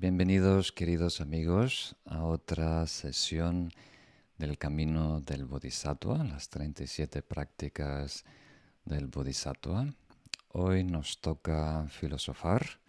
[0.00, 3.70] Bienvenidos queridos amigos a otra sesión
[4.38, 8.24] del camino del Bodhisattva, las 37 prácticas
[8.86, 9.92] del Bodhisattva.
[10.52, 12.80] Hoy nos toca filosofar.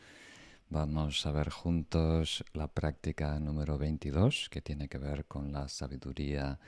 [0.69, 6.59] Vamos a ver juntos la práctica número 22 que tiene que ver con la sabiduría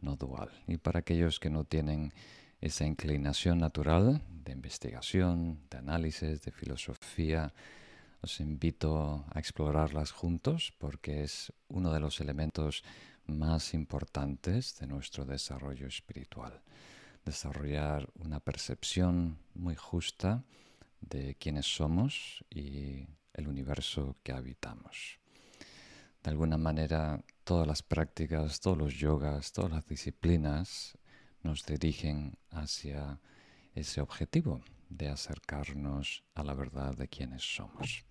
[0.00, 0.50] no dual.
[0.66, 2.12] Y para aquellos que no tienen
[2.60, 7.52] esa inclinación natural de investigación, de análisis, de filosofía,
[8.24, 12.82] os invito a explorarlas juntos porque es uno de los elementos
[13.26, 16.62] más importantes de nuestro desarrollo espiritual.
[17.26, 20.42] Desarrollar una percepción muy justa
[21.02, 25.20] de quiénes somos y el universo que habitamos.
[26.22, 30.96] De alguna manera, todas las prácticas, todos los yogas, todas las disciplinas
[31.42, 33.20] nos dirigen hacia
[33.74, 38.06] ese objetivo de acercarnos a la verdad de quiénes somos.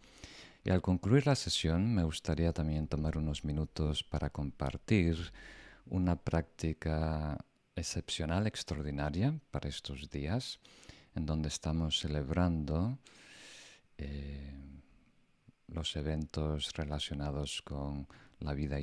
[0.63, 5.17] Y al concluir la sesión me gustaría también tomar unos minutos para compartir
[5.85, 7.37] una práctica
[7.75, 10.59] excepcional, extraordinaria para estos días,
[11.15, 12.97] en donde estamos celebrando
[13.97, 14.53] eh,
[15.67, 18.07] los eventos relacionados con
[18.39, 18.77] la vida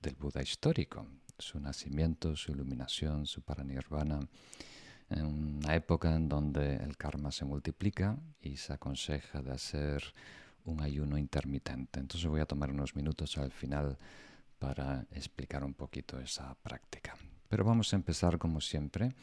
[0.00, 1.06] del Buda histórico,
[1.38, 4.20] su nacimiento, su iluminación, su paranirvana,
[5.10, 10.02] en una época en donde el karma se multiplica y se aconseja de hacer
[10.66, 12.00] un ayuno intermitente.
[12.00, 13.96] Entonces voy a tomar unos minutos al final
[14.58, 17.16] para explicar un poquito esa práctica.
[17.48, 19.14] Pero vamos a empezar como siempre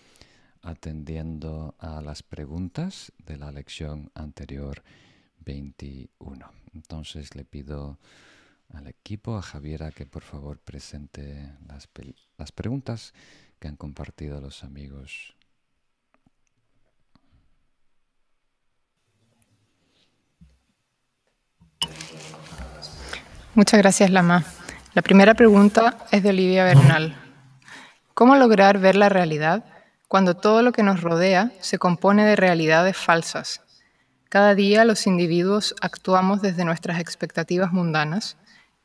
[0.62, 4.82] atendiendo a las preguntas de la lección anterior
[5.40, 6.50] 21.
[6.74, 8.00] Entonces le pido
[8.70, 13.14] al equipo, a Javiera, que por favor presente las, preguntas
[13.60, 15.36] que han compartido los amigos
[23.56, 24.44] Muchas gracias, Lama.
[24.96, 27.16] La primera pregunta es de Olivia Bernal.
[28.16, 29.64] ¿Cómo lograr ver la realidad
[30.08, 33.62] cuando todo lo que nos rodea se compone de realidades falsas?
[34.28, 38.38] Cada día los individuos actuamos desde nuestras expectativas mundanas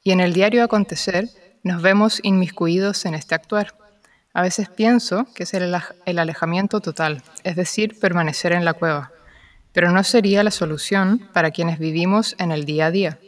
[0.04, 1.30] y en el diario acontecer
[1.62, 3.74] nos vemos inmiscuidos en este actuar.
[4.34, 9.12] A veces pienso que es el alejamiento total, es decir, permanecer en la cueva,
[9.72, 13.18] pero no sería la solución para quienes vivimos en el día a día.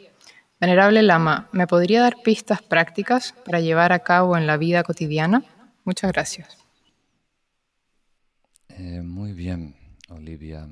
[0.61, 5.43] Venerable Lama, ¿me podría dar pistas prácticas para llevar a cabo en la vida cotidiana?
[5.85, 6.55] Muchas gracias.
[8.69, 9.75] Eh, muy bien,
[10.09, 10.69] Olivia.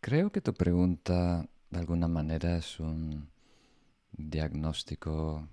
[0.00, 3.28] Creo que tu pregunta de alguna manera es un
[4.12, 5.48] diagnóstico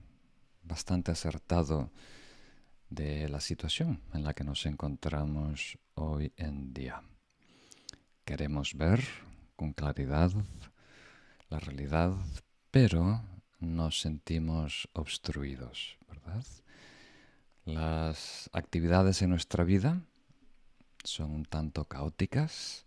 [0.61, 1.89] bastante acertado
[2.91, 7.01] de la situación en la que nos encontramos hoy en día.
[8.23, 9.03] Queremos ver
[9.55, 10.31] con claridad
[11.49, 12.13] la realidad,
[12.79, 13.23] pero
[13.59, 16.45] nos sentimos obstruidos, ¿verdad?
[17.65, 19.99] Las actividades en nuestra vida
[21.03, 22.85] son un tanto caóticas,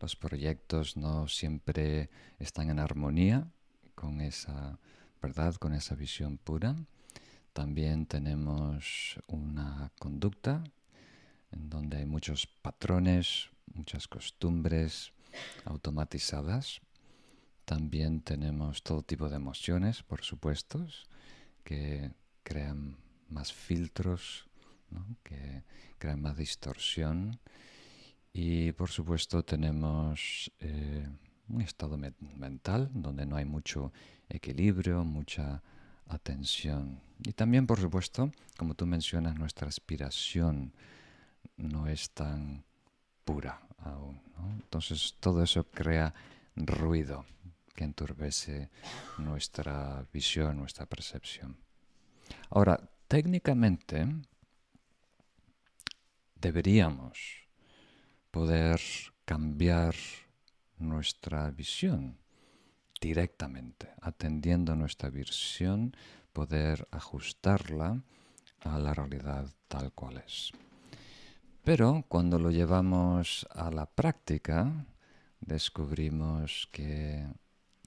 [0.00, 2.10] los proyectos no siempre
[2.40, 3.46] están en armonía
[3.94, 4.80] con esa
[5.22, 6.74] verdad, con esa visión pura.
[7.52, 10.64] También tenemos una conducta
[11.52, 15.12] en donde hay muchos patrones, muchas costumbres
[15.64, 16.80] automatizadas
[17.70, 20.84] también tenemos todo tipo de emociones, por supuesto,
[21.62, 22.10] que
[22.42, 22.96] crean
[23.28, 24.48] más filtros,
[25.22, 25.62] que
[25.96, 27.38] crean más distorsión.
[28.32, 31.08] Y por supuesto tenemos eh,
[31.48, 33.92] un estado mental donde no hay mucho
[34.28, 35.62] equilibrio, mucha
[36.08, 37.00] atención.
[37.22, 40.72] Y también, por supuesto, como tú mencionas, nuestra aspiración
[41.56, 42.64] no es tan
[43.24, 44.20] pura aún.
[44.60, 46.12] Entonces todo eso crea
[46.56, 47.24] ruido
[47.74, 48.70] que enturbece
[49.18, 51.56] nuestra visión, nuestra percepción.
[52.50, 54.06] Ahora, técnicamente
[56.34, 57.46] deberíamos
[58.30, 58.80] poder
[59.24, 59.94] cambiar
[60.78, 62.18] nuestra visión
[63.00, 65.96] directamente, atendiendo nuestra visión,
[66.32, 68.02] poder ajustarla
[68.60, 70.52] a la realidad tal cual es.
[71.64, 74.86] Pero cuando lo llevamos a la práctica,
[75.40, 77.26] descubrimos que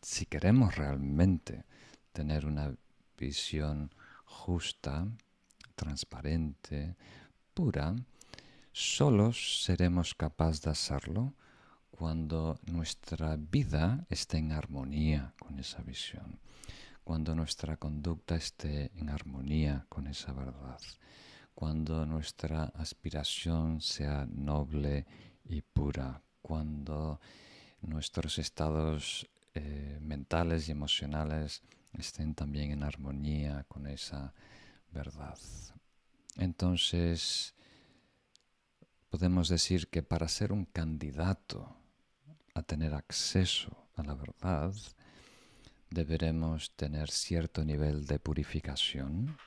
[0.03, 1.63] si queremos realmente
[2.11, 2.75] tener una
[3.17, 3.89] visión
[4.25, 5.07] justa,
[5.75, 6.95] transparente,
[7.53, 7.95] pura,
[8.73, 11.33] solos seremos capaces de hacerlo
[11.89, 16.39] cuando nuestra vida esté en armonía con esa visión,
[17.03, 20.81] cuando nuestra conducta esté en armonía con esa verdad,
[21.55, 25.05] cuando nuestra aspiración sea noble
[25.45, 27.21] y pura, cuando
[27.81, 31.61] nuestros estados eh, mentales y emocionales
[31.97, 34.33] estén también en armonía con esa
[34.91, 35.37] verdad.
[36.37, 37.53] Entonces,
[39.09, 41.75] podemos decir que para ser un candidato
[42.55, 44.73] a tener acceso a la verdad,
[45.89, 49.37] deberemos tener cierto nivel de purificación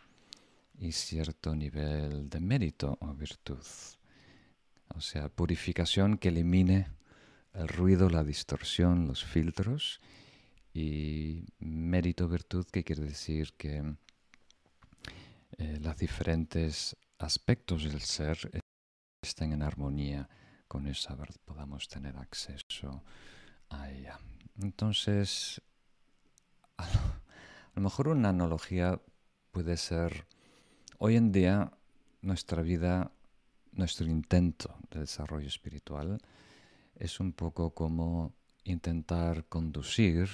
[0.79, 3.65] y cierto nivel de mérito o virtud.
[4.95, 6.89] O sea, purificación que elimine
[7.57, 10.01] el ruido, la distorsión, los filtros
[10.75, 13.97] y mérito, virtud, que quiere decir que
[15.59, 18.39] eh, los diferentes aspectos del ser
[19.23, 20.29] estén en armonía
[20.69, 23.03] con esa verdad, podamos tener acceso
[23.71, 24.19] a ella.
[24.61, 25.63] Entonces,
[26.77, 26.87] a
[27.75, 29.01] lo mejor una analogía
[29.51, 30.27] puede ser,
[30.99, 31.73] hoy en día
[32.21, 33.13] nuestra vida,
[33.73, 36.21] nuestro intento de desarrollo espiritual
[36.99, 38.35] es un poco como
[38.65, 40.29] intentar conducir,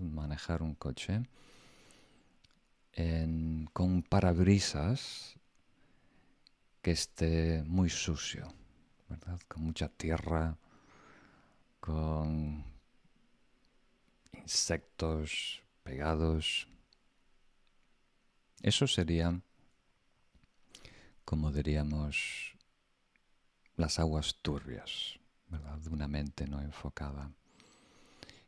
[0.00, 1.22] manejar un coche
[3.72, 5.36] con parabrisas
[6.80, 8.54] que esté muy sucio,
[9.08, 9.40] ¿verdad?
[9.48, 10.56] Con mucha tierra,
[11.80, 12.64] con
[14.32, 16.68] insectos pegados.
[18.62, 19.42] Eso sería,
[21.24, 22.54] como diríamos,
[23.76, 25.78] las aguas turbias, ¿verdad?
[25.78, 27.30] De una mente no enfocada.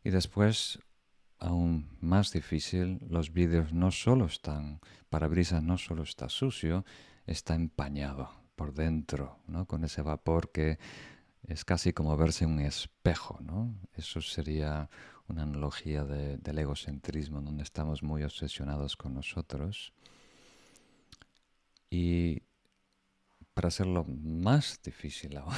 [0.05, 0.79] Y después,
[1.39, 4.81] aún más difícil, los vídeos no solo están,
[5.11, 6.85] parabrisas no solo está sucio,
[7.27, 9.67] está empañado por dentro, ¿no?
[9.67, 10.79] Con ese vapor que
[11.47, 13.75] es casi como verse un espejo, ¿no?
[13.95, 14.91] Eso sería
[15.29, 19.93] una analogía del egocentrismo, donde estamos muy obsesionados con nosotros.
[21.91, 22.43] Y
[23.55, 25.55] para hacerlo más difícil aún,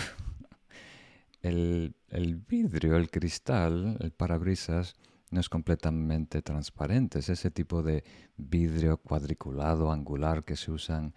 [1.43, 4.95] el, el vidrio, el cristal, el parabrisas,
[5.31, 7.21] no es completamente transparente.
[7.21, 8.05] Es ese tipo de
[8.37, 11.15] vidrio cuadriculado, angular, que se usan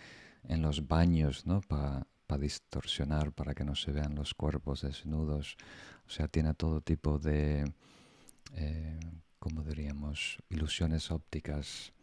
[0.47, 1.61] en los baños, ¿no?
[1.61, 2.05] Para
[2.39, 5.57] distorsionar, para que no se vean los cuerpos desnudos.
[6.07, 7.71] O sea, tiene todo tipo de,
[8.53, 8.99] eh,
[9.39, 11.93] como diríamos, ilusiones ópticas.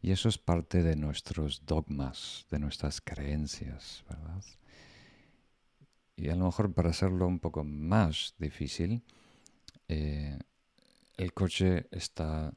[0.00, 4.44] Y eso es parte de nuestros dogmas, de nuestras creencias, ¿verdad?
[6.18, 9.04] Y a lo mejor para hacerlo un poco más difícil,
[9.86, 10.36] eh,
[11.16, 12.52] el coche está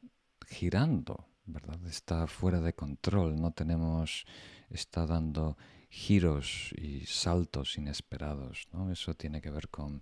[0.47, 1.79] girando, ¿verdad?
[1.85, 4.25] Está fuera de control, no tenemos,
[4.71, 5.57] está dando
[5.91, 8.91] giros y saltos inesperados, ¿no?
[8.91, 10.01] Eso tiene que ver con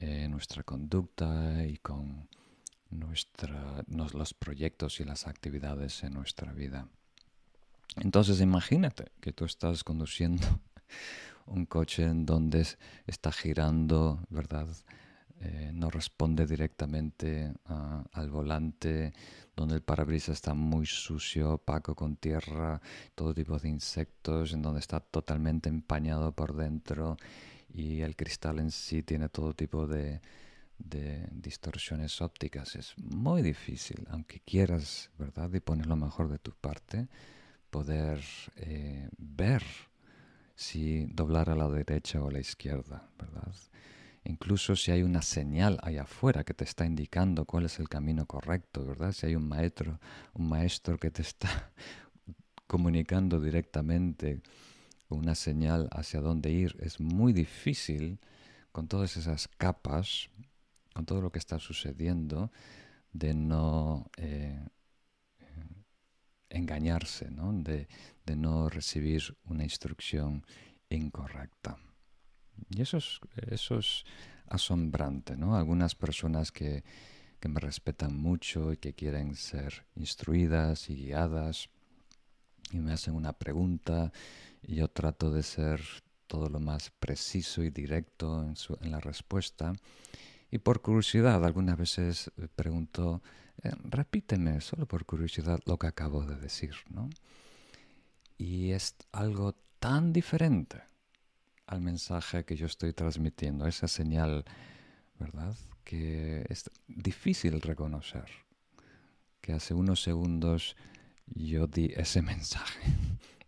[0.00, 2.28] eh, nuestra conducta y con
[2.90, 6.88] nuestra, los proyectos y las actividades en nuestra vida.
[7.94, 10.44] Entonces imagínate que tú estás conduciendo
[11.46, 12.66] un coche en donde
[13.06, 14.68] está girando, ¿verdad?
[15.40, 17.52] Eh, no responde directamente
[18.12, 19.12] al volante,
[19.54, 22.80] donde el parabrisas está muy sucio, opaco, con tierra,
[23.14, 27.16] todo tipo de insectos, en donde está totalmente empañado por dentro
[27.68, 30.20] y el cristal en sí tiene todo tipo de,
[30.78, 32.76] distorsiones ópticas.
[32.76, 35.52] Es muy difícil, aunque quieras, ¿verdad?
[35.52, 37.08] Y pones lo mejor de tu parte,
[37.70, 38.22] poder
[38.56, 39.62] eh, ver
[40.56, 43.54] si doblar a la derecha o a la izquierda, ¿verdad?
[44.24, 48.26] Incluso si hay una señal allá afuera que te está indicando cuál es el camino
[48.26, 49.12] correcto, ¿verdad?
[49.12, 50.00] Si hay un maestro,
[50.32, 51.70] un maestro que te está
[52.66, 54.40] comunicando directamente
[55.08, 58.18] una señal hacia dónde ir, es muy difícil
[58.72, 60.30] con todas esas capas,
[60.94, 62.50] con todo lo que está sucediendo,
[63.12, 64.58] de no eh,
[66.56, 67.52] engañarse, ¿no?
[67.52, 67.88] De,
[68.36, 70.44] no recibir una instrucción
[70.90, 71.78] incorrecta.
[72.70, 74.04] Y eso es, eso es
[74.48, 75.56] asombrante, ¿no?
[75.56, 76.82] Algunas personas que,
[77.46, 81.68] me respetan mucho y que quieren ser instruidas y guiadas
[82.72, 84.10] y me hacen una pregunta
[84.62, 85.80] y yo trato de ser
[86.26, 89.74] todo lo más preciso y directo en, en la respuesta.
[90.50, 93.22] Y por curiosidad, algunas veces pregunto,
[93.62, 97.08] eh, repíteme, solo por curiosidad, lo que acabo de decir, ¿no?
[98.38, 100.82] Y es algo tan diferente
[101.66, 104.44] al mensaje que yo estoy transmitiendo, esa señal,
[105.18, 105.56] ¿verdad?
[105.84, 108.26] Que es difícil reconocer.
[109.40, 110.76] Que hace unos segundos
[111.26, 112.92] yo di ese mensaje,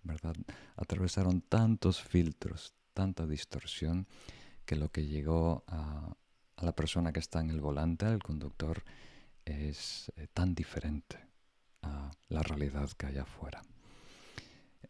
[0.02, 0.34] ¿verdad?
[0.76, 4.06] Atravesaron tantos filtros, tanta distorsión,
[4.64, 6.14] que lo que llegó a,
[6.60, 8.82] la persona que está en el volante, al conductor,
[9.48, 11.18] es eh, tan diferente
[11.82, 13.62] a la realidad que hay afuera.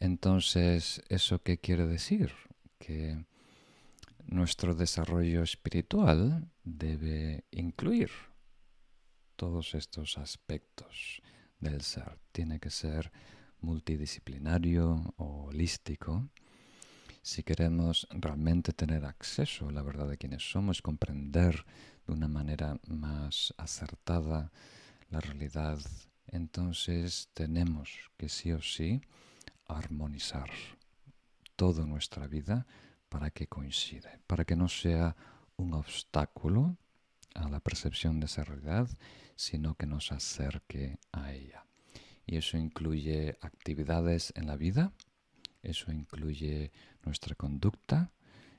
[0.01, 2.33] Entonces, ¿eso qué quiere decir?
[2.79, 3.25] que
[4.27, 8.11] nuestro desarrollo espiritual debe incluir
[9.37, 11.23] todos estos aspectos
[11.61, 12.19] del ser.
[12.33, 13.13] Tiene que ser
[13.61, 16.29] multidisciplinario o holístico
[17.23, 21.67] si queremos realmente tener acceso a la verdad de quienes somos, comprender
[22.09, 24.51] de una manera más acertada
[25.11, 25.79] la realidad,
[26.27, 29.03] entonces tenemos que sí o sí
[29.67, 30.49] armonizar
[31.55, 32.67] toda nuestra vida
[33.11, 35.17] para que coincide, para que no sea
[35.57, 36.77] un obstáculo
[37.35, 38.89] a la percepción de esa realidad,
[39.37, 41.67] sino que nos acerque a ella.
[42.27, 44.93] Y eso incluye actividades en la vida,
[45.63, 46.73] eso incluye
[47.05, 48.13] nuestra conducta,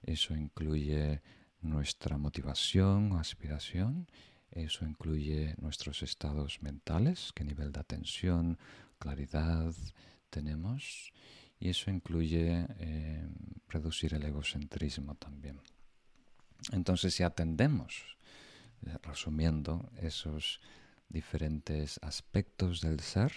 [0.03, 1.21] eso incluye
[1.61, 4.07] nuestra motivación o aspiración,
[4.51, 8.57] eso incluye nuestros estados mentales, qué nivel de atención,
[8.97, 9.73] claridad
[10.29, 11.13] tenemos,
[11.59, 13.27] y eso incluye eh,
[13.67, 15.59] reducir el egocentrismo también.
[16.71, 18.17] Entonces, si atendemos,
[18.85, 20.61] eh, resumiendo, esos
[21.09, 23.31] diferentes aspectos del ser,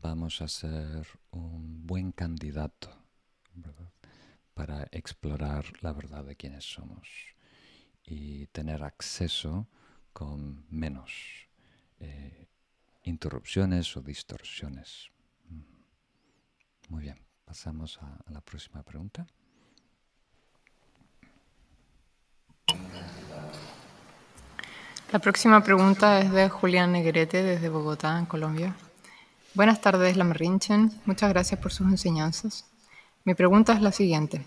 [0.00, 2.90] vamos a ser un buen candidato
[4.60, 7.08] para explorar la verdad de quiénes somos
[8.04, 9.66] y tener acceso
[10.12, 11.48] con menos
[11.98, 12.46] eh,
[13.04, 15.08] interrupciones o distorsiones.
[15.48, 16.92] Mm.
[16.92, 19.26] Muy bien, pasamos a, a la próxima pregunta.
[25.10, 28.76] La próxima pregunta es de Julián Negrete desde Bogotá, en Colombia.
[29.54, 31.00] Buenas tardes, Lamarrinchen.
[31.06, 32.69] Muchas gracias por sus enseñanzas.
[33.24, 34.46] Mi pregunta es la siguiente.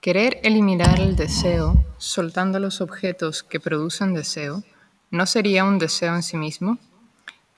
[0.00, 4.62] Querer eliminar el deseo soltando los objetos que producen deseo,
[5.10, 6.78] ¿no sería un deseo en sí mismo?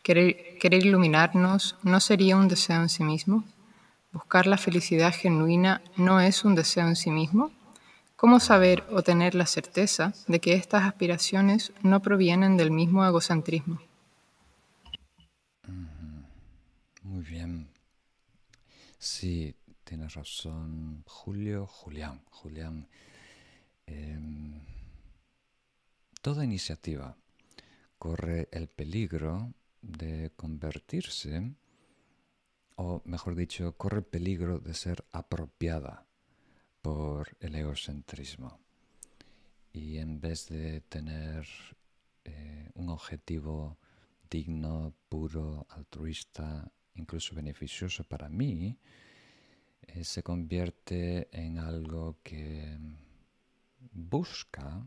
[0.02, 3.44] Querer, iluminarnos, ¿no sería un deseo en sí mismo?
[4.12, 7.50] ¿Buscar la felicidad genuina no es un deseo en sí mismo?
[8.14, 13.78] ¿Cómo saber o tener la certeza de que estas aspiraciones no provienen del mismo egocentrismo?
[17.02, 17.68] Muy bien.
[18.98, 19.55] Sí,
[19.86, 22.88] tienes razón, Julio, Julián, Julián.
[23.86, 24.60] Em,
[26.20, 27.16] toda iniciativa
[27.96, 31.54] corre el peligro de convertirse,
[32.74, 36.04] o mejor dicho, corre el peligro de ser apropiada
[36.82, 38.58] por el egocentrismo.
[39.72, 41.46] Y en vez de tener
[42.24, 43.78] eh, un objetivo
[44.28, 48.76] digno, puro, altruista, incluso beneficioso para mí,
[49.86, 52.78] eh, se convierte en algo que
[53.92, 54.86] busca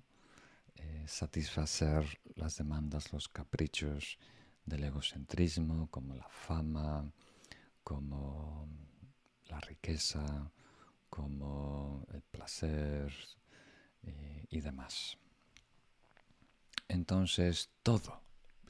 [0.75, 4.17] eh, satisfacer las demandas, los caprichos
[4.65, 7.11] del egocentrismo, como la fama,
[7.83, 8.67] como
[9.47, 10.51] la riqueza,
[11.09, 13.13] como el placer
[14.03, 15.17] eh, y demás.
[16.87, 18.21] Entonces, todo,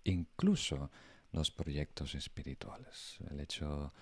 [0.03, 0.89] incluso
[1.31, 3.17] los proyectos espirituales.
[3.29, 3.93] El hecho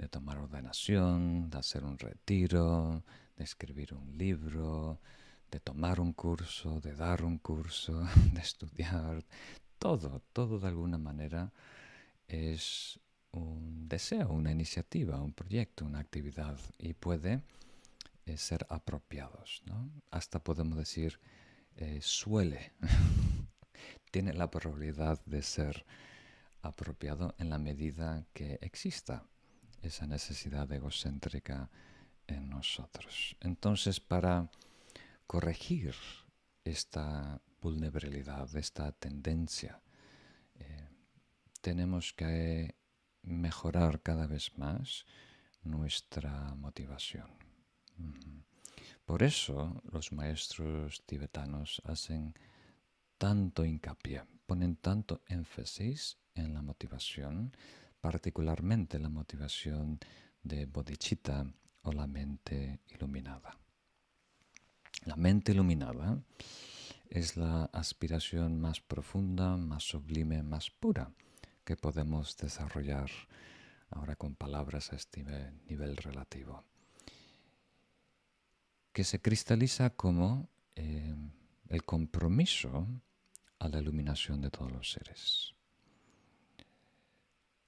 [0.00, 3.04] de tomar ordenación, de hacer un retiro,
[3.36, 4.98] de escribir un libro,
[5.50, 8.02] de tomar un curso, de dar un curso,
[8.32, 9.22] de estudiar,
[9.78, 11.52] todo, todo de alguna manera
[12.28, 12.98] es
[13.32, 17.42] un deseo, una iniciativa, un proyecto, una actividad y puede
[18.24, 19.62] eh, ser apropiados.
[19.66, 19.90] ¿no?
[20.10, 21.20] Hasta podemos decir
[21.76, 22.72] eh, suele,
[24.10, 25.84] tiene la probabilidad de ser
[26.62, 29.24] apropiado en la medida que exista
[29.82, 31.70] esa necesidad egocéntrica
[32.26, 33.36] en nosotros.
[33.40, 34.50] Entonces, para
[35.26, 35.94] corregir
[36.64, 39.80] esta vulnerabilidad, esta tendencia,
[40.54, 40.88] eh,
[41.60, 42.74] tenemos que
[43.22, 45.04] mejorar cada vez más
[45.62, 47.28] nuestra motivación.
[49.04, 52.34] Por eso los maestros tibetanos hacen
[53.18, 57.52] tanto hincapié, ponen tanto énfasis en la motivación,
[58.00, 59.98] particularmente la motivación
[60.42, 61.46] de bodhicitta
[61.82, 63.56] o la mente iluminada.
[65.04, 66.22] La mente iluminada
[67.08, 71.10] es la aspiración más profunda, más sublime, más pura
[71.64, 73.10] que podemos desarrollar
[73.90, 75.24] ahora con palabras a este
[75.68, 76.64] nivel relativo,
[78.92, 81.14] que se cristaliza como eh,
[81.68, 82.86] el compromiso
[83.58, 85.54] a la iluminación de todos los seres.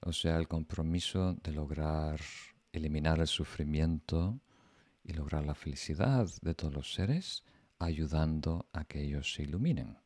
[0.04, 2.20] O sea, el compromiso de lograr
[2.72, 4.40] eliminar el sufrimiento
[5.04, 7.44] y lograr la felicidad de todos los seres,
[7.78, 9.98] ayudando a que ellos se iluminen.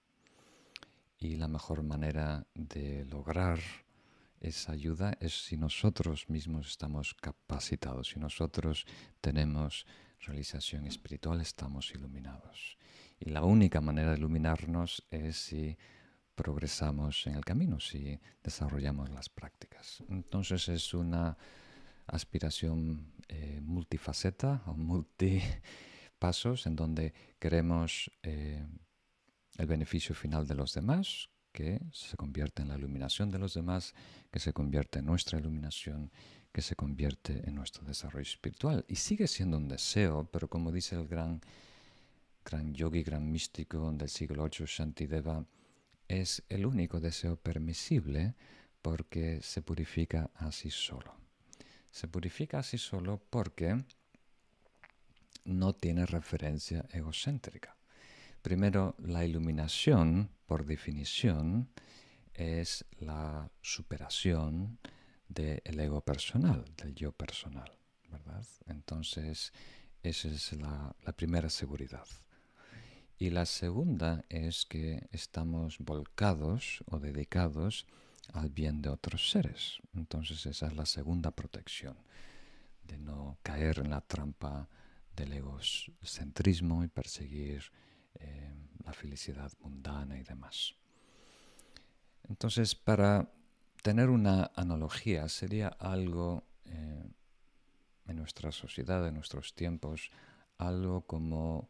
[1.18, 3.58] Y la mejor manera de lograr
[4.40, 8.84] esa ayuda es si nosotros mismos estamos capacitados, si nosotros
[9.22, 9.86] tenemos
[10.20, 12.76] realización espiritual, estamos iluminados.
[13.18, 15.78] Y la única manera de iluminarnos es si
[16.36, 20.04] progresamos en el camino, si desarrollamos las prácticas.
[20.08, 21.36] Entonces es una
[22.06, 28.64] aspiración eh, multifaceta o multipasos en donde queremos eh,
[29.56, 33.94] el beneficio final de los demás, que se convierte en la iluminación de los demás,
[34.30, 36.12] que se convierte en nuestra iluminación,
[36.52, 38.84] que se convierte en nuestro desarrollo espiritual.
[38.88, 41.40] Y sigue siendo un deseo, pero como dice el gran,
[42.44, 45.46] gran yogi, gran místico del siglo VIII, Shantideva,
[46.08, 48.34] es el único deseo permisible
[48.82, 51.14] porque se purifica así solo.
[51.90, 53.84] Se purifica así solo porque
[55.44, 57.76] no tiene referencia egocéntrica.
[58.42, 61.68] Primero, la iluminación, por definición,
[62.34, 64.78] es la superación
[65.28, 67.70] del ego personal, del yo personal,
[68.10, 68.46] ¿verdad?
[68.66, 69.52] Entonces,
[70.02, 72.06] esa es la primera seguridad.
[73.18, 77.86] Y la segunda es que estamos volcados o dedicados
[78.32, 79.78] al bien de otros seres.
[79.94, 81.96] Entonces esa es la segunda protección,
[82.84, 84.68] de no caer en la trampa
[85.14, 87.62] del egocentrismo y perseguir
[88.16, 88.54] eh,
[88.84, 90.74] la felicidad mundana y demás.
[92.28, 93.30] Entonces, para
[93.82, 97.08] tener una analogía, sería algo eh,
[98.06, 100.10] en nuestra sociedad, en nuestros tiempos,
[100.58, 101.68] algo como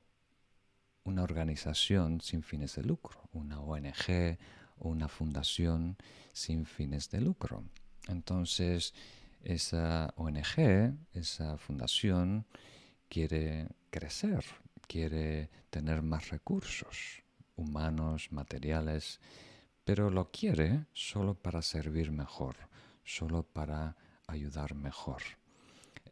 [1.06, 4.36] una organización sin fines de lucro, una ONG
[4.78, 5.96] una fundación
[6.32, 7.64] sin fines de lucro.
[8.08, 8.94] Entonces,
[9.42, 12.46] esa ONG, esa fundación,
[13.08, 14.44] quiere crecer,
[14.86, 17.22] quiere tener más recursos
[17.56, 19.20] humanos, materiales,
[19.84, 22.56] pero lo quiere solo para servir mejor,
[23.04, 23.96] solo para
[24.26, 25.22] ayudar mejor.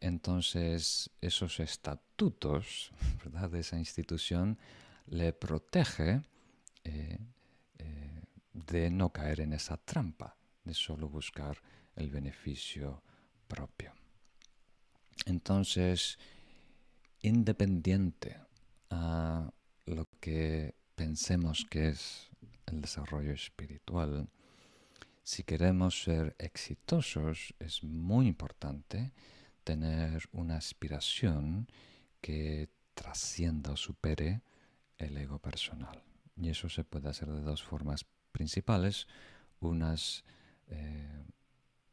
[0.01, 2.91] Entonces, esos estatutos
[3.23, 3.49] ¿verdad?
[3.49, 4.57] de esa institución
[5.07, 6.21] le protege
[6.83, 7.17] eh,
[7.77, 11.61] eh, de no caer en esa trampa, de solo buscar
[11.95, 13.03] el beneficio
[13.47, 13.93] propio.
[15.25, 16.17] Entonces,
[17.21, 18.37] independiente
[18.89, 19.49] a
[19.85, 22.29] lo que pensemos que es
[22.65, 24.29] el desarrollo espiritual,
[25.23, 29.11] si queremos ser exitosos es muy importante
[29.63, 31.67] tener una aspiración
[32.21, 34.41] que trascienda o supere
[34.97, 36.03] el ego personal.
[36.35, 39.07] Y eso se puede hacer de dos formas principales.
[39.59, 40.23] Unas
[40.67, 41.25] eh,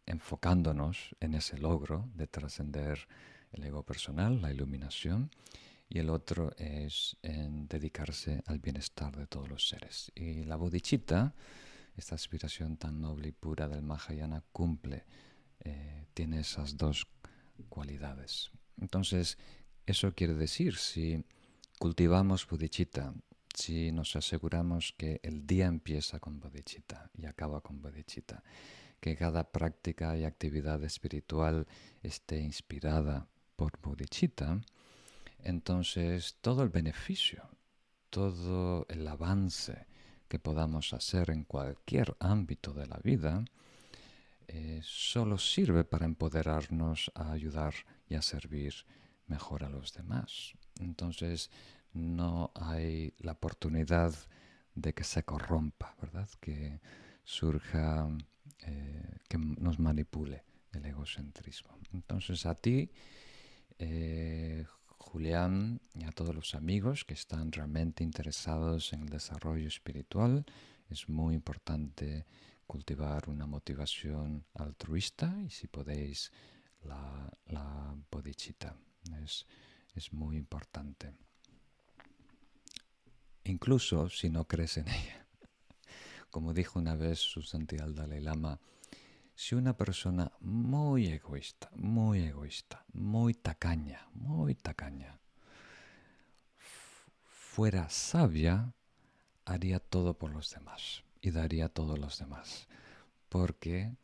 [0.07, 3.07] enfocándonos en ese logro de trascender
[3.53, 5.31] el ego personal, la iluminación,
[5.89, 10.11] y el otro es en dedicarse al bienestar de todos los seres.
[10.15, 11.35] Y la bodhicitta,
[11.97, 15.05] esta aspiración tan noble y pura del Mahayana, cumple,
[15.61, 17.07] eh, tiene esas dos
[17.69, 18.51] cualidades.
[18.81, 19.37] Entonces,
[19.85, 21.25] eso quiere decir, si
[21.83, 23.13] cultivamos bodhicitta,
[23.53, 28.45] si nos aseguramos que el día empieza con bodhicitta y acaba con bodhicitta,
[29.01, 31.67] que cada práctica y actividad espiritual
[32.01, 34.61] esté inspirada por bodhicitta,
[35.41, 37.43] entonces todo el beneficio,
[38.09, 39.89] todo el avance
[40.29, 43.45] que podamos hacer en cualquier ámbito de la vida,
[44.47, 47.75] eh, solo sirve para empoderarnos a ayudar
[48.09, 48.73] y a servir
[49.27, 50.55] mejor a los demás.
[50.83, 51.51] Entonces
[51.93, 54.15] no hay la oportunidad
[54.75, 56.29] de que se corrompa, ¿verdad?
[56.41, 56.81] Que
[57.25, 58.09] surja,
[58.67, 61.79] eh, que nos manipule el egocentrismo.
[61.93, 62.91] Entonces a ti,
[63.79, 70.45] eh, Julián, y a todos los amigos que están realmente interesados en el desarrollo espiritual,
[70.89, 72.25] es muy importante
[72.67, 76.33] cultivar una motivación altruista y si podéis
[76.85, 78.75] la, la bodhicitta
[79.23, 79.47] es,
[80.13, 81.15] muy importante.
[83.45, 85.27] Incluso si no crees en ella.
[86.31, 88.61] Como dijo una vez su santidad Dalai Lama,
[89.35, 95.19] si una persona muy egoísta, muy egoísta, muy tacaña, muy tacaña,
[97.25, 98.73] fuera sabia,
[99.45, 102.69] haría todo por los demás y daría a todos los demás,
[103.29, 103.97] porque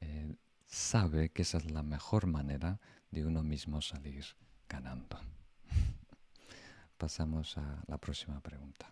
[0.00, 2.80] eh, sabe que esa es la mejor manera
[3.10, 4.24] de uno mismo salir
[4.68, 5.18] ganando.
[6.98, 8.86] Pasamos a la próxima pregunta.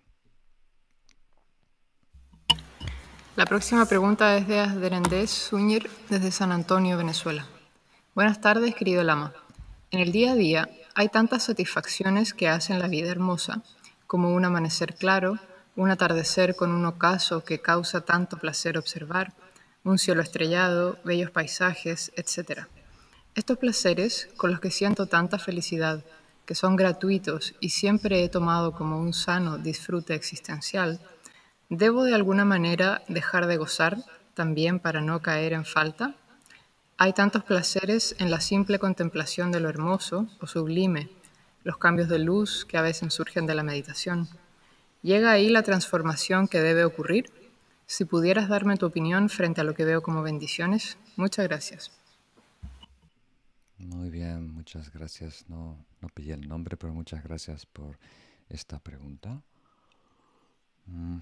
[3.34, 7.46] La próxima pregunta es de Asderendés Zúñir desde San Antonio, Venezuela.
[8.14, 9.32] Buenas tardes, querido Lama.
[9.90, 13.62] En el día a día hay tantas satisfacciones que hacen la vida hermosa,
[14.06, 15.38] como un amanecer claro,
[15.76, 19.32] un atardecer con un ocaso que causa tanto placer observar,
[19.84, 22.66] un cielo estrellado, bellos paisajes, etc.
[23.34, 26.04] Estos placeres, con los que siento tanta felicidad,
[26.44, 31.00] que son gratuitos y siempre he tomado como un sano disfrute existencial,
[31.74, 33.96] ¿Debo de alguna manera dejar de gozar
[34.34, 36.14] también para no caer en falta?
[36.98, 41.08] Hay tantos placeres en la simple contemplación de lo hermoso o sublime,
[41.64, 44.28] los cambios de luz que a veces surgen de la meditación.
[45.00, 47.30] ¿Llega ahí la transformación que debe ocurrir?
[47.86, 52.01] Si pudieras darme tu opinión frente a lo que veo como bendiciones, muchas gracias.
[53.82, 55.48] Muy bien, muchas gracias.
[55.48, 57.98] No, no pillé el nombre, pero muchas gracias por
[58.48, 59.42] esta pregunta.
[60.86, 61.18] Mm.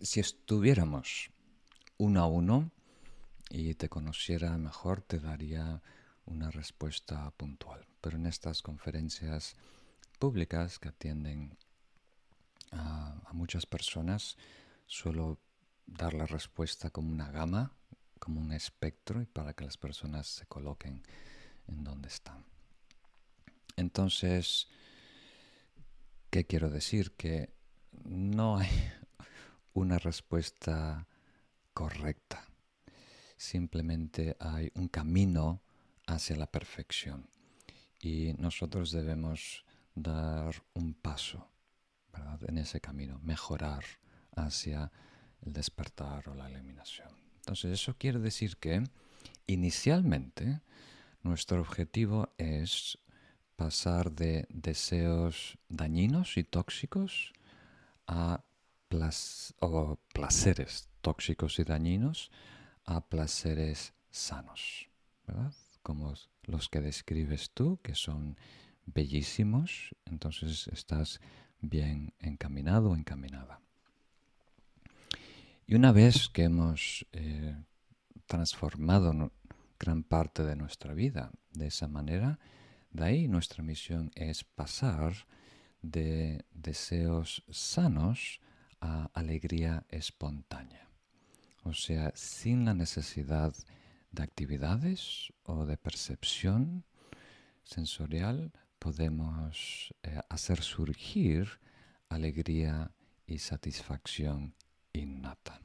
[0.00, 1.30] Si estuviéramos
[1.98, 2.72] uno a uno
[3.48, 5.80] y te conociera mejor, te daría
[6.26, 7.86] una respuesta puntual.
[8.00, 9.54] Pero en estas conferencias
[10.18, 11.56] públicas que atienden
[12.72, 14.36] a, muchas personas,
[14.86, 15.38] suelo
[15.86, 17.72] dar la respuesta como una gama,
[18.24, 21.02] como un espectro, y para que las personas se coloquen
[21.68, 22.46] en donde están.
[23.76, 24.66] Entonces,
[26.30, 27.12] ¿qué quiero decir?
[27.12, 27.52] Que
[28.04, 28.70] no hay
[29.74, 31.06] una respuesta
[31.74, 32.48] correcta.
[33.36, 35.60] Simplemente hay un camino
[36.06, 37.28] hacia la perfección.
[38.00, 41.50] Y nosotros debemos dar un paso
[42.46, 43.84] en ese camino, mejorar
[44.34, 44.90] hacia
[45.42, 47.23] el despertar o la eliminación.
[47.44, 48.82] Entonces eso quiere decir que
[49.46, 50.62] inicialmente
[51.22, 52.98] nuestro objetivo es
[53.56, 57.34] pasar de deseos dañinos y tóxicos
[58.06, 58.42] a
[59.60, 62.30] o placeres tóxicos y dañinos
[62.84, 64.88] a placeres sanos,
[65.26, 65.52] ¿verdad?
[65.82, 68.38] Como los que describes tú, que son
[68.86, 71.20] bellísimos, entonces estás
[71.60, 73.63] bien encaminado o encaminada.
[75.66, 77.56] Y una vez que hemos eh,
[78.26, 79.32] transformado
[79.78, 82.38] gran parte de nuestra vida de esa manera,
[82.90, 85.14] de ahí nuestra misión es pasar
[85.80, 88.40] de deseos sanos
[88.80, 90.90] a alegría espontánea.
[91.62, 93.54] O sea, sin la necesidad
[94.10, 96.84] de actividades o de percepción
[97.62, 101.48] sensorial, podemos eh, hacer surgir
[102.10, 102.92] alegría
[103.26, 104.54] y satisfacción
[104.94, 105.60] innata.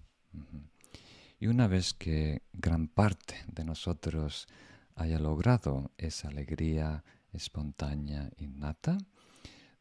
[1.39, 4.47] Y una vez que gran parte de nosotros
[4.95, 8.97] haya logrado esa alegría espontánea innata,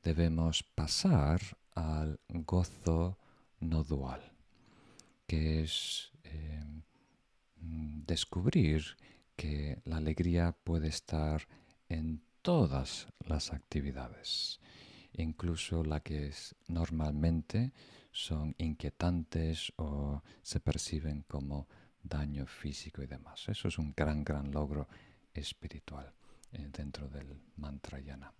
[0.05, 1.41] debemos pasar
[1.75, 3.19] al gozo
[3.61, 4.21] no dual,
[5.27, 6.63] que es eh,
[7.57, 8.97] descubrir
[9.35, 11.49] que la alegría puede estar
[11.89, 14.61] en todas las actividades,
[15.13, 16.33] incluso las que
[16.69, 17.73] normalmente
[18.19, 21.69] son inquietantes o se perciben como
[22.03, 23.49] daño físico y demás.
[23.49, 24.89] Eso es un gran, gran logro
[25.33, 26.13] espiritual
[26.51, 28.35] eh, dentro del mantra yana.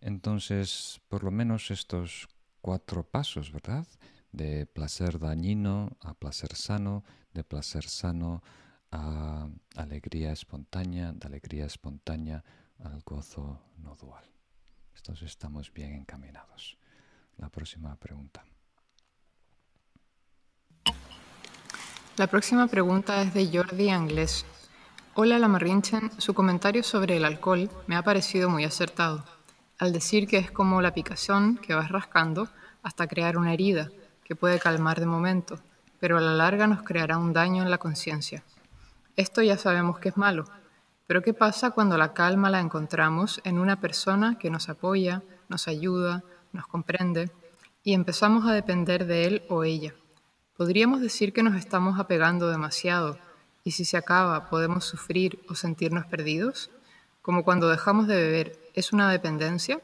[0.00, 2.28] Entonces, por lo menos estos
[2.60, 3.84] cuatro pasos, ¿verdad?
[4.30, 7.02] De placer dañino a placer sano,
[7.34, 8.44] de placer sano
[8.92, 12.44] a alegría espontánea, de alegría espontánea
[12.78, 14.24] al gozo no dual.
[14.94, 16.78] Estos estamos bien encaminados.
[17.38, 18.44] La próxima pregunta.
[22.18, 24.44] La próxima pregunta es de Jordi Anglés.
[25.14, 29.24] Hola Lamarrinchen, su comentario sobre el alcohol me ha parecido muy acertado,
[29.78, 32.48] al decir que es como la picazón que vas rascando
[32.82, 33.90] hasta crear una herida
[34.24, 35.60] que puede calmar de momento,
[36.00, 38.42] pero a la larga nos creará un daño en la conciencia.
[39.14, 40.44] Esto ya sabemos que es malo,
[41.06, 45.68] pero ¿qué pasa cuando la calma la encontramos en una persona que nos apoya, nos
[45.68, 47.30] ayuda, nos comprende
[47.84, 49.94] y empezamos a depender de él o ella?
[50.58, 53.16] Podríamos decir que nos estamos apegando demasiado
[53.62, 56.72] y si se acaba podemos sufrir o sentirnos perdidos,
[57.22, 59.80] como cuando dejamos de beber, ¿es una dependencia?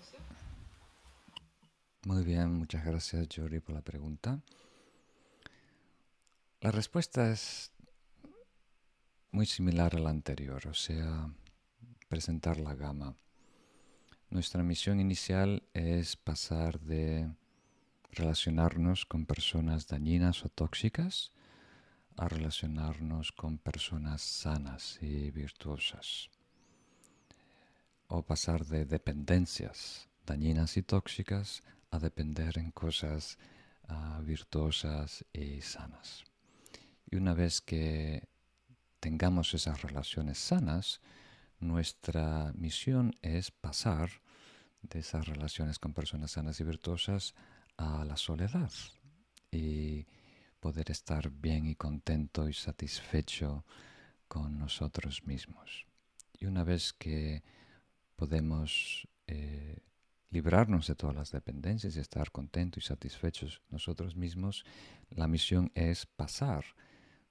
[2.05, 4.41] Muy bien, muchas gracias Jory por la pregunta.
[6.61, 7.71] La respuesta es
[9.31, 11.31] muy similar a la anterior, o sea,
[12.09, 13.15] presentar la gama.
[14.29, 17.31] Nuestra misión inicial es pasar de
[18.15, 21.33] relacionarnos con personas dañinas o tóxicas
[22.17, 26.31] a relacionarnos con personas sanas y virtuosas.
[28.07, 33.39] O pasar de dependencias dañinas y tóxicas a depender en cosas
[33.89, 36.25] uh, virtuosas y sanas.
[37.11, 38.29] Y una vez que
[39.01, 41.01] tengamos esas relaciones sanas,
[41.61, 44.11] nuestra misión es pasar
[44.83, 47.35] de esas relaciones con personas sanas y virtuosas
[47.77, 48.71] a la soledad
[49.51, 50.07] y
[50.61, 53.65] poder estar bien y contento y satisfecho
[54.29, 55.87] con nosotros mismos.
[56.39, 57.43] Y una vez que
[58.17, 59.79] podemos eh,
[60.31, 64.65] librarnos de todas las dependencias y estar contentos y satisfechos nosotros mismos,
[65.11, 66.65] la misión es pasar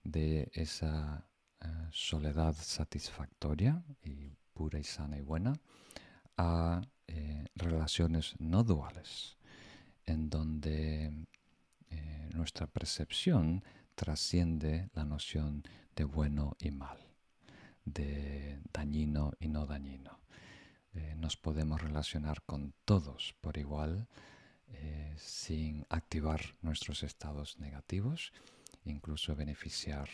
[0.03, 1.27] de esa
[1.59, 5.53] eh, soledad satisfactoria y pura y sana y buena
[6.37, 9.37] a eh, relaciones no duales,
[10.05, 11.25] en donde
[11.89, 13.63] eh, nuestra percepción
[13.95, 15.63] trasciende la noción
[15.95, 16.97] de bueno y mal,
[17.85, 20.19] de dañino y no dañino.
[20.93, 24.07] Eh, nos podemos relacionar con todos por igual
[24.69, 28.31] eh, sin activar nuestros estados negativos,
[28.85, 30.09] incluso beneficiar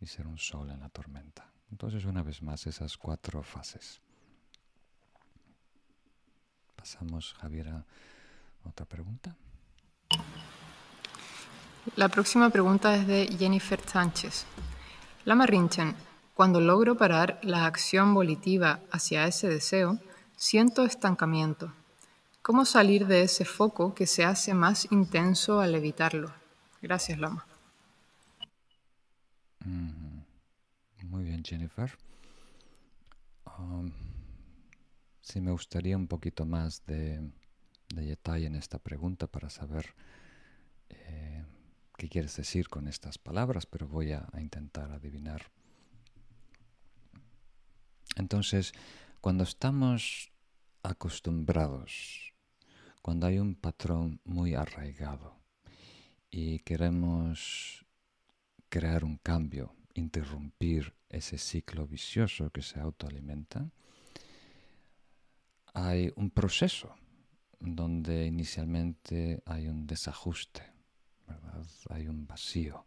[0.00, 1.52] y ser un sol en la tormenta.
[1.70, 4.00] Entonces, una vez más, esas cuatro fases.
[6.76, 7.86] Pasamos, Javier, a
[8.64, 9.34] otra pregunta.
[11.96, 14.46] La próxima pregunta es de Jennifer Sánchez.
[15.24, 15.94] Lama Rinchen,
[16.34, 19.98] cuando logro parar la acción volitiva hacia ese deseo,
[20.36, 21.72] Siento estancamiento.
[22.42, 26.32] ¿Cómo salir de ese foco que se hace más intenso al evitarlo?
[26.82, 27.46] Gracias, Lama.
[29.64, 31.96] Muy bien, Jennifer.
[33.58, 33.90] Um,
[35.20, 37.30] sí, me gustaría un poquito más de,
[38.02, 39.94] detalle en esta pregunta para saber
[40.88, 41.44] eh,
[41.96, 45.50] qué quieres decir con estas palabras, pero voy a intentar adivinar.
[48.16, 48.72] Entonces,
[49.20, 50.30] cuando estamos
[50.82, 52.32] acostumbrados,
[53.02, 55.36] cuando hay un patrón muy arraigado
[56.30, 57.84] y queremos
[58.68, 63.70] crear un cambio, interrumpir ese ciclo vicioso que se autoalimenta,
[65.72, 66.96] hay un proceso
[67.64, 70.62] donde inicialmente hay un desajuste,
[71.88, 72.84] hay un vacío,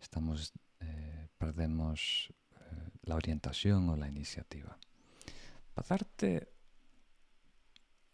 [0.00, 4.78] estamos, eh, perdemos eh, la orientación o la iniciativa.
[5.74, 6.48] Para darte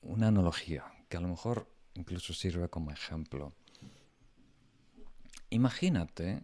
[0.01, 3.55] una analogía que a lo mejor incluso sirve como ejemplo.
[5.51, 6.43] Imagínate,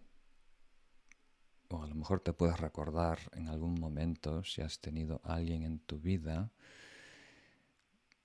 [1.69, 5.81] o a lo mejor te puedes recordar en algún momento si has tenido alguien en
[5.81, 6.51] tu vida,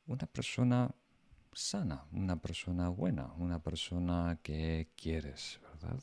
[0.06, 0.94] una persona
[1.56, 6.02] sana, una persona buena, una persona que quieres, ¿verdad?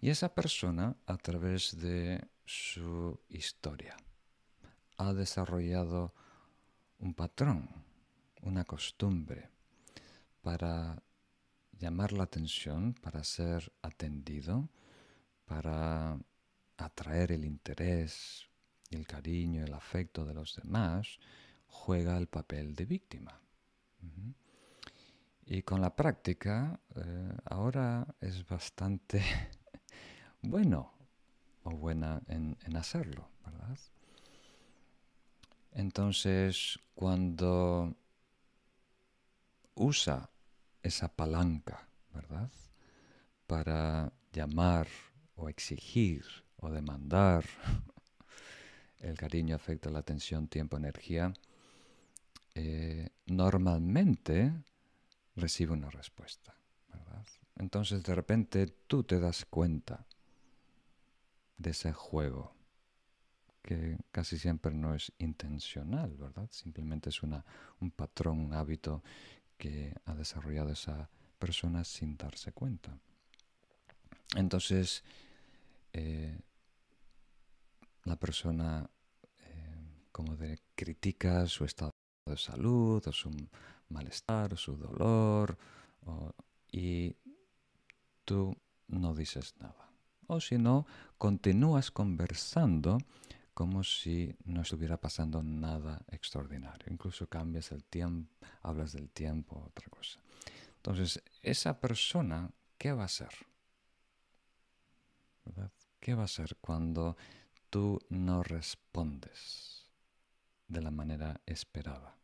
[0.00, 3.96] Y esa persona, a través de su historia,
[4.98, 6.14] ha desarrollado
[6.98, 7.68] un patrón,
[8.42, 9.50] una costumbre
[10.42, 11.02] para
[11.72, 14.68] llamar la atención, para ser atendido,
[15.46, 16.18] para
[16.76, 18.46] atraer el interés,
[18.90, 21.18] el cariño, el afecto de los demás,
[21.66, 23.43] juega el papel de víctima.
[25.46, 29.22] Y con la práctica, eh, ahora es bastante
[30.42, 30.92] bueno
[31.64, 33.78] o buena en, hacerlo, ¿verdad?
[35.72, 37.94] Entonces, cuando
[39.74, 40.30] usa
[40.82, 42.50] esa palanca, ¿verdad?
[43.46, 44.86] Para llamar
[45.36, 46.24] o exigir
[46.56, 47.44] o demandar
[49.00, 51.34] el cariño, afecto, la atención, tiempo, energía,
[52.54, 54.52] eh, normalmente
[55.36, 56.54] recibe una respuesta,
[56.92, 57.26] ¿verdad?
[57.56, 60.06] Entonces de repente tú te das cuenta
[61.58, 62.54] de ese juego
[63.62, 66.48] que casi siempre no es intencional, ¿verdad?
[66.50, 67.44] Simplemente es una,
[67.80, 69.02] un patrón, un hábito
[69.56, 72.98] que ha desarrollado esa persona sin darse cuenta.
[74.36, 75.02] Entonces,
[75.92, 76.38] eh,
[78.04, 78.90] la persona
[79.38, 81.90] eh, como de critica su estado
[82.26, 83.30] de salud o su
[83.90, 85.58] malestar o su dolor
[86.72, 87.14] y
[88.24, 88.56] tú
[88.88, 89.90] no dices nada.
[90.26, 90.86] O si no,
[91.18, 92.98] continúas conversando
[93.52, 96.86] como si no estuviera pasando nada extraordinario.
[96.90, 100.18] Incluso cambias el tiempo, hablas del tiempo, otra cosa.
[100.76, 103.30] Entonces, esa persona, ¿qué va a hacer?
[106.00, 107.16] ¿Qué va a hacer cuando
[107.68, 109.83] tú no respondes
[110.68, 112.16] de la manera esperada?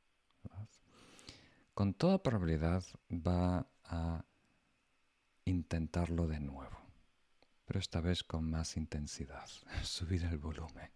[1.74, 4.24] Con toda probabilidad va a
[5.44, 6.78] intentarlo de nuevo,
[7.64, 9.48] pero esta vez con más intensidad,
[9.82, 10.90] subir el volumen.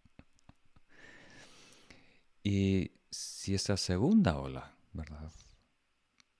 [2.42, 5.32] Y si esa segunda ola, ¿verdad?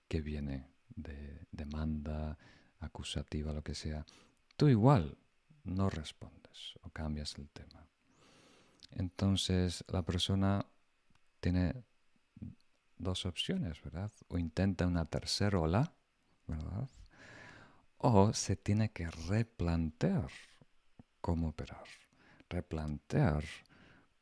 [0.07, 2.37] Que viene de demanda,
[2.79, 4.05] acusativa, lo que sea,
[4.55, 5.17] tú igual
[5.63, 7.87] no respondes o cambias el tema.
[8.91, 10.65] Entonces la persona
[11.45, 11.83] tiene
[12.97, 14.11] dos opciones, ¿verdad?
[14.29, 15.93] O intenta una tercera ola,
[16.47, 16.89] ¿verdad?
[17.99, 20.31] O se tiene que replantear
[21.21, 21.85] cómo operar,
[22.49, 23.43] replantear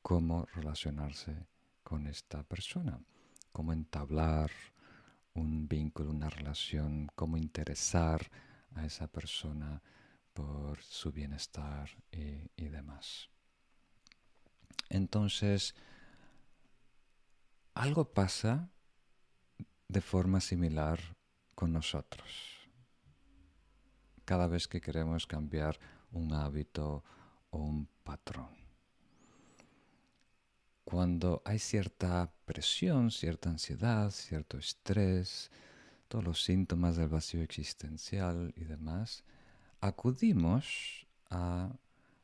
[0.01, 1.47] cómo relacionarse
[1.81, 2.99] con esta persona,
[3.53, 4.51] cómo entablar
[5.33, 8.29] un vínculo, una relación, cómo interesar
[8.75, 9.81] a esa persona
[10.33, 13.29] por su bienestar y, demás.
[14.89, 15.73] Entonces,
[17.73, 18.69] algo pasa
[19.87, 20.99] de forma similar
[21.55, 22.69] con nosotros.
[24.25, 25.79] Cada vez que queremos cambiar
[26.11, 27.03] un hábito
[27.49, 28.63] o un patrón.
[30.83, 35.51] Cuando hay cierta presión, cierta ansiedad, cierto estrés,
[36.07, 39.23] todos los síntomas del vacío existencial y demás,
[39.81, 41.75] acudimos a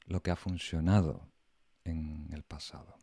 [0.05, 1.27] lo que ha funcionado
[1.83, 2.99] en el pasado.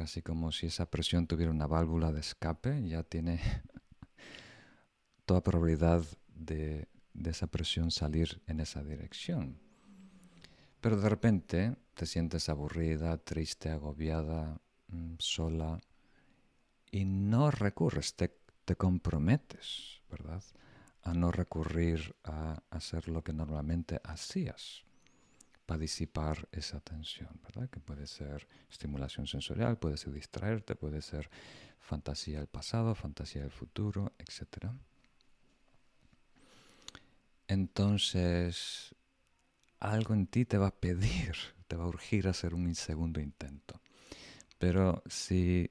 [0.00, 3.38] Casi como si esa presión tuviera una válvula de escape, ya tiene
[5.26, 6.02] toda probabilidad
[6.34, 9.60] de, de esa presión salir en esa dirección.
[10.80, 14.58] Pero de repente te sientes aburrida, triste, agobiada,
[14.88, 15.78] mm, sola
[16.90, 18.34] y no recurres, te,
[18.64, 20.42] te comprometes, ¿verdad?
[21.02, 24.86] A no recurrir a hacer lo que normalmente hacías
[25.70, 27.70] para disipar esa tensión, ¿verdad?
[27.70, 31.30] Que puede ser estimulación sensorial, puede ser distraerte, puede ser
[31.78, 34.66] fantasía del pasado, fantasía del futuro, etc.
[37.46, 38.96] Entonces,
[39.78, 41.36] algo en ti te va a pedir,
[41.68, 43.80] te va a urgir a hacer un segundo intento.
[44.58, 45.70] Pero si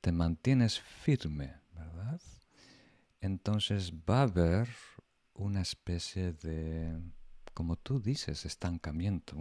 [0.00, 2.22] te mantienes firme, ¿verdad?
[3.20, 4.66] Entonces va a haber
[5.34, 6.98] una especie de,
[7.60, 9.36] como tú dices, estancamiento,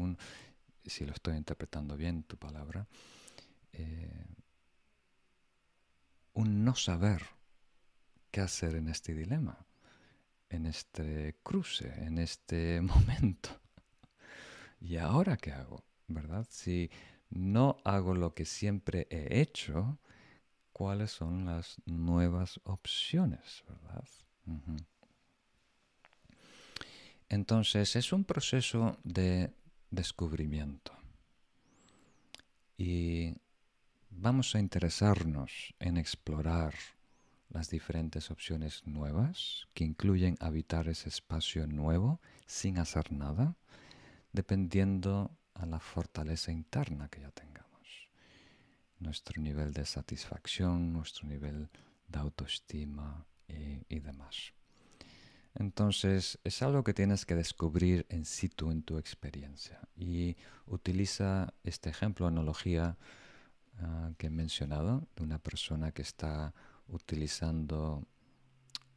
[0.85, 2.85] si lo estoy interpretando bien tu palabra,
[3.71, 4.25] eh,
[6.33, 7.21] un no saber
[8.29, 9.65] qué hacer en este dilema,
[10.49, 13.51] en este cruce, en este momento.
[14.81, 15.85] ¿y ahora qué hago?
[16.09, 16.45] ¿Verdad?
[16.49, 16.91] Si
[17.29, 19.97] no hago lo que siempre he hecho,
[20.73, 23.63] ¿cuáles son las nuevas opciones?
[23.65, 24.03] ¿Verdad?
[27.29, 29.53] Entonces es un proceso de
[29.91, 30.91] descubrimiento.
[32.77, 33.35] Y
[34.09, 36.73] vamos a interesarnos en explorar
[37.49, 43.55] las diferentes opciones nuevas que incluyen habitar ese espacio nuevo sin hacer nada
[44.31, 48.09] dependiendo a la fortaleza interna que ya tengamos.
[48.99, 51.69] Nuestro nivel de satisfacción, nuestro nivel
[52.07, 54.53] de autoestima y, demás.
[55.55, 59.79] Entonces es algo que tienes que descubrir en situ en tu experiencia.
[59.95, 62.97] Y utiliza este ejemplo, analogía
[63.79, 66.53] ah, que he mencionado, de una persona que está
[66.87, 68.05] utilizando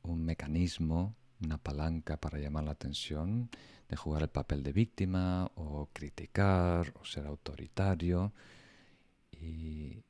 [0.02, 3.50] un mecanismo, una palanca para llamar la atención
[3.88, 8.32] de jugar el papel de víctima o criticar o ser autoritario
[9.32, 10.02] y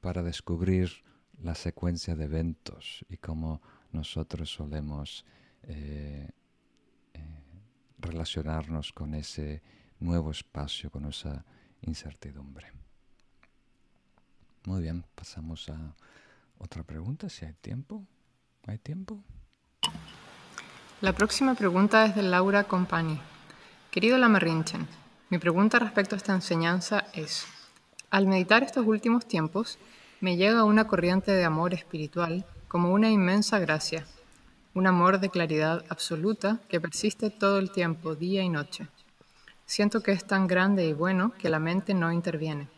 [0.00, 0.90] para descubrir
[1.40, 3.60] la secuencia de eventos y cómo
[3.92, 5.24] nosotros solemos
[5.62, 6.28] eh,
[7.14, 7.20] eh,
[7.98, 9.62] relacionarnos con ese
[10.00, 11.44] nuevo espacio, con esa
[11.82, 12.72] incertidumbre.
[14.64, 15.94] Muy bien, pasamos a
[16.58, 18.06] otra pregunta, si hay tiempo.
[18.66, 19.22] ¿Hay tiempo?
[21.00, 23.20] La próxima pregunta es de Laura Compani.
[23.90, 24.86] Querido Lamarrinchen,
[25.30, 27.44] mi pregunta respecto a esta enseñanza es,
[28.10, 29.78] al meditar estos últimos tiempos,
[30.20, 34.06] me llega una corriente de amor espiritual como una inmensa gracia,
[34.72, 38.88] un amor de claridad absoluta que persiste todo el tiempo, día y noche.
[39.66, 42.68] Siento que es tan grande y bueno que la mente no interviene.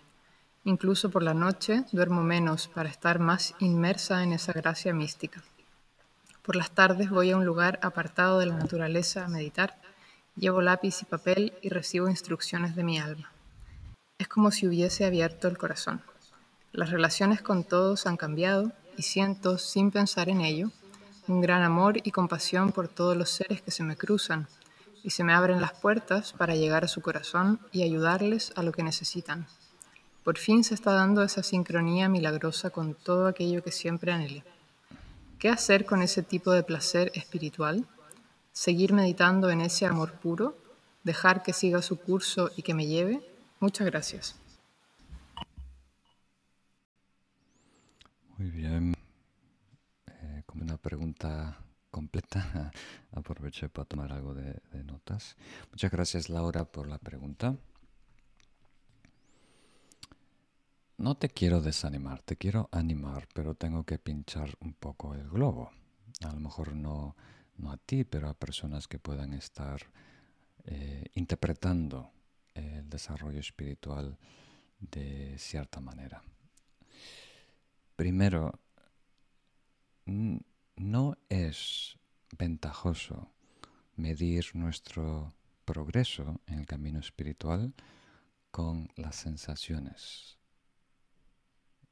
[0.64, 5.44] Incluso por la noche duermo menos para estar más inmersa en esa gracia mística.
[6.42, 9.80] Por las tardes voy a un lugar apartado de la naturaleza a meditar,
[10.34, 13.30] llevo lápiz y papel y recibo instrucciones de mi alma.
[14.18, 16.02] Es como si hubiese abierto el corazón.
[16.72, 20.70] Las relaciones con todos han cambiado y siento, sin pensar en ello,
[21.26, 24.48] un gran amor y compasión por todos los seres que se me cruzan
[25.02, 28.72] y se me abren las puertas para llegar a su corazón y ayudarles a lo
[28.72, 29.46] que necesitan.
[30.22, 34.44] Por fin se está dando esa sincronía milagrosa con todo aquello que siempre anhelé.
[35.38, 37.86] ¿Qué hacer con ese tipo de placer espiritual?
[38.52, 40.56] ¿Seguir meditando en ese amor puro?
[41.02, 43.20] ¿Dejar que siga su curso y que me lleve?
[43.60, 44.36] Muchas gracias.
[48.38, 48.94] Muy bien.
[50.06, 51.58] Eh, como una pregunta
[51.90, 52.72] completa,
[53.12, 55.36] aproveché para tomar algo de notas.
[55.70, 57.56] Muchas gracias Laura por la pregunta.
[60.96, 65.70] No te quiero desanimar, te quiero animar, pero tengo que pinchar un poco el globo.
[66.24, 67.16] A lo mejor no,
[67.56, 69.80] no a ti, pero a personas que puedan estar
[70.64, 72.10] eh, interpretando
[72.54, 74.16] el desarrollo espiritual
[74.78, 76.22] de cierta manera.
[77.96, 78.60] Primero,
[80.06, 81.96] no es
[82.36, 83.30] ventajoso
[83.96, 85.32] medir nuestro
[85.64, 87.72] progreso en el camino espiritual
[88.50, 90.38] con las sensaciones.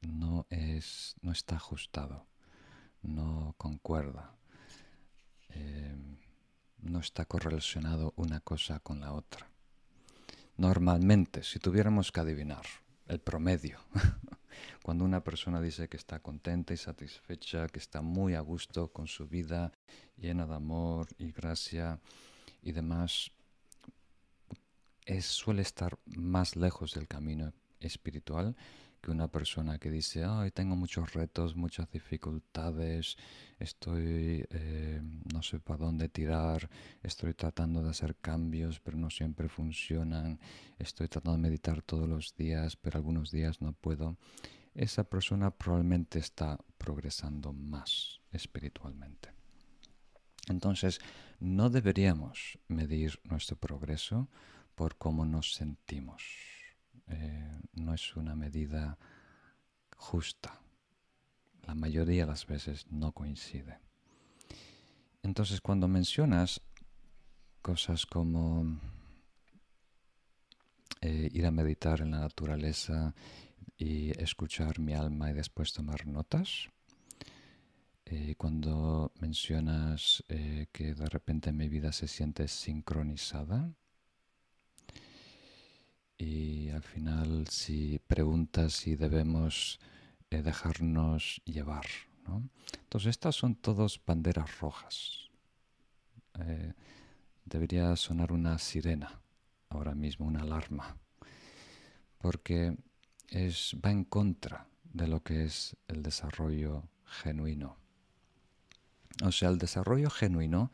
[0.01, 2.27] No, es, no está ajustado,
[3.03, 4.35] no concuerda,
[5.51, 5.95] eh,
[6.79, 9.49] no está correlacionado una cosa con la otra.
[10.57, 12.67] Normalmente, si tuviéramos que adivinar
[13.07, 13.79] el promedio,
[14.83, 19.07] cuando una persona dice que está contenta y satisfecha, que está muy a gusto con
[19.07, 19.73] su vida,
[20.17, 22.01] llena de amor y gracia
[22.63, 23.31] y demás,
[25.21, 28.57] suele estar más lejos del camino espiritual
[29.03, 33.17] que una persona que dice, ay, tengo muchos retos, muchas dificultades,
[33.59, 35.03] estoy, eh,
[35.35, 36.71] no sé para dónde tirar,
[37.03, 40.39] estoy tratando de hacer cambios, pero no siempre funcionan,
[40.79, 44.17] estoy tratando de meditar todos los días, pero algunos días no puedo.
[44.73, 49.31] Esa persona probablemente está progresando más espiritualmente.
[50.49, 51.01] Entonces,
[51.41, 54.29] no deberíamos medir nuestro progreso
[54.77, 56.52] por cómo nos sentimos.
[57.09, 58.99] Eh, no es una medida
[59.97, 60.61] justa.
[61.67, 63.79] La mayoría de las veces no coincide.
[65.23, 66.61] Entonces, cuando mencionas
[67.61, 68.81] cosas como
[71.01, 73.15] eh, ir a meditar en la naturaleza
[73.77, 76.69] y escuchar mi alma y después tomar notas,
[78.05, 83.73] eh, cuando mencionas que de repente mi vida se siente sincronizada,
[86.19, 89.81] y al final si preguntas si debemos
[90.31, 91.87] eh, dejarnos llevar.
[92.73, 95.31] Entonces estas son todas banderas rojas.
[96.39, 96.73] Eh,
[97.45, 99.21] debería sonar una sirena
[99.69, 100.97] ahora mismo, una alarma,
[102.19, 102.77] porque
[103.29, 107.77] es, va en contra de lo que es el desarrollo genuino.
[109.25, 110.71] O sea, el desarrollo genuino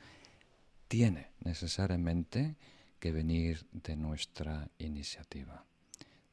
[0.89, 2.57] tiene necesariamente
[2.99, 5.65] que venir de nuestra iniciativa.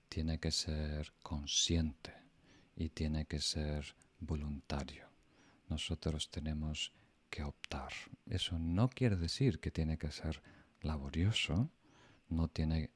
[0.10, 2.14] Tiene que ser consciente
[2.76, 5.08] y tiene que ser voluntario.
[5.70, 6.94] Nosotros tenemos
[7.30, 7.92] que optar.
[8.26, 10.42] Eso no quiere decir que tiene que ser
[10.82, 11.70] laborioso,
[12.30, 12.92] no, tiene,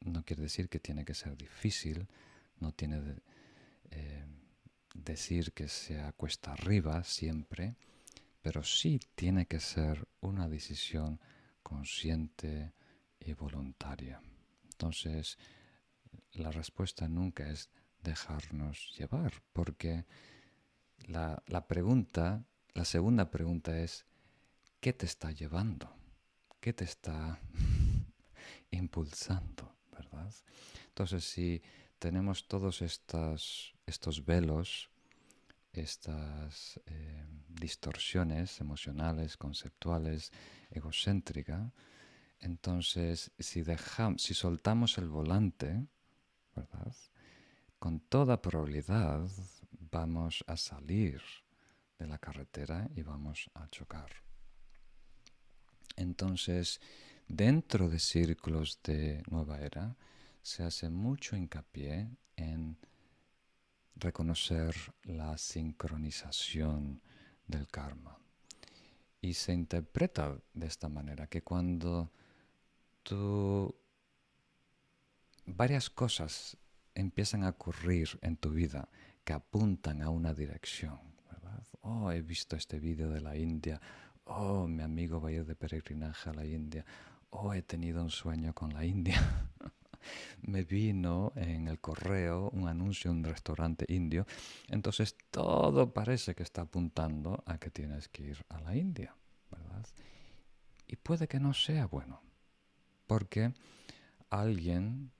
[0.00, 2.08] no quiere decir que tiene que ser difícil,
[2.58, 3.22] no tiene que
[3.92, 4.26] eh,
[4.94, 7.76] decir que sea cuesta arriba siempre,
[8.42, 11.20] pero sí tiene que ser una decisión
[11.62, 12.72] consciente,
[13.20, 14.20] y voluntaria.
[14.64, 15.38] Entonces,
[16.32, 17.70] la respuesta nunca es
[18.02, 20.06] dejarnos llevar, porque
[21.06, 22.44] la, pregunta,
[22.74, 24.06] la segunda pregunta es,
[24.80, 25.94] ¿qué te está llevando?
[26.60, 27.40] ¿Qué te está
[28.70, 29.76] impulsando?
[29.92, 30.32] ¿Verdad?
[30.88, 31.62] Entonces, si
[31.98, 34.90] tenemos todos estas, estos velos,
[35.72, 40.32] estas eh, distorsiones emocionales, conceptuales,
[40.70, 41.72] egocéntricas,
[42.40, 45.86] entonces, si, dejamos, si soltamos el volante.
[47.78, 49.26] Con toda probabilidad
[49.90, 51.22] vamos a salir
[51.98, 54.10] de la carretera y vamos a chocar.
[55.96, 56.80] Entonces,
[57.28, 59.96] dentro de círculos de nueva era,
[60.42, 62.76] se hace mucho hincapié en
[63.96, 64.74] reconocer
[65.04, 67.02] la sincronización
[67.46, 68.18] del karma.
[69.20, 72.10] Y se interpreta de esta manera, que cuando
[73.10, 73.74] tú
[75.44, 76.56] varias cosas
[76.94, 78.88] empiezan a ocurrir en tu vida
[79.24, 81.00] que apuntan a una dirección.
[81.80, 83.80] Oh, he visto este vídeo de la India.
[84.26, 86.84] Oh, mi amigo va a ir de peregrinaje a la India.
[87.30, 89.20] Oh, he tenido un sueño con la India.
[90.42, 94.24] Me vino en el correo un anuncio de un restaurante indio.
[94.68, 99.16] Entonces todo parece que está apuntando a que tienes que ir a la India,
[99.50, 99.84] ¿verdad?
[100.86, 102.29] Y puede que no sea bueno
[103.10, 103.52] porque
[104.28, 105.10] alguien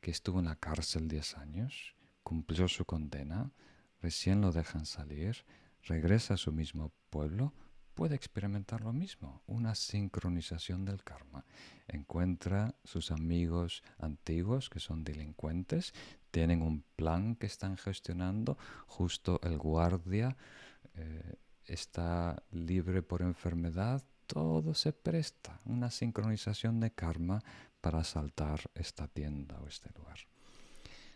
[0.00, 3.50] que estuvo en la cárcel 10 años, cumplió su condena,
[4.00, 5.44] recién lo dejan salir,
[5.82, 7.52] regresa a su mismo pueblo,
[7.94, 11.44] puede experimentar lo mismo, una sincronización del karma.
[11.88, 15.92] Encuentra sus amigos antiguos que son delincuentes,
[16.30, 18.56] tienen un plan que están gestionando,
[18.86, 20.36] justo el guardia
[20.94, 21.34] eh,
[21.64, 24.00] está libre por enfermedad,
[24.30, 27.42] todo se presta, una sincronización de karma
[27.80, 30.18] para saltar esta tienda o este lugar.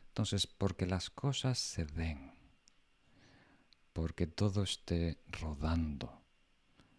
[0.09, 2.33] Entonces, porque las cosas se den,
[3.93, 6.23] porque todo esté rodando,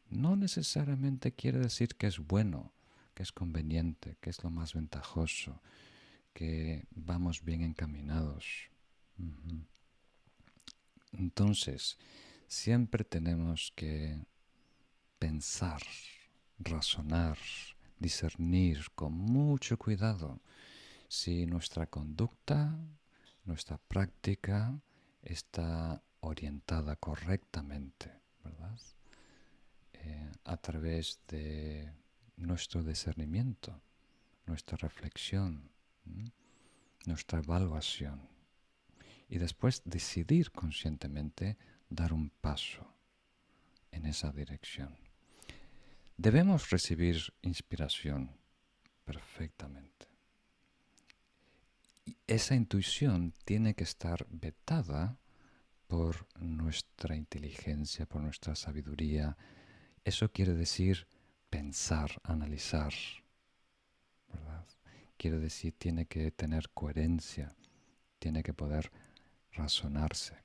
[0.09, 2.72] no necesariamente quiere decir que es bueno,
[3.13, 5.61] que es conveniente, que es lo más ventajoso,
[6.34, 8.70] que vamos bien encaminados.
[11.11, 11.97] Entonces,
[12.47, 14.18] siempre tenemos que
[15.26, 15.82] pensar,
[16.59, 17.39] razonar,
[17.97, 20.39] discernir con mucho cuidado
[21.07, 22.78] si nuestra conducta,
[23.43, 24.80] nuestra práctica
[25.23, 28.11] está orientada correctamente,
[28.43, 28.80] ¿verdad?
[29.93, 31.91] Eh, a través de
[32.38, 33.82] nuestro discernimiento,
[34.45, 35.71] nuestra reflexión,
[37.07, 38.30] nuestra evaluación.
[39.28, 41.57] Y después decidir conscientemente
[41.89, 42.86] dar un paso
[43.89, 45.04] en esa dirección.
[46.18, 48.32] Debemos recibir inspiración
[49.03, 50.07] perfectamente.
[52.26, 55.20] Esa intuición tiene que estar vetada
[55.88, 59.38] por nuestra inteligencia, por nuestra sabiduría.
[60.05, 61.05] Eso quiere decir
[61.49, 62.93] pensar, analizar.
[65.18, 67.55] Quiere decir, tiene que tener coherencia,
[68.20, 68.89] tiene que poder
[69.51, 70.38] razonarse.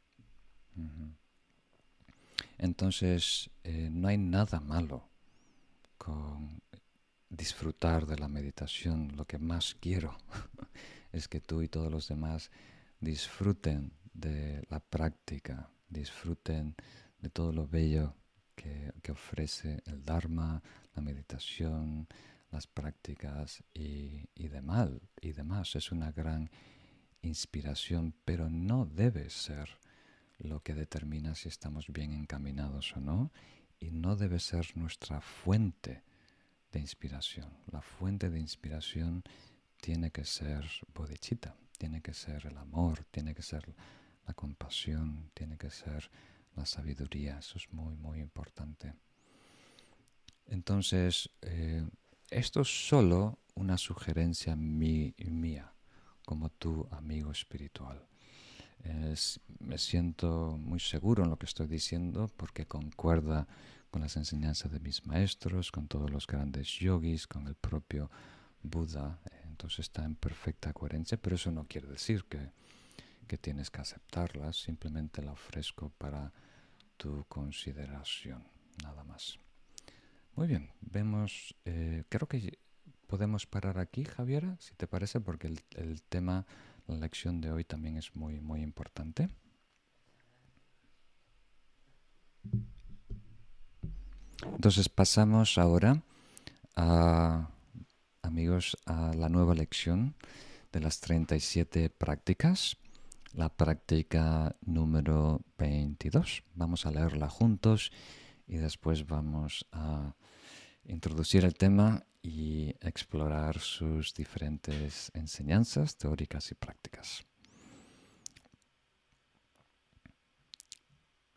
[2.59, 5.10] Entonces, eh, no hay nada malo
[6.01, 6.63] con
[7.29, 9.15] disfrutar de la meditación.
[9.17, 10.17] Lo que más quiero
[11.13, 12.51] es que tú y todos los demás
[13.01, 16.75] disfruten de la práctica, disfruten
[17.21, 18.15] de todo lo bello
[18.55, 20.63] que, ofrece el Dharma,
[20.95, 22.09] la meditación,
[22.51, 24.91] las prácticas y, y, demás,
[25.21, 25.77] y demás.
[25.77, 26.51] Es una gran
[27.21, 29.69] inspiración, pero no debe ser
[30.39, 33.33] lo que determina si estamos bien encaminados o no,
[33.81, 36.05] y no debe ser nuestra fuente
[36.71, 37.49] de inspiración.
[37.73, 39.25] La fuente de inspiración
[39.81, 40.65] tiene que ser
[40.95, 43.75] bodhicitta, tiene que ser el amor, tiene que ser
[44.27, 46.11] la compasión, tiene que ser
[46.55, 47.39] la sabiduría.
[47.39, 48.93] Eso es muy, muy importante.
[50.47, 51.89] Entonces, eh,
[52.31, 55.73] esto es solo una sugerencia mía,
[56.25, 58.07] como tu amigo espiritual
[59.59, 63.47] me siento muy seguro en lo que estoy diciendo porque concuerda
[63.91, 68.11] con las enseñanzas de mis maestros, con todos los grandes yogis, con el propio
[68.63, 69.21] Buda.
[69.45, 72.53] Entonces está en perfecta coherencia, pero eso no quiere decir que,
[73.27, 76.33] que tienes que aceptarlas, simplemente la ofrezco para
[76.97, 78.45] tu consideración,
[78.83, 79.39] nada más.
[80.37, 82.59] Muy bien, vemos, eh, creo que
[83.07, 86.47] podemos parar aquí, Javiera, si te parece, porque el, el tema
[86.91, 89.29] la lección de hoy también es muy, muy importante.
[94.43, 96.03] Entonces pasamos ahora
[96.77, 97.51] a,
[98.23, 100.15] amigos, a la nueva lección
[100.73, 102.77] de las 37 prácticas,
[103.33, 106.43] la práctica número 22.
[106.55, 107.93] Vamos a leerla juntos
[108.47, 110.15] y después vamos a
[110.85, 117.25] introducir el tema y explorar sus diferentes enseñanzas teóricas y prácticas.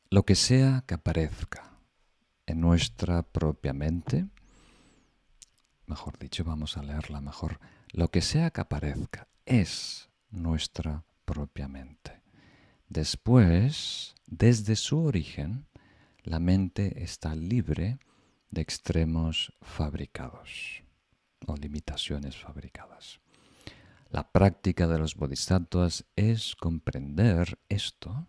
[0.10, 1.80] Lo que sea que aparezca
[2.46, 4.28] en nuestra propia mente,
[5.88, 7.60] mejor dicho, vamos a leerla mejor,
[7.92, 12.22] lo que sea que aparezca es nuestra propia mente.
[12.90, 15.66] Después, desde su origen,
[16.24, 17.98] la mente está libre
[18.54, 20.84] de extremos fabricados
[21.48, 23.20] o limitaciones fabricadas.
[24.10, 28.28] La práctica de los bodhisattvas es comprender esto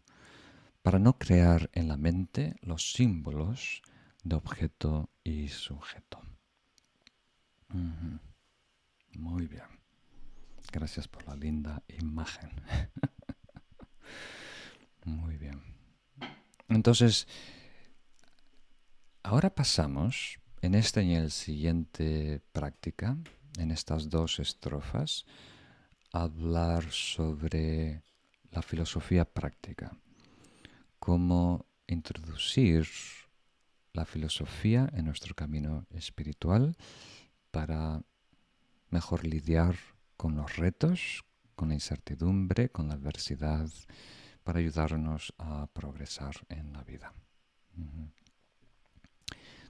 [0.82, 3.82] para no crear en la mente los símbolos
[4.22, 6.22] de objeto y sujeto.
[9.12, 9.64] Muy bien.
[10.72, 12.50] Gracias por la linda imagen.
[15.04, 15.62] Muy bien.
[16.68, 17.28] Entonces,
[19.26, 23.16] Ahora pasamos en esta y en el siguiente práctica,
[23.56, 25.24] en estas dos estrofas,
[26.12, 28.02] a hablar sobre
[28.50, 29.96] la filosofía práctica,
[30.98, 32.86] cómo introducir
[33.94, 36.76] la filosofía en nuestro camino espiritual
[37.50, 38.02] para
[38.90, 39.74] mejor lidiar
[40.18, 43.70] con los retos, con la incertidumbre, con la adversidad,
[44.42, 47.14] para ayudarnos a progresar en la vida.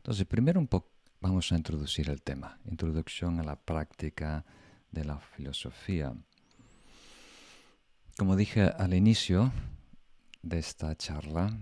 [0.04, 0.90] Entonces, primero un poco
[1.22, 4.44] vamos a introducir el tema, introducción a la práctica
[4.90, 6.14] de la filosofía.
[8.18, 9.50] Como dije al inicio
[10.42, 11.58] de esta charla,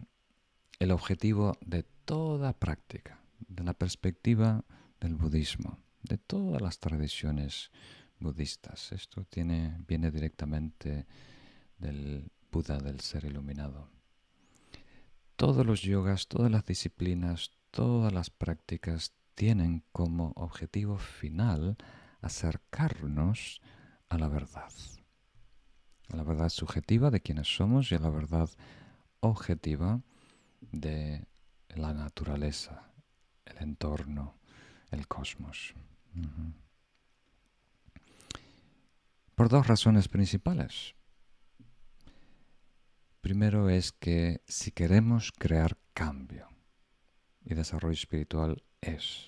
[0.80, 4.64] el objetivo de toda práctica, de la perspectiva
[5.00, 7.70] del budismo, de todas las tradiciones
[8.18, 11.06] budistas, esto viene directamente
[11.78, 13.88] del Buda, del ser iluminado.
[15.36, 21.76] Todos los yogas, todas las disciplinas, todas las prácticas tienen como objetivo final
[22.20, 23.60] acercarnos
[24.08, 24.72] a la verdad.
[26.10, 28.48] A la verdad subjetiva de quienes somos y a la verdad
[29.20, 30.02] objetiva
[30.70, 31.26] de
[31.70, 32.92] la naturaleza,
[33.46, 34.38] el entorno,
[34.90, 35.74] el cosmos.
[39.34, 40.94] Por dos razones principales.
[43.22, 46.51] Primero es que si queremos crear cambio,
[47.44, 49.26] y desarrollo espiritual es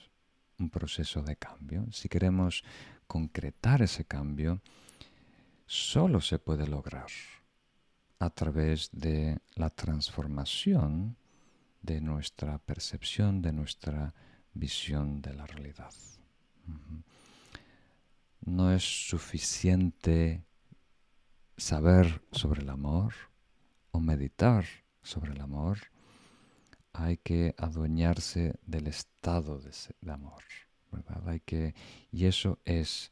[0.59, 2.65] un proceso de cambio, si queremos
[3.07, 4.61] concretar ese cambio,
[5.67, 7.09] solo se puede lograr
[8.19, 11.17] a través de la transformación
[11.83, 14.15] de nuestra percepción, de nuestra
[14.55, 15.93] visión de la realidad.
[18.41, 20.45] No es suficiente
[21.57, 23.15] saber sobre el amor
[23.91, 24.65] o meditar
[25.03, 25.79] sobre el amor.
[26.95, 30.43] Hay que adueñarse del estado de, amor.
[31.27, 31.75] Hay que,
[32.11, 33.11] y eso es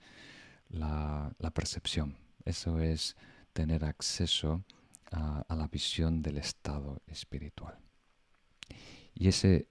[0.70, 3.16] la, percepción, eso es
[3.53, 4.64] tener acceso
[5.11, 7.76] a, a, la visión del estado espiritual.
[9.14, 9.68] Y ese,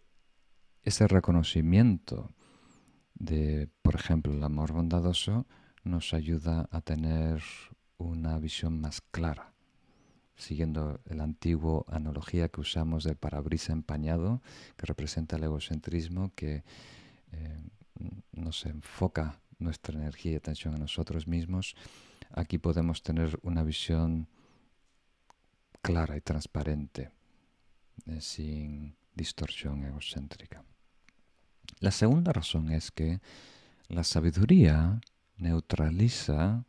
[0.83, 2.35] ese reconocimiento
[3.15, 5.47] de, por ejemplo, el amor bondadoso
[5.83, 7.41] nos ayuda a tener
[7.97, 9.50] una visión más clara,
[10.41, 14.41] siguiendo la antigua analogía que usamos del parabrisa empañado,
[14.75, 16.63] que representa el egocentrismo, que
[17.31, 17.59] eh,
[18.31, 21.75] nos enfoca nuestra energía y atención a nosotros mismos,
[22.31, 24.27] aquí podemos tener una visión
[25.83, 27.11] clara y transparente,
[28.07, 30.63] eh, sin distorsión egocéntrica.
[31.79, 33.21] La segunda razón es que
[33.87, 35.01] la sabiduría
[35.37, 36.65] neutraliza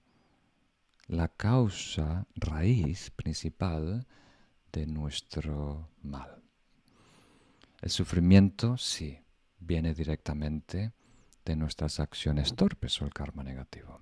[1.06, 4.06] la causa raíz principal
[4.72, 6.42] de nuestro mal.
[7.80, 9.18] El sufrimiento, sí,
[9.58, 10.92] viene directamente
[11.44, 14.00] de nuestras acciones torpes o el karma negativo,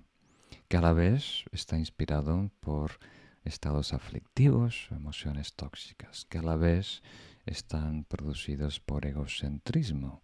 [0.67, 2.99] que a la vez está inspirado por
[3.43, 7.01] estados aflictivos emociones tóxicas, que a la vez
[7.45, 10.21] están producidos por egocentrismo.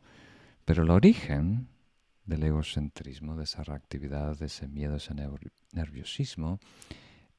[0.65, 1.69] Pero el origen
[2.28, 5.15] del egocentrismo, de esa reactividad, de ese miedo, ese
[5.71, 6.59] nerviosismo,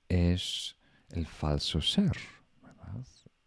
[0.08, 0.76] es
[1.10, 2.16] el falso ser,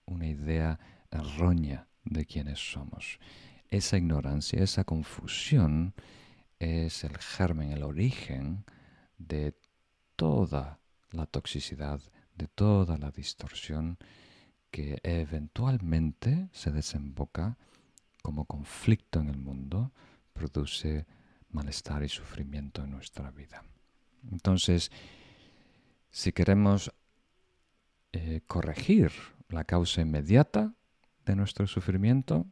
[0.06, 0.80] una idea
[1.10, 3.20] errónea de quiénes somos.
[3.70, 5.94] Esa ignorancia, esa confusión
[6.60, 8.64] es el germen, el origen
[9.18, 9.56] de
[10.16, 10.80] toda
[11.12, 12.00] la toxicidad,
[12.36, 13.98] de toda la distorsión
[14.70, 17.58] que eventualmente se desemboca
[18.22, 19.92] como conflicto en el mundo,
[20.34, 21.08] produce
[21.54, 23.64] malestar y sufrimiento en nuestra vida.
[24.32, 24.91] Entonces,
[26.10, 26.91] si queremos
[28.14, 29.12] eh, corregir
[29.49, 30.74] la causa inmediata
[31.26, 32.45] de nuestro sufrimiento,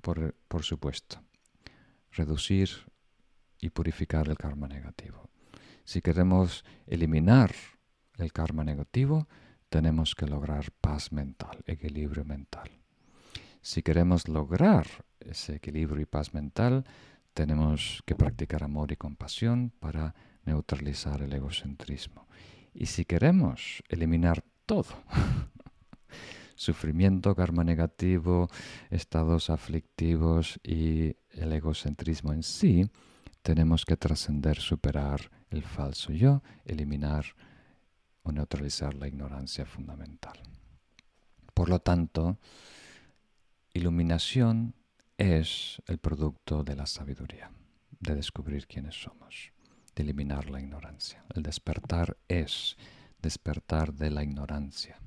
[0.00, 1.22] por, por supuesto,
[2.10, 2.70] reducir
[3.60, 5.30] y purificar el karma negativo.
[5.84, 7.54] Si queremos eliminar
[8.18, 9.28] el karma negativo,
[9.68, 12.70] tenemos que lograr paz mental, equilibrio mental.
[13.62, 14.86] Si queremos lograr
[15.20, 16.84] ese equilibrio y paz mental,
[17.34, 20.14] tenemos que practicar amor y compasión para
[20.44, 22.26] neutralizar el egocentrismo.
[22.74, 24.86] Y si queremos eliminar todo,
[26.54, 28.48] sufrimiento, karma negativo,
[28.90, 32.90] estados aflictivos y el egocentrismo en sí,
[33.42, 37.24] tenemos que trascender, superar el falso yo, eliminar
[38.22, 40.38] o neutralizar la ignorancia fundamental.
[41.52, 42.38] Por lo tanto,
[43.74, 44.74] iluminación
[45.22, 47.52] es el producto de la sabiduría,
[48.00, 49.52] de descubrir quiénes somos,
[49.94, 51.24] de eliminar la ignorancia.
[51.32, 52.76] El despertar es
[53.20, 54.98] despertar de la ignorancia.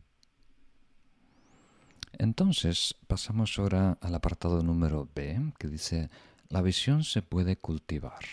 [2.13, 6.09] Entonces pasamos ahora al apartado número B, que dice,
[6.47, 8.23] la visión se puede cultivar.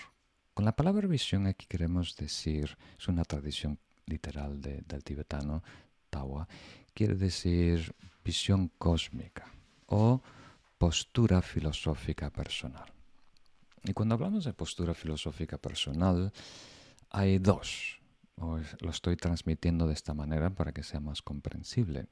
[0.54, 5.64] Con la palabra visión aquí queremos decir, es una tradición literal del tibetano,
[6.10, 6.46] Tawa,
[6.94, 9.50] quiere decir visión cósmica
[9.86, 10.22] o
[10.82, 12.92] postura filosófica personal.
[13.84, 16.32] Y cuando hablamos de postura filosófica personal,
[17.08, 18.00] hay dos.
[18.36, 22.08] lo estoy transmitiendo de esta manera para que sea más comprensible.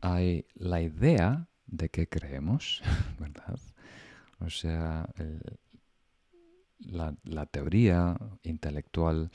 [0.00, 2.82] Hay la idea de que creemos,
[3.20, 3.60] ¿verdad?
[4.40, 5.08] O sea,
[6.80, 9.30] la, la teoría intelectual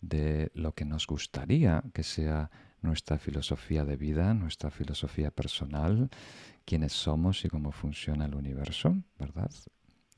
[0.00, 2.50] de lo que nos gustaría que sea
[2.82, 6.10] nuestra filosofía de vida, nuestra filosofía personal,
[6.64, 9.50] quiénes somos y cómo funciona el universo, ¿verdad?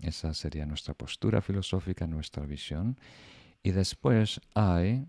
[0.00, 2.98] Esa sería nuestra postura filosófica, nuestra visión.
[3.62, 5.06] Y después hay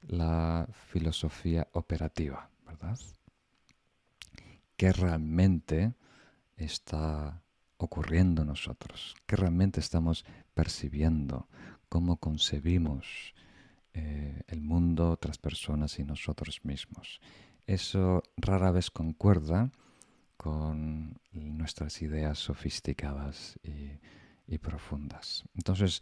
[0.00, 2.98] la filosofía operativa, ¿verdad?
[4.76, 5.94] ¿Qué realmente
[6.56, 7.42] está
[7.76, 9.14] ocurriendo en nosotros?
[9.26, 10.24] ¿Qué realmente estamos
[10.54, 11.48] percibiendo?
[11.88, 13.34] ¿Cómo concebimos
[13.94, 17.20] eh, el mundo, otras personas y nosotros mismos.
[17.66, 19.70] Eso rara vez concuerda
[20.36, 23.98] con nuestras ideas sofisticadas y,
[24.58, 25.44] profundas.
[25.54, 26.00] Entonces,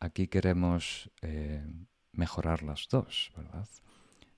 [0.00, 1.64] aquí queremos eh,
[2.12, 3.68] mejorar las dos, ¿verdad?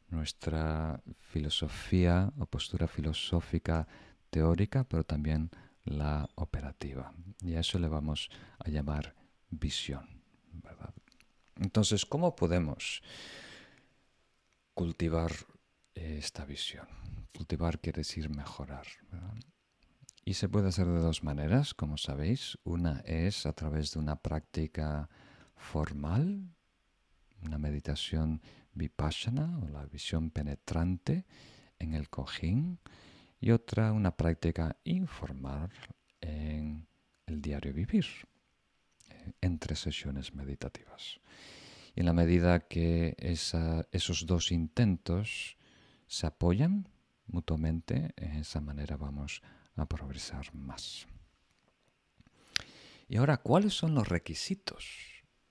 [0.09, 3.87] Nuestra filosofía o postura filosófica
[4.31, 5.51] teórica, pero también
[5.85, 7.13] la operativa.
[7.41, 8.29] Y a eso le vamos
[8.59, 9.15] a llamar
[9.51, 10.16] visión.
[11.61, 13.03] Entonces, ¿cómo podemos
[14.75, 15.33] cultivar
[15.95, 16.87] esta visión?
[17.35, 18.87] Cultivar quiere decir mejorar.
[20.25, 22.59] Y se puede hacer de dos maneras, como sabéis.
[22.65, 25.09] Una es a través de una práctica
[25.55, 26.51] formal,
[27.43, 28.43] una meditación
[28.73, 31.25] vipassana o la visión penetrante
[31.79, 32.81] en el cojín,
[33.41, 35.71] y otra una práctica informal
[36.21, 36.87] en
[37.27, 38.36] el diario vivir, eh,
[39.41, 41.21] entre sesiones meditativas.
[41.95, 45.57] Y en la medida que esos dos intentos
[46.07, 46.89] se apoyan
[47.27, 49.43] mutuamente, en esa manera vamos
[49.77, 51.07] a progresar más.
[53.09, 54.85] Y ahora, ¿cuáles son los requisitos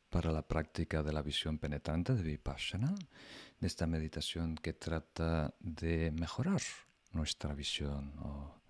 [0.10, 2.94] para la práctica de la visión penetrante de Vipassana,
[3.60, 6.62] de esta meditación que trata de mejorar
[7.12, 8.62] nuestra visión o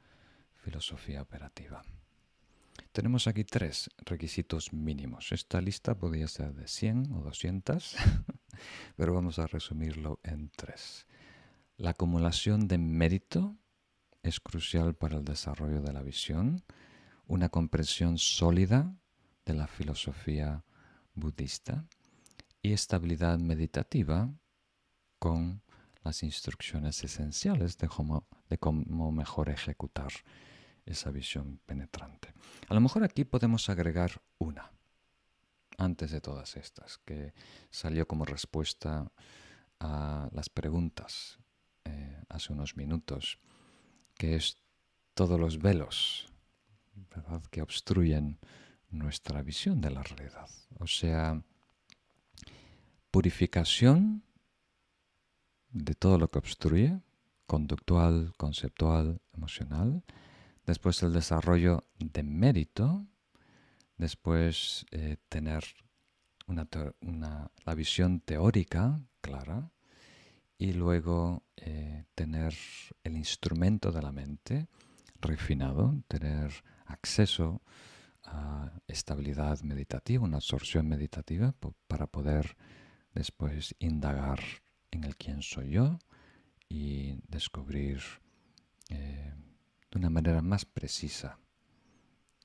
[0.56, 1.84] filosofía operativa?
[2.96, 5.34] Tenemos aquí tres requisitos mínimos.
[5.34, 7.94] Esta lista podría ser de 100 o 200,
[8.96, 11.06] pero vamos a resumirlo en tres.
[11.76, 13.58] La acumulación de mérito
[14.24, 16.64] es crucial para el desarrollo de la visión,
[17.28, 18.96] una comprensión sólida
[19.44, 20.64] de la filosofía
[21.16, 21.86] budista
[22.62, 24.34] y estabilidad meditativa
[25.20, 25.64] con
[26.02, 30.14] las instrucciones esenciales de cómo, de cómo mejor ejecutar
[30.86, 32.34] esa visión penetrante.
[32.68, 34.72] A lo mejor aquí podemos agregar una,
[35.78, 37.34] antes de todas estas, que
[37.70, 39.12] salió como respuesta
[39.80, 41.40] a las preguntas
[41.86, 43.40] eh, hace unos minutos,
[44.16, 44.58] que es
[45.14, 46.32] todos los velos
[47.52, 48.40] que obstruyen
[48.90, 50.50] nuestra visión de la realidad.
[50.80, 51.42] O sea,
[53.12, 54.24] purificación
[55.70, 57.00] de todo lo que obstruye,
[57.46, 60.04] conductual, conceptual, emocional,
[60.66, 63.06] después el desarrollo de mérito,
[63.98, 65.64] después eh, tener
[66.48, 69.72] una, la visión teórica clara
[70.58, 72.54] y luego eh, tener
[73.04, 74.68] el instrumento de la mente
[75.22, 76.52] refinado, tener
[76.86, 77.62] acceso
[78.24, 81.54] a estabilidad meditativa, una absorción meditativa
[81.88, 82.58] para poder
[83.14, 84.40] después indagar
[84.92, 86.00] en el quién soy yo
[86.70, 88.02] y descubrir
[88.90, 89.34] eh,
[89.96, 91.40] de una manera más precisa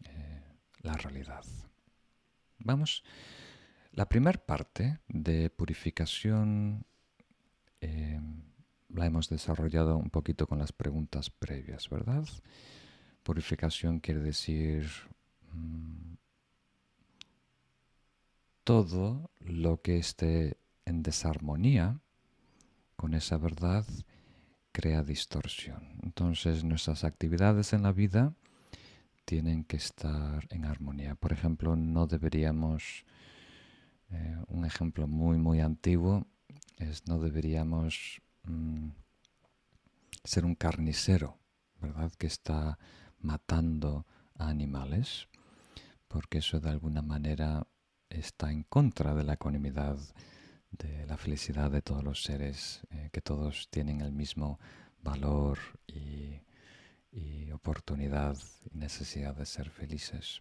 [0.05, 0.41] eh,
[0.83, 1.45] la realidad.
[2.59, 3.03] Vamos,
[3.91, 6.87] la primera parte de purificación
[7.81, 8.21] eh,
[8.89, 12.25] la hemos desarrollado un poquito con las preguntas previas, ¿verdad?
[13.25, 14.89] Purificación quiere decir
[15.53, 16.15] mm,
[18.63, 21.99] todo lo que esté en desarmonía
[22.95, 23.85] con esa verdad
[24.73, 25.99] crea distorsión.
[26.03, 28.35] Entonces nuestras actividades en la vida
[29.25, 31.15] tienen que estar en armonía.
[31.15, 33.05] Por ejemplo, no deberíamos,
[34.11, 36.27] eh, un ejemplo muy, muy antiguo,
[36.79, 38.89] es no deberíamos mm,
[40.25, 41.39] ser un carnicero,
[41.81, 42.13] ¿verdad?
[42.19, 42.79] Que está
[43.21, 44.07] matando
[44.37, 45.29] a animales,
[46.09, 47.67] porque eso de alguna manera
[48.09, 49.99] está en contra de la ecuanimidad
[50.71, 54.59] de la felicidad de todos los seres, eh, que todos tienen el mismo
[55.03, 56.41] valor y,
[57.53, 58.39] oportunidad
[58.73, 60.41] y necesidad de ser felices.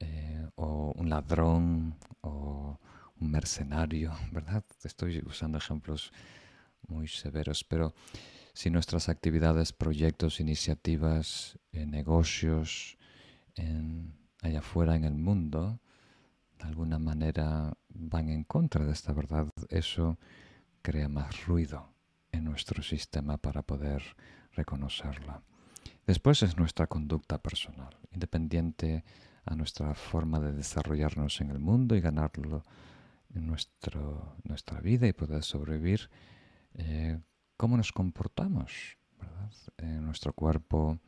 [0.00, 2.78] Eh, o un ladrón o
[3.20, 4.64] un mercenario, ¿verdad?
[4.82, 6.10] Estoy usando ejemplos
[6.88, 7.92] muy severos, pero
[8.54, 12.96] si nuestras actividades, proyectos, iniciativas, eh, negocios
[14.42, 15.80] allá afuera en el mundo
[16.58, 20.18] de alguna manera van en contra de esta verdad, eso
[20.82, 21.92] crea más ruido
[22.32, 24.02] en nuestro sistema para poder
[24.52, 25.42] reconocerla.
[26.06, 29.04] Después es nuestra conducta personal, independiente
[29.44, 32.64] a nuestra forma de desarrollarnos en el mundo y ganarlo
[33.34, 36.08] en nuestro, nuestra vida y poder sobrevivir,
[36.74, 37.20] eh,
[37.56, 38.96] cómo nos comportamos,
[39.78, 40.98] En nuestro cuerpo,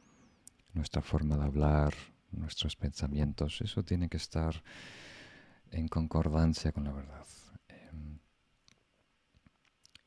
[0.72, 1.94] nuestra forma de hablar,
[2.30, 4.62] nuestros pensamientos, eso tiene que estar
[5.70, 7.26] en concordancia con la verdad.
[7.68, 8.18] Em,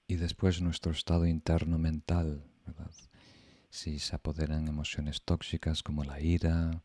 [0.07, 2.91] y después nuestro estado interno mental, ¿verdad?
[3.69, 6.83] Si se apoderan emociones tóxicas como la ira,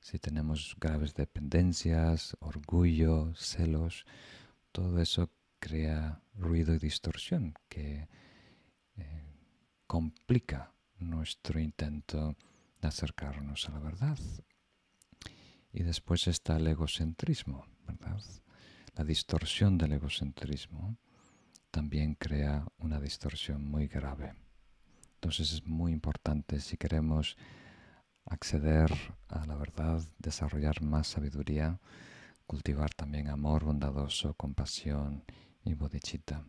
[0.00, 4.04] si tenemos graves dependencias, orgullo, celos,
[4.72, 8.08] todo eso crea ruido y distorsión que
[8.96, 9.24] eh,
[9.86, 12.36] complica nuestro intento
[12.80, 14.18] de acercarnos a la verdad.
[15.72, 17.66] Y después está el egocentrismo,
[18.94, 20.98] La distorsión del egocentrismo
[21.70, 24.34] también crea una distorsión muy grave.
[25.14, 27.38] Entonces es muy importante si queremos
[28.26, 28.92] acceder
[29.28, 31.80] a la verdad, desarrollar más sabiduría,
[32.46, 35.24] cultivar también amor bondadoso, compasión
[35.64, 36.44] y bodhicitta.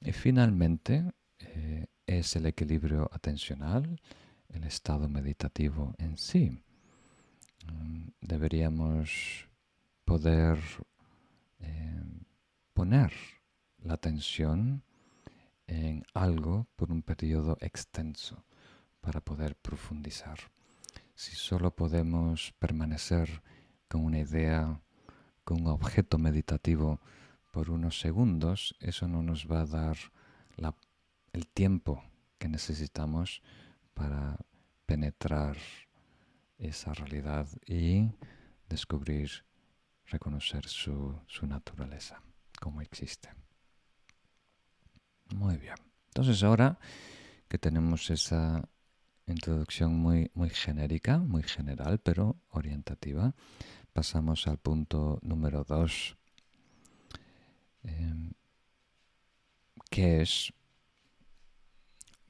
[0.00, 4.00] Y finalmente eh, es el equilibrio atencional,
[4.48, 6.50] el estado meditativo en sí.
[7.66, 9.48] Mm, deberíamos
[10.04, 10.58] poder
[11.60, 12.02] eh,
[12.72, 13.12] poner
[13.78, 14.82] la atención
[15.66, 18.44] en algo por un periodo extenso
[19.00, 20.38] para poder profundizar.
[21.14, 23.42] Si solo podemos permanecer
[23.88, 24.80] con una idea,
[25.44, 27.00] con un objeto meditativo
[27.52, 29.96] por unos segundos, eso no nos va a dar
[31.32, 32.02] el tiempo
[32.38, 33.42] que necesitamos
[33.92, 34.38] para
[34.86, 35.56] penetrar
[36.58, 38.10] esa realidad y
[38.68, 39.30] descubrir,
[40.06, 42.20] reconocer su, su naturaleza,
[42.60, 43.30] como existe.
[45.34, 45.76] Muy bien.
[46.08, 46.78] Entonces ahora
[47.48, 48.68] que tenemos esa
[49.26, 53.34] introducción muy, muy genérica, muy general, pero orientativa,
[53.92, 56.16] pasamos al punto número dos,
[57.82, 58.32] em,
[59.90, 60.52] que es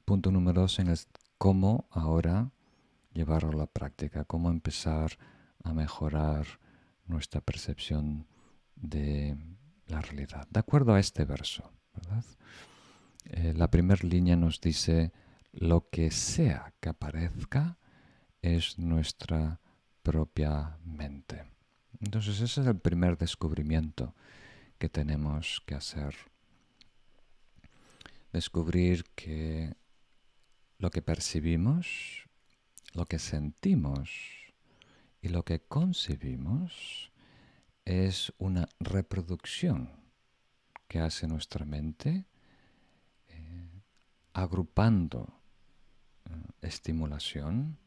[0.05, 0.99] punto número dos en el
[1.37, 2.51] cómo ahora
[3.13, 5.17] llevarlo a la práctica, cómo empezar
[5.63, 6.45] a mejorar
[7.05, 8.27] nuestra percepción
[8.75, 9.37] de
[9.87, 10.47] la realidad.
[10.49, 12.25] De acuerdo a este verso, ¿verdad?
[13.25, 15.11] Eh, la primera línea nos dice,
[15.51, 17.77] lo que sea que aparezca
[18.41, 19.59] es nuestra
[20.03, 21.45] propia mente.
[21.99, 24.15] Entonces ese es el primer descubrimiento
[24.77, 26.15] que tenemos que hacer.
[28.31, 29.75] Descubrir que
[30.77, 32.27] lo que percibimos,
[32.93, 34.44] lo que sentimos
[35.25, 37.11] y lo que concebimos
[37.83, 39.89] es una reproducción
[40.87, 42.27] que hace nuestra mente
[43.29, 43.81] eh,
[44.33, 45.41] agrupando
[46.61, 47.79] estimulación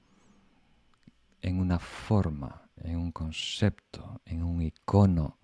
[1.40, 5.38] en una forma, en un concepto, en un icono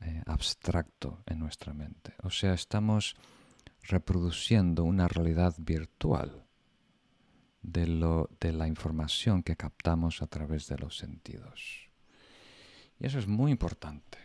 [0.00, 2.16] eh, abstracto en nuestra mente.
[2.24, 3.14] O sea, estamos
[3.82, 6.48] reproduciendo una realidad virtual
[7.62, 11.88] de, lo, de la información que captamos a través de los sentidos.
[12.98, 14.18] Y eso es muy importante,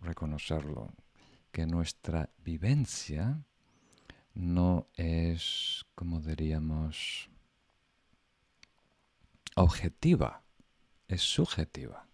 [0.00, 0.92] reconocerlo,
[1.52, 3.42] que nuestra vivencia
[4.34, 7.28] no es, como diríamos,
[9.56, 10.42] objetiva,
[11.08, 12.06] es subjetiva.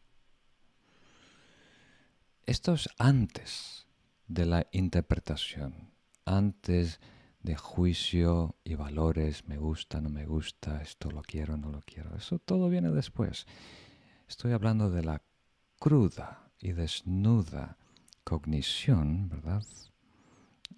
[2.47, 3.87] Esto es antes
[4.29, 5.93] de la interpretación,
[6.25, 7.16] antes de
[7.55, 12.17] juicio y valores, me gusta, no me gusta, esto lo quiero, no lo quiero.
[12.17, 13.47] Eso todo viene después.
[14.29, 15.23] Estoy hablando de la
[15.79, 17.77] cruda y desnuda
[18.25, 19.63] cognición, ¿verdad?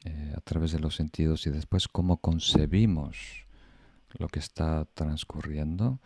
[0.04, 3.46] Eh, a través de los sentidos y después cómo concebimos
[4.18, 6.00] lo que está transcurriendo,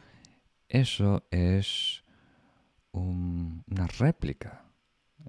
[0.69, 2.05] eso es
[2.93, 4.65] una réplica,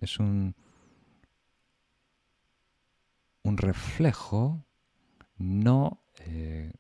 [0.02, 0.56] es un,
[3.42, 4.64] un reflejo
[5.38, 6.74] no, eh,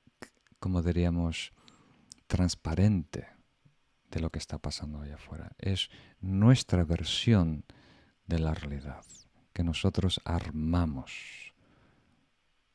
[0.59, 1.51] como diríamos,
[2.27, 3.27] transparente
[4.09, 5.51] de lo que está pasando allá afuera.
[5.57, 5.89] Es
[6.19, 7.65] nuestra versión
[8.27, 9.03] de la realidad
[9.53, 11.53] que nosotros armamos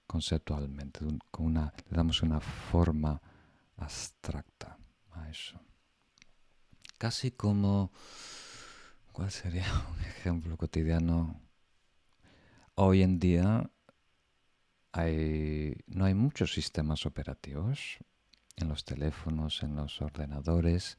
[0.06, 1.00] conceptualmente,
[1.30, 3.20] con una, le damos una forma
[3.76, 4.78] abstracta
[5.12, 5.60] a eso.
[6.96, 7.92] Casi como,
[9.12, 11.40] ¿cuál sería un ejemplo cotidiano?
[12.74, 13.70] Hoy en día
[15.06, 17.98] no hay muchos sistemas operativos
[18.56, 20.98] en los teléfonos, en los ordenadores,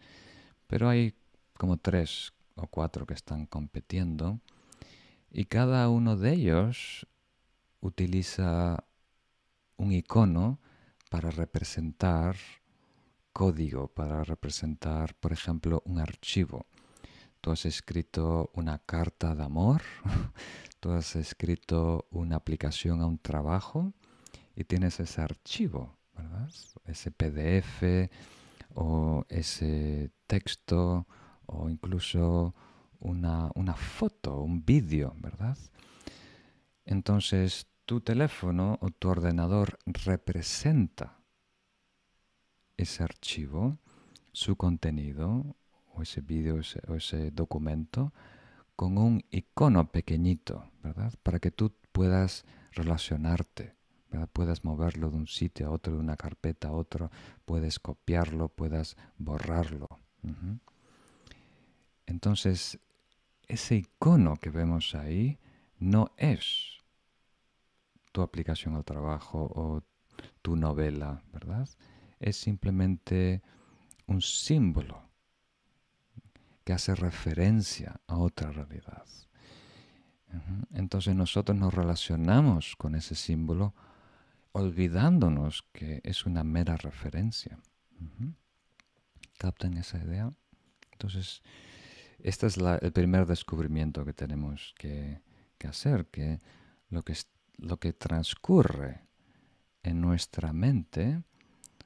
[0.67, 1.15] pero hay
[1.57, 4.39] como tres o cuatro que están compitiendo
[5.31, 7.07] y cada uno de ellos
[7.81, 8.83] utiliza
[9.77, 10.59] un icono
[11.09, 12.35] para representar
[13.33, 16.65] código, para representar, por ejemplo, un archivo.
[17.41, 19.81] Tú has escrito una carta de amor,
[20.79, 23.93] tú has escrito una aplicación a un trabajo
[24.55, 26.49] y tienes ese archivo, ¿verdad?
[26.85, 28.09] Ese PDF
[28.75, 31.07] o ese texto
[31.45, 32.53] o incluso
[32.99, 35.57] una, una foto, un vídeo, ¿verdad?
[36.85, 41.19] Entonces tu teléfono o tu ordenador representa
[42.77, 43.77] ese archivo,
[44.31, 45.55] su contenido,
[46.01, 48.13] ese vídeo o ese documento,
[48.75, 51.13] con un icono pequeñito, ¿verdad?
[51.23, 53.79] Para que tú puedas relacionarte
[54.33, 57.11] Puedes moverlo de un sitio a otro, de una carpeta a otro,
[57.45, 59.87] puedes copiarlo, puedes borrarlo.
[62.07, 62.79] Entonces,
[63.47, 65.37] ese icono que vemos ahí
[65.77, 66.79] no es
[68.11, 69.83] tu aplicación al trabajo o
[70.41, 71.69] tu novela, ¿verdad?
[72.19, 73.43] Es simplemente
[74.07, 75.08] un símbolo
[76.69, 79.03] que hace referencia a otra realidad.
[80.71, 83.73] Entonces nosotros nos relacionamos con ese símbolo
[84.51, 87.57] olvidándonos que es una mera referencia.
[89.39, 90.31] ¿Captan esa idea?
[90.91, 91.41] Entonces,
[92.19, 95.23] este es el primer descubrimiento que tenemos que,
[95.67, 96.39] hacer, que
[96.91, 97.15] lo, que
[97.57, 99.07] lo que transcurre
[99.81, 101.23] en nuestra mente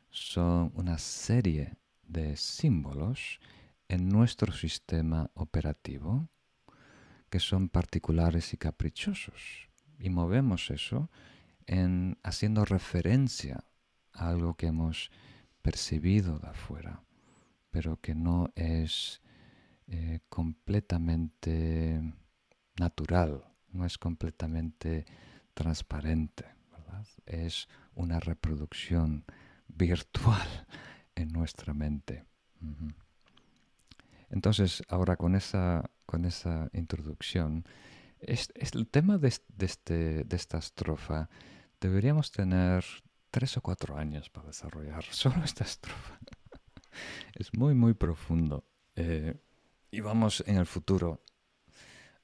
[0.09, 3.39] son una serie de símbolos
[3.93, 6.27] en nuestro sistema operativo
[7.29, 9.69] que son particulares y caprichosos.
[9.99, 11.11] Y movemos eso
[11.67, 13.63] en haciendo referencia
[14.13, 15.11] a algo que hemos
[15.61, 17.03] percibido de afuera,
[17.69, 19.21] pero que no es
[19.85, 22.01] eh, completamente
[22.79, 25.05] natural, no es completamente
[25.53, 26.45] transparente,
[27.27, 29.23] es una reproducción
[29.67, 30.47] virtual
[31.13, 32.25] en nuestra mente.
[34.33, 37.65] Entonces, ahora con esa, con esa introducción,
[38.19, 41.29] es, el tema de, este, de esta estrofa
[41.79, 42.83] deberíamos tener
[43.29, 46.17] tres o cuatro años para desarrollar solo esta estrofa.
[47.35, 48.65] es muy, muy profundo.
[48.95, 49.39] Eh,
[49.91, 51.23] y vamos en el futuro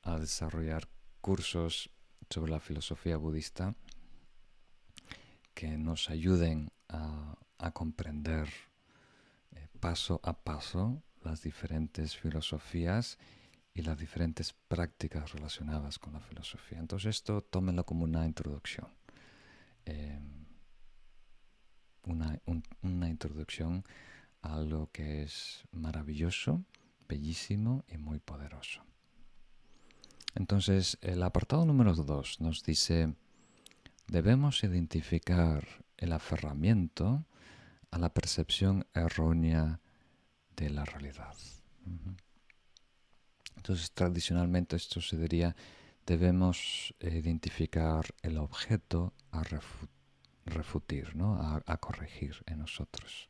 [0.02, 0.90] a desarrollar
[1.22, 1.92] cursos
[2.28, 3.76] sobre la filosofía budista
[5.54, 7.36] que nos ayuden a,
[7.72, 8.50] comprender
[9.52, 13.18] eh, paso a paso las diferentes filosofías
[13.74, 16.80] y las diferentes prácticas relacionadas con la filosofía.
[16.80, 18.88] Entonces esto tómenlo como una introducción.
[19.86, 20.46] Em,
[22.04, 22.40] una,
[22.82, 23.84] una, introducción
[24.42, 26.64] a algo que es maravilloso,
[27.08, 28.84] bellísimo y muy poderoso.
[30.36, 33.14] Entonces el apartado número 2 nos dice,
[34.08, 35.68] debemos identificar
[35.98, 37.26] el aferramiento
[37.92, 39.82] a la percepción errónea
[40.60, 41.36] de la realidad.
[43.56, 45.56] Entonces, tradicionalmente esto se diría,
[46.06, 49.44] debemos identificar el objeto a
[50.46, 51.38] refutir, ¿no?
[51.66, 53.30] a, corregir en nosotros.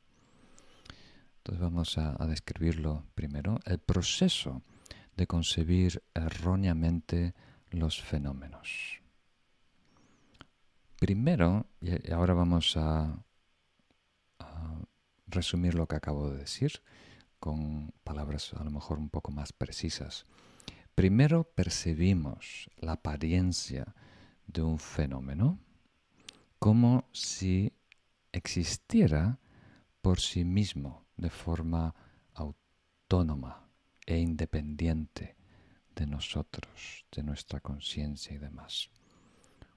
[1.38, 3.59] Entonces vamos a, describirlo primero.
[3.65, 4.63] El proceso
[5.15, 7.36] de concebir erróneamente
[7.69, 9.01] los fenómenos.
[10.99, 13.23] Primero, y ahora vamos a
[15.30, 16.82] resumir lo que acabo de decir,
[17.40, 20.26] con palabras a lo mejor un poco más precisas.
[20.96, 23.96] Primero percibimos la apariencia
[24.48, 25.60] de un fenómeno
[26.60, 27.72] como si
[28.32, 29.40] existiera
[30.02, 31.96] por sí mismo de forma
[32.34, 33.70] autónoma
[34.06, 35.36] e independiente
[35.96, 38.90] de nosotros, de nuestra conciencia y demás.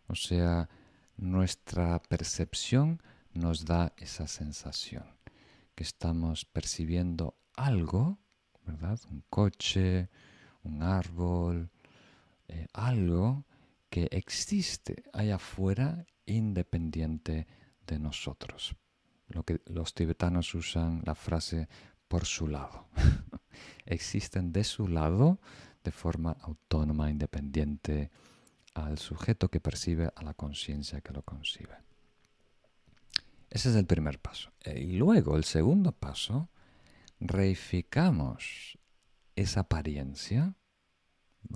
[0.06, 0.68] O sea,
[1.16, 3.02] nuestra percepción
[3.32, 5.04] nos da esa sensación,
[5.74, 8.18] que estamos percibiendo algo,
[8.66, 8.98] ¿verdad?
[9.10, 10.08] Un coche,
[10.62, 11.70] un árbol,
[12.48, 13.44] eh, algo
[13.90, 17.46] que existe allá afuera independiente
[17.86, 18.74] de nosotros.
[19.28, 21.68] Lo que los tibetanos usan la frase
[22.08, 22.86] por su lado.
[23.86, 25.40] Existen de su lado
[25.82, 28.10] de forma autónoma, independiente
[28.74, 31.76] al sujeto que percibe, a la conciencia que lo concibe.
[33.50, 34.52] Ese es el primer paso.
[34.60, 36.48] Eh, y luego el segundo paso
[37.22, 38.78] reificamos
[39.36, 40.56] esa apariencia,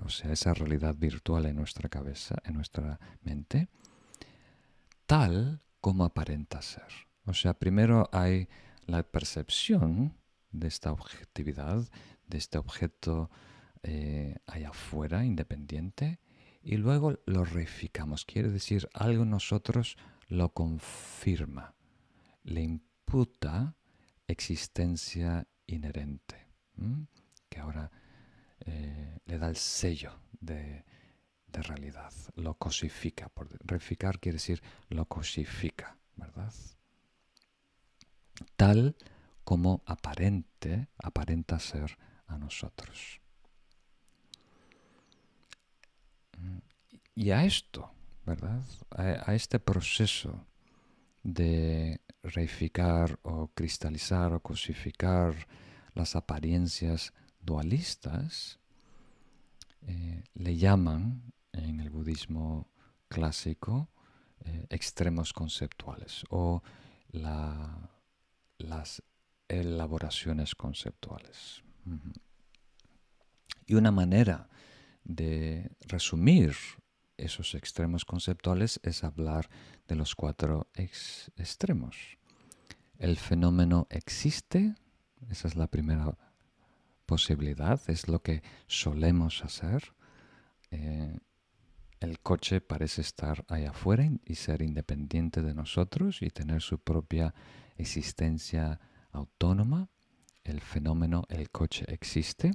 [0.03, 3.69] o sea, esa realidad virtual en nuestra cabeza, en nuestra mente,
[5.05, 6.87] tal como aparenta ser.
[7.25, 8.47] O sea, primero hay
[8.85, 10.17] la percepción
[10.51, 11.87] de esta objetividad,
[12.27, 13.29] de este objeto
[13.83, 16.19] eh, allá afuera, independiente,
[16.61, 18.25] y luego lo reificamos.
[18.25, 19.97] Quiere decir, algo nosotros
[20.27, 21.75] lo confirma,
[22.43, 23.75] le imputa
[24.27, 26.47] existencia inherente,
[27.49, 27.91] que ahora
[28.61, 30.83] eh, le da el sello de,
[31.53, 33.29] realidad, lo cosifica.
[33.29, 36.53] Por, reificar quiere decir lo cosifica, ¿verdad?
[38.55, 38.95] Tal
[39.43, 41.97] como aparente, aparenta ser
[42.27, 43.19] a nosotros.
[47.15, 47.91] Y a esto,
[48.23, 48.61] ¿verdad?
[48.91, 50.45] A este proceso
[51.27, 55.35] de reificar o cristalizar o cosificar
[55.93, 57.11] las apariencias
[57.41, 58.59] dualistas,
[59.81, 62.71] eh, le llaman en el budismo
[63.09, 63.89] clásico
[64.45, 66.63] eh, extremos conceptuales o
[67.09, 69.03] las
[69.49, 71.61] elaboraciones conceptuales.
[73.65, 74.49] Y una manera
[75.03, 76.55] de resumir
[77.17, 79.49] esos extremos conceptuales es hablar
[79.87, 82.17] de los cuatro extremos.
[82.97, 84.75] El fenómeno existe,
[85.29, 86.17] esa es la primera
[87.05, 89.93] posibilidad, es lo que solemos hacer.
[90.71, 91.17] Eh,
[91.99, 97.33] el coche parece estar allá afuera y ser independiente de nosotros y tener su propia
[97.77, 98.79] existencia
[99.11, 99.89] autónoma.
[100.43, 102.51] El fenómeno, el coche existe.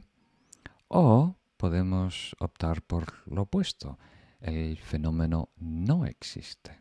[0.86, 3.98] O podemos optar por lo opuesto.
[4.42, 6.80] El fenómeno no existe.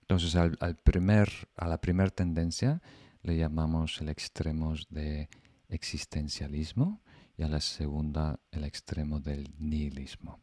[0.00, 2.82] Entonces al, primer, a la primera tendencia
[3.22, 5.28] le llamamos el extremo de
[5.68, 7.02] existencialismo
[7.36, 10.40] y a la segunda el extremo del nihilismo.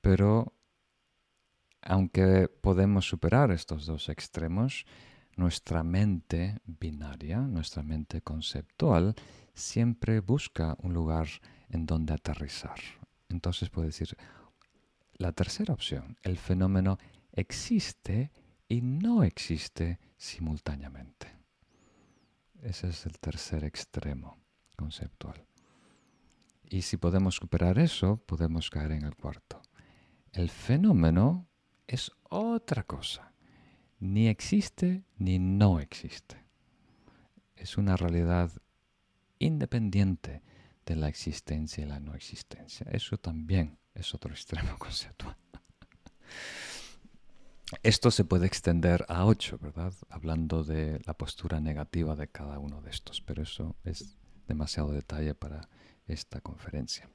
[0.00, 0.54] Pero
[1.82, 4.84] aunque podemos superar estos dos extremos,
[5.36, 9.14] nuestra mente binaria, nuestra mente conceptual,
[9.54, 11.28] siempre busca un lugar
[11.70, 12.97] en donde aterrizar.
[13.28, 14.16] Entonces puede decir,
[15.14, 16.98] la tercera opción, el fenómeno
[17.32, 18.30] existe
[18.68, 21.34] y no existe simultáneamente.
[22.62, 24.38] Ese es el tercer extremo
[24.76, 25.44] conceptual.
[26.70, 29.62] Y si podemos superar eso, podemos caer en el cuarto.
[30.32, 31.46] El fenómeno
[31.86, 33.32] es otra cosa.
[34.00, 36.44] Ni existe ni no existe.
[37.56, 38.52] Es una realidad
[39.38, 40.42] independiente
[40.88, 42.86] de la existencia y la no existencia.
[42.90, 45.36] Eso también es otro extremo conceptual.
[47.82, 49.92] Esto se puede extender a ocho, ¿verdad?
[50.08, 54.16] Hablando de la postura negativa de cada uno de estos, pero eso es
[54.46, 55.68] demasiado detalle para
[56.06, 57.10] esta conferencia.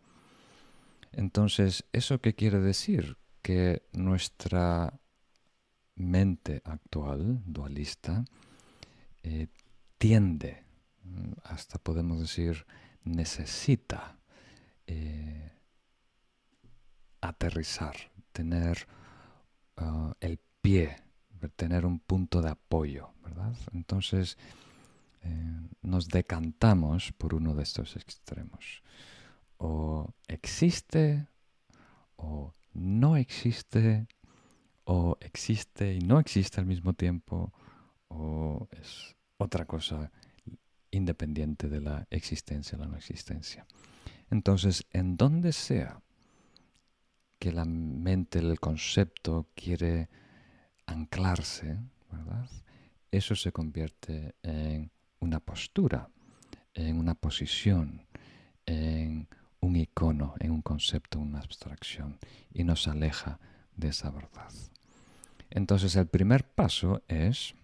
[1.12, 3.18] Entonces, ¿eso qué quiere decir?
[3.42, 5.00] Que nuestra
[5.96, 8.24] mente actual, dualista,
[9.24, 9.48] eh,
[9.98, 10.64] tiende,
[11.44, 12.68] hasta podemos decir,
[13.04, 14.18] necesita
[14.88, 15.52] eh,
[17.22, 17.96] aterrizar,
[18.32, 18.88] tener
[19.78, 20.98] ah, el pie,
[21.56, 23.56] tener un punto de apoyo, ¿verdad?
[23.74, 24.38] Entonces
[25.22, 28.82] eh, nos decantamos por uno de estos extremos.
[29.58, 31.28] O existe
[32.16, 34.08] o no existe,
[34.86, 37.54] o existe y no existe al mismo tiempo,
[38.08, 40.12] o es otra cosa
[40.94, 43.66] independiente de la existencia o la no existencia.
[44.30, 46.02] Entonces, en donde sea
[47.40, 50.10] que la mente, el concepto quiere
[50.86, 51.78] anclarse.
[53.12, 56.10] Eso se convierte en una postura,
[56.74, 58.08] en una posición,
[58.66, 59.28] en
[59.60, 62.18] un icono, en un concepto, una abstracción,
[62.54, 63.40] y nos aleja
[63.76, 64.52] de esa verdad.
[65.50, 67.56] Entonces el primer paso es,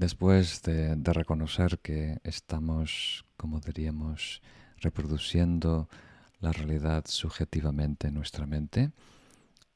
[0.00, 4.40] después de, reconocer que estamos, como diríamos,
[4.78, 5.90] reproduciendo
[6.40, 8.92] la realidad subjetivamente en nuestra mente,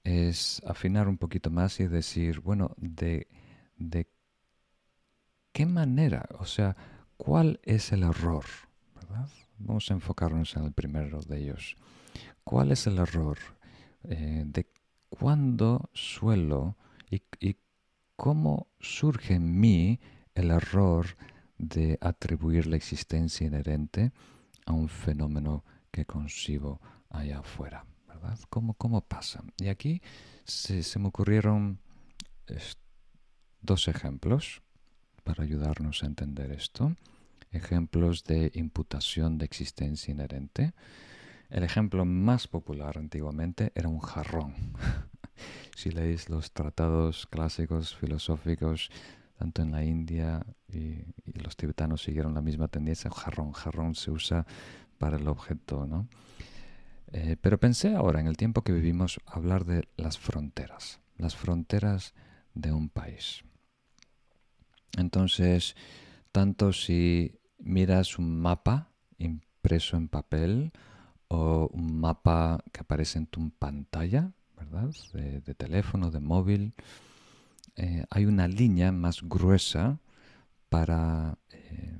[0.03, 3.29] es afinar un poquito más y decir, bueno, de,
[3.77, 4.09] de
[5.53, 6.75] qué manera, o sea,
[7.18, 8.47] cuál es el error,
[8.95, 9.29] ¿verdad?
[9.59, 11.77] Vamos a enfocarnos en el primero de ellos.
[12.44, 13.36] ¿Cuál es el error?
[14.05, 14.66] Eh, de
[15.11, 16.78] cuándo suelo
[17.11, 17.57] y
[18.16, 20.01] cómo surge en mí
[20.35, 21.16] el error
[21.59, 24.12] de atribuir la existencia inherente
[24.66, 26.81] a un fenómeno que concibo
[27.11, 28.39] allá afuera, ¿verdad?
[28.51, 29.44] ¿Cómo, cómo pasa?
[29.59, 30.02] Y aquí
[30.44, 31.78] se, me ocurrieron
[33.61, 34.62] dos ejemplos
[35.23, 36.97] para ayudarnos a entender esto.
[37.51, 40.74] Ejemplos de imputación de existencia inherente.
[41.51, 44.55] El ejemplo más popular antiguamente era un jarrón.
[45.77, 48.90] si leéis los tratados clásicos filosóficos,
[49.39, 51.05] tanto en la India y,
[51.43, 53.52] los tibetanos siguieron la misma tendencia, jarrón.
[53.52, 54.47] Jarrón se usa
[54.98, 56.09] para el objeto, ¿no?
[57.12, 62.15] Eh, pero pensé ahora, en el tiempo que vivimos, hablar de las fronteras, las fronteras
[62.55, 63.44] de un país.
[64.97, 65.77] Entonces,
[66.32, 70.73] tanto si miras un mapa impreso en papel
[71.28, 74.90] o un mapa que aparece en tu pantalla, ¿verdad?
[75.12, 76.74] De, teléfono, de móvil,
[77.77, 79.99] eh, hay una línea más gruesa
[80.69, 81.99] para eh,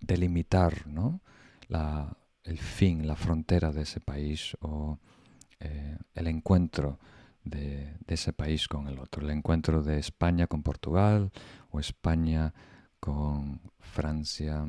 [0.00, 1.20] delimitar ¿no?
[2.42, 4.98] el fin, la frontera de ese país o
[5.60, 6.98] eh, el encuentro
[7.44, 11.30] de, ese país con el otro, el encuentro de España con Portugal
[11.70, 12.52] o España
[12.98, 14.66] con Francia,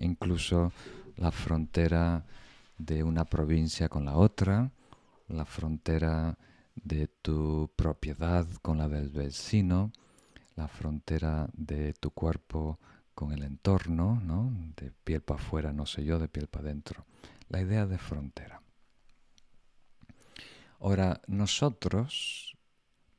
[0.00, 0.72] incluso
[1.16, 2.24] la frontera
[2.78, 4.70] de una provincia con la otra
[5.28, 6.38] la frontera
[6.76, 9.92] de tu propiedad con la del vecino,
[10.54, 12.78] la frontera de tu cuerpo
[13.14, 14.52] con el entorno, ¿no?
[14.76, 17.04] de piel para afuera, no sé yo, de piel para adentro.
[17.48, 18.60] La idea de frontera.
[20.80, 22.56] Ahora, nosotros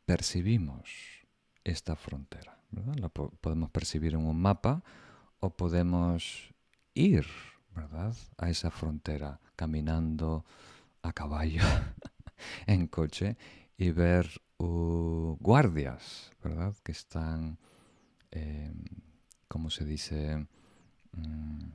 [0.05, 0.89] percibimos
[1.63, 2.59] esta frontera.
[2.95, 4.83] La podemos percibir en un mapa
[5.39, 6.53] o podemos
[6.93, 7.25] ir
[7.75, 8.15] ¿verdad?
[8.37, 10.45] a esa frontera caminando
[11.01, 11.61] a caballo,
[12.65, 13.37] en coche
[13.77, 16.75] y ver uh, guardias, ¿verdad?
[16.83, 17.59] Que están,
[18.31, 18.71] eh,
[19.47, 20.47] ¿cómo se dice?
[21.13, 21.71] Mm,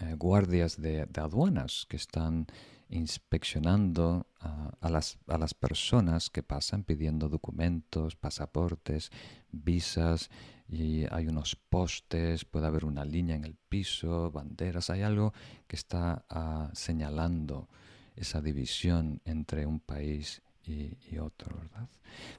[0.00, 2.46] eh, guardias de, aduanas que están
[2.88, 9.10] inspeccionando a, las, a, las, personas que pasan pidiendo documentos, pasaportes,
[9.50, 10.30] visas,
[10.68, 15.32] y hay unos postes, puede haber una línea en el piso, banderas, hay algo
[15.66, 17.68] que está ah, señalando
[18.16, 21.88] esa división entre un país y, otro, ¿verdad?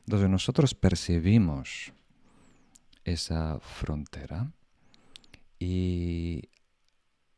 [0.06, 1.94] Entonces nosotros percibimos
[3.04, 4.52] esa frontera
[5.60, 6.50] y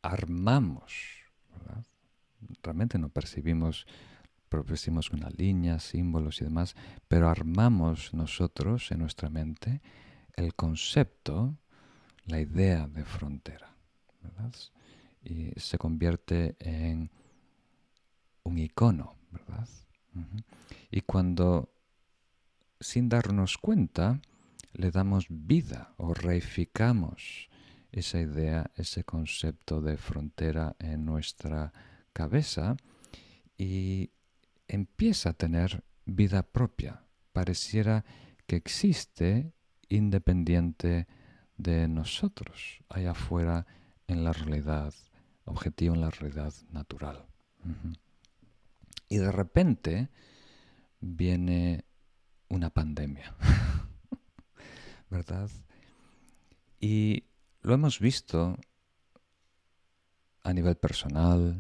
[0.02, 0.94] armamos,
[1.58, 1.84] ¿verdad?
[2.62, 3.88] Realmente no percibimos,
[4.50, 6.76] percibimos una línea, símbolos y demás,
[7.08, 9.82] pero armamos nosotros en nuestra mente
[10.36, 11.58] el concepto,
[12.26, 13.76] la idea de frontera,
[14.22, 14.54] ¿verdad?
[15.24, 17.10] Y se convierte en
[18.46, 19.68] un icono, ¿verdad?
[20.90, 21.74] Y cuando,
[22.80, 24.22] sin darnos cuenta,
[24.74, 27.50] le damos vida o reificamos
[27.92, 31.74] esa idea, ese concepto de frontera en nuestra
[32.14, 32.78] cabeza
[33.58, 34.12] y
[34.68, 37.04] empieza a tener vida propia.
[37.34, 38.06] Pareciera
[38.48, 39.54] que existe
[39.90, 41.08] independiente
[41.58, 43.66] de nosotros, allá afuera
[44.08, 44.94] en la realidad
[45.46, 47.26] objetiva, en la realidad natural.
[49.08, 50.10] Y de repente
[51.00, 51.86] viene
[52.50, 53.36] una pandemia,
[55.10, 55.50] ¿verdad?
[56.80, 57.26] Y
[57.62, 58.58] lo hemos visto
[60.44, 61.58] a nivel personal,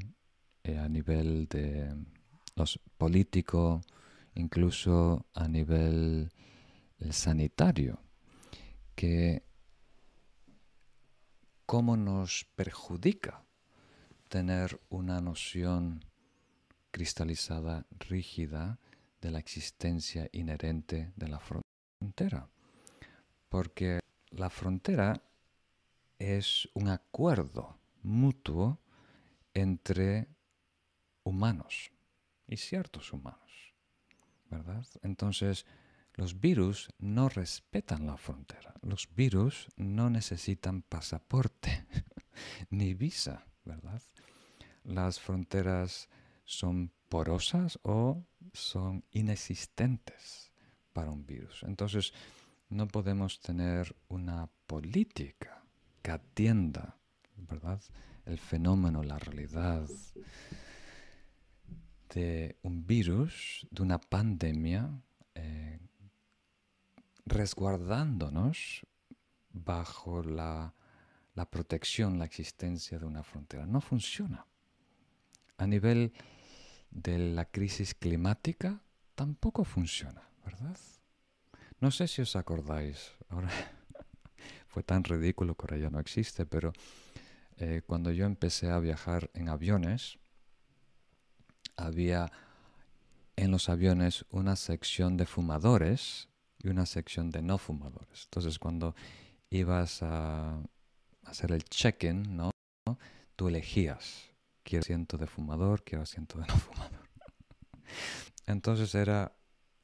[0.64, 1.96] eh, a nivel de
[2.56, 3.86] los políticos,
[4.36, 6.32] incluso a nivel
[7.10, 8.00] sanitario
[8.96, 9.44] que
[11.66, 13.44] cómo nos perjudica
[14.30, 16.06] tener una noción
[16.96, 18.80] cristalizada, rígida,
[19.20, 22.50] de la existencia inherente de la frontera.
[23.50, 24.00] Porque
[24.30, 25.22] la frontera
[26.20, 28.80] es un acuerdo mutuo
[29.54, 30.30] entre
[31.26, 31.92] humanos
[32.48, 33.74] y ciertos humanos,
[34.50, 34.86] ¿verdad?
[35.04, 35.66] Entonces,
[36.14, 38.74] los virus no respetan la frontera.
[38.82, 41.86] Los virus no necesitan pasaporte
[42.70, 44.02] ni visa, ¿verdad?
[44.86, 46.08] Las fronteras
[46.46, 48.24] son porosas o
[48.54, 50.52] son inexistentes
[50.94, 51.64] para un virus.
[51.64, 52.14] Entonces,
[52.70, 55.64] no podemos tener una política
[56.02, 56.98] que atienda,
[57.36, 57.82] ¿verdad?
[58.26, 59.88] El fenómeno, la realidad
[62.14, 64.90] de un virus, de una pandemia
[65.36, 65.80] eh,
[67.26, 68.86] resguardándonos
[69.52, 70.74] bajo la,
[71.50, 73.66] protección, la existencia de una frontera.
[73.66, 74.46] No funciona.
[75.58, 76.14] A nivel
[76.96, 78.82] de la crisis climática
[79.16, 80.78] tampoco funciona, ¿verdad?
[81.82, 83.50] No sé si os acordáis, ahora
[84.68, 86.72] fue tan ridículo que ahora ya no existe, pero
[87.58, 90.18] eh, cuando yo empecé a viajar en aviones,
[91.76, 92.32] había
[93.36, 98.24] en los aviones una sección de fumadores y una sección de no fumadores.
[98.24, 98.96] Entonces, cuando
[99.50, 100.62] ibas a
[101.26, 102.52] hacer el check-in, ¿no?
[103.36, 104.32] Tú elegías,
[104.66, 107.08] quiero asiento de fumador, quiero asiento de no fumador.
[108.48, 109.32] Entonces era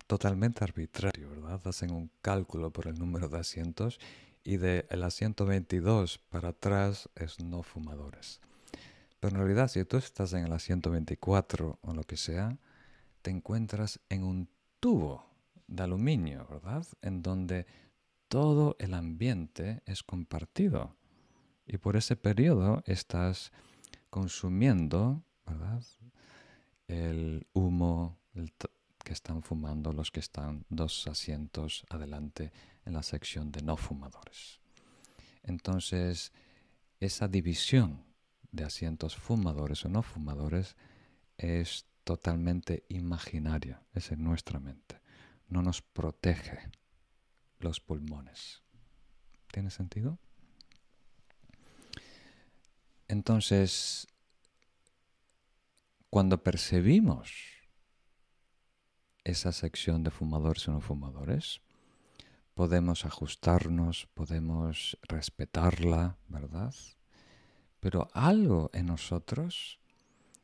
[0.07, 1.61] totalmente arbitrario, ¿verdad?
[1.65, 3.99] Hacen un cálculo por el número de asientos
[4.43, 8.41] y del el asiento 22 para atrás es no fumadores.
[9.19, 12.57] Pero en realidad, si tú estás en el asiento 24 o lo que sea,
[13.21, 14.49] te encuentras en un
[14.79, 15.23] tubo
[15.67, 16.85] de aluminio, ¿verdad?
[17.03, 17.67] En donde
[18.27, 20.95] todo el ambiente es compartido.
[21.67, 23.51] Y por ese periodo estás
[24.11, 25.23] consumiendo.
[26.87, 28.19] El humo
[29.03, 32.51] que están fumando los que están dos asientos adelante
[32.85, 34.59] en la sección de no fumadores.
[35.41, 36.31] Entonces,
[36.99, 38.03] esa división
[38.51, 40.75] de asientos fumadores o no fumadores
[41.37, 45.01] es totalmente imaginaria, es en nuestra mente
[45.51, 46.71] no nos protege
[47.59, 48.63] los pulmones.
[49.51, 50.17] ¿Tiene sentido?
[53.11, 54.07] Entonces,
[56.09, 57.33] cuando percibimos
[59.25, 61.59] esa sección de fumadores o no fumadores,
[62.53, 66.73] podemos ajustarnos, podemos respetarla, ¿verdad?
[67.81, 69.81] Pero algo en nosotros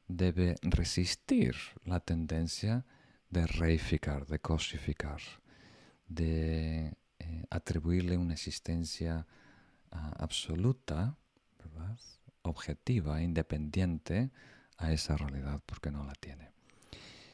[0.10, 2.86] debe resistir la tendencia
[3.30, 5.22] de reificar, de cosificar,
[6.10, 9.26] de eh, atribuirle una existencia
[9.90, 11.18] ah, absoluta,
[11.60, 11.98] ¿verdad?
[12.48, 14.32] Objetiva, independiente
[14.78, 16.52] a esa realidad, porque no la tiene.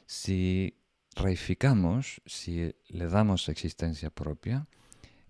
[0.05, 0.77] Si
[1.15, 4.67] reificamos, si le damos existencia propia,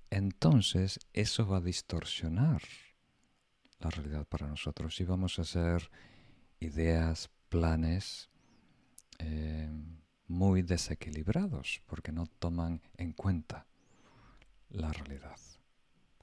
[0.09, 2.61] entonces eso va a distorsionar
[3.79, 5.89] la realidad para nosotros y vamos a hacer
[6.59, 8.29] ideas, planes
[9.19, 9.69] eh,
[10.27, 13.65] muy desequilibrados porque no toman en cuenta
[14.69, 15.37] la realidad.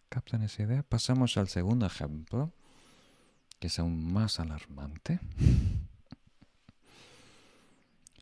[0.08, 0.82] ¿Captan esa idea?
[0.82, 2.52] Pasamos al segundo ejemplo,
[3.60, 5.20] que es aún más alarmante.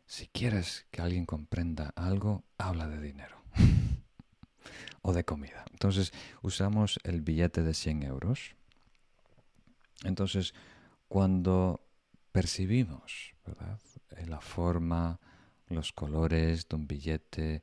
[0.04, 3.36] Si quieres que alguien comprenda algo, habla de dinero
[5.02, 5.64] o de comida.
[5.70, 6.12] Entonces
[6.42, 8.56] usamos el billete de 100 euros.
[10.04, 10.54] Entonces,
[11.08, 11.80] cuando
[12.32, 13.34] percibimos
[14.16, 15.20] eh, la forma,
[15.68, 17.62] los colores de un billete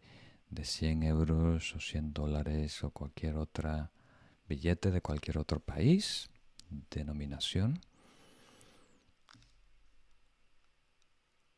[0.50, 3.92] de 100 euros o 100 dólares o cualquier otra
[4.48, 6.30] billete de cualquier otro país,
[6.90, 7.80] denominación,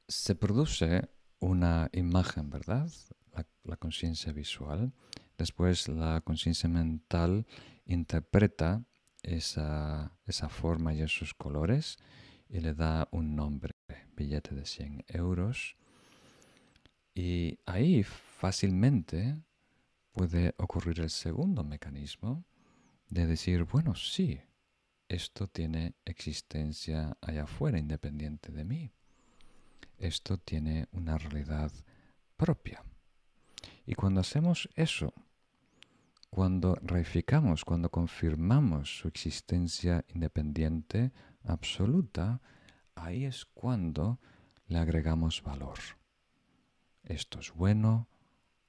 [0.07, 1.09] se produce
[1.39, 2.89] una imagen, ¿verdad?
[3.63, 4.93] La, conciencia visual.
[5.37, 7.45] Después la conciencia mental
[7.85, 8.83] interpreta
[9.21, 11.97] esa, esa, forma y esos colores
[12.49, 13.75] y le da un nombre,
[14.15, 15.75] billete de 100 euros.
[17.13, 19.35] Y ahí fácilmente
[20.11, 22.45] puede ocurrir el segundo mecanismo
[23.09, 24.39] de decir, bueno, sí,
[25.09, 28.91] esto tiene existencia allá afuera, independiente de mí
[29.97, 31.71] esto tiene una realidad
[32.35, 32.83] propia.
[33.85, 35.13] Y cuando hacemos eso,
[36.29, 41.11] cuando reificamos, cuando confirmamos su existencia independiente
[41.43, 42.41] absoluta,
[42.95, 44.19] ahí es cuando
[44.67, 45.79] le agregamos valor.
[47.03, 48.07] Esto es bueno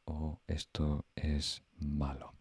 [0.04, 2.37] o esto es malo.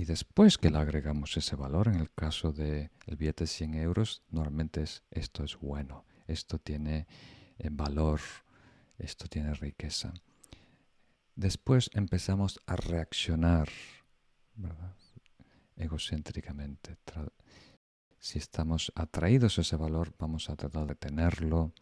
[0.00, 4.22] Y después que le agregamos ese valor, en el caso del billete de 100 euros,
[4.30, 7.08] normalmente es esto es bueno, esto tiene
[7.58, 8.20] en valor,
[8.96, 10.14] esto tiene riqueza.
[11.34, 13.68] Después empezamos a reaccionar.
[15.76, 16.96] Egocéntricamente.
[18.20, 21.72] Si estamos atraídos a ese valor, vamos a tratar de tenerlo,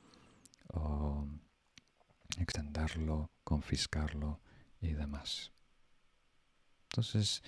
[2.38, 4.40] extenderlo, confiscarlo
[4.80, 5.52] y demás.
[6.90, 7.42] Entonces,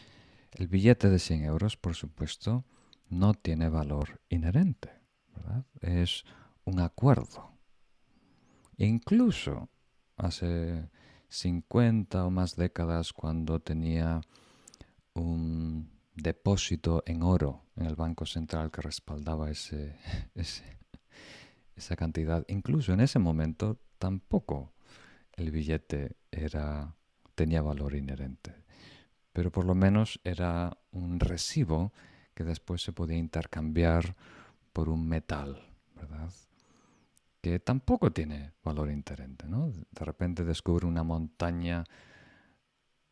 [0.52, 2.64] el billete de 100 euros, por supuesto,
[3.08, 4.90] no tiene valor inherente.
[5.80, 6.24] Es
[6.64, 7.58] un acuerdo
[8.78, 9.68] Incluso
[10.16, 10.88] hace
[11.28, 14.20] 50 o más décadas cuando tenía
[15.14, 19.96] un depósito en oro en el Banco Central que respaldaba ese,
[21.76, 22.44] esa cantidad.
[22.48, 24.72] Incluso en ese momento tampoco
[25.32, 26.16] el billete
[27.34, 28.54] tenía valor inherente,
[29.32, 31.92] pero por lo menos era un recibo
[32.34, 34.16] que después se podía intercambiar
[34.72, 35.60] por un metal,
[35.94, 36.30] ¿verdad?
[37.40, 39.46] que tampoco tiene valor inherente.
[39.46, 39.70] ¿no?
[39.70, 41.84] De repente descubre una montaña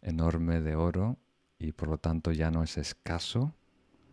[0.02, 1.18] enorme de oro
[1.58, 3.54] y por lo tanto ya no es escaso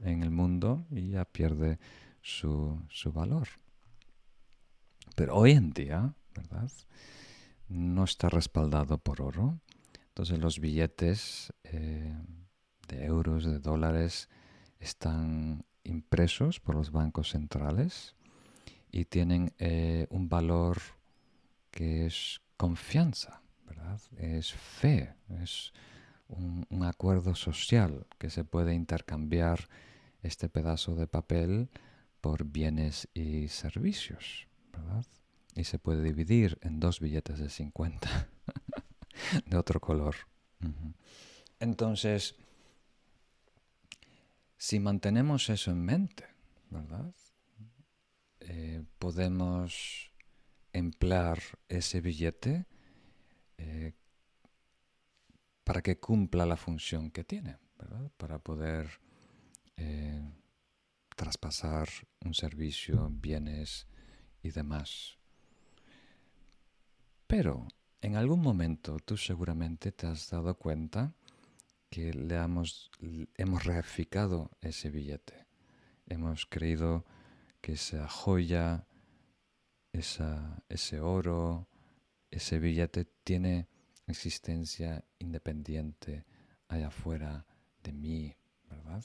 [0.01, 1.79] en el mundo y ya pierde
[2.21, 2.79] su,
[3.13, 3.47] valor.
[5.15, 6.71] Pero hoy en día, ¿verdad?
[7.67, 9.59] No está respaldado por oro.
[10.13, 12.15] Entonces los billetes eh,
[12.87, 14.29] de euros, de dólares,
[14.79, 18.15] están impresos por los bancos centrales
[18.91, 20.77] y tienen eh, un valor
[21.71, 23.99] que es confianza, ¿verdad?
[24.17, 25.73] Es fe, es
[26.27, 29.67] un, acuerdo social que se puede intercambiar
[30.21, 31.71] este pedazo de papel
[32.21, 35.07] por bienes y servicios, ¿verdad?
[35.55, 38.29] Y se puede dividir en dos billetes de 50
[39.45, 40.15] de otro color.
[41.59, 42.35] Entonces,
[44.57, 46.25] si mantenemos eso en mente,
[46.69, 47.13] ¿verdad?
[48.39, 50.11] Eh, podemos
[50.71, 52.65] emplear ese billete
[53.57, 53.93] eh,
[55.63, 57.57] para que cumpla la función que tiene,
[58.17, 58.99] para poder
[59.77, 60.29] eh,
[61.15, 61.87] traspasar
[62.25, 63.87] un servicio, bienes
[64.41, 65.17] y demás.
[67.27, 67.67] Pero
[68.03, 71.13] en algún momento tú seguramente te has dado cuenta
[71.89, 72.91] que le hemos,
[73.37, 75.45] hemos reificado ese billete.
[76.07, 77.05] Hemos creído
[77.61, 78.85] que esa joya
[79.93, 81.69] ese oro,
[82.29, 83.67] ese billete tiene
[84.07, 86.25] existencia independiente
[86.67, 87.45] allá afuera
[87.83, 88.35] de mí,
[88.69, 89.03] ¿verdad?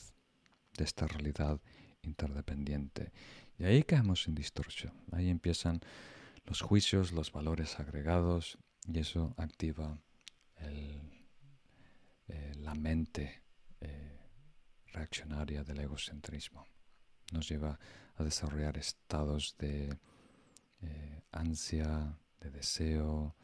[0.77, 1.61] De esta realidad
[2.03, 3.13] interdependiente.
[3.59, 4.95] Y ahí caemos en distorsión.
[5.13, 5.81] Ahí empiezan
[6.47, 8.59] los juicios, los valores agregados
[8.89, 9.99] y eso activa
[10.57, 13.43] eh, la mente
[13.81, 14.19] eh,
[14.93, 16.67] reaccionaria del egocentrismo.
[17.33, 17.79] Nos lleva
[18.17, 19.99] a desarrollar estados de
[20.81, 23.37] eh, ansia, de deseo,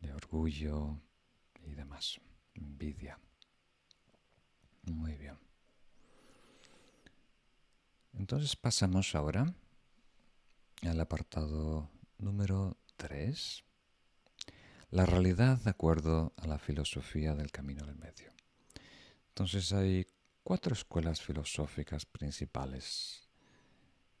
[0.00, 1.00] de orgullo
[1.62, 2.20] y demás,
[2.54, 3.18] envidia.
[4.82, 5.38] Muy bien.
[8.14, 9.54] Entonces pasamos ahora
[10.82, 13.64] al apartado número 3.
[14.92, 18.30] La realidad de acuerdo a la filosofía del camino del medio.
[19.28, 20.06] Entonces hay
[20.42, 23.26] cuatro escuelas filosóficas principales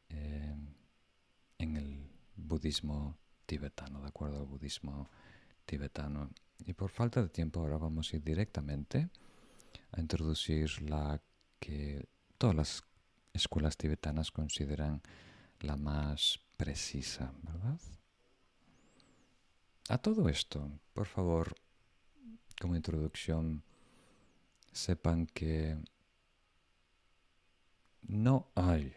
[0.08, 0.56] eh,
[1.58, 5.10] en el budismo tibetano, de acuerdo al budismo
[5.66, 6.30] tibetano.
[6.64, 9.10] Y por falta de tiempo ahora vamos a ir directamente
[9.90, 11.20] a introducir la
[11.60, 12.08] que
[12.38, 12.84] todas las
[13.34, 15.02] escuelas tibetanas consideran
[15.60, 17.78] la más precisa, ¿verdad?
[19.92, 21.54] A todo esto, por favor,
[22.58, 23.62] como introducción,
[24.72, 25.76] sepan que
[28.00, 28.94] no hay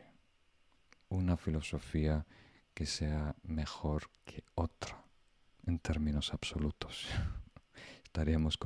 [1.09, 2.25] una filosofía
[2.73, 5.03] que sea mejor que otra
[5.67, 7.07] en términos absolutos.
[8.05, 8.57] Estaríamos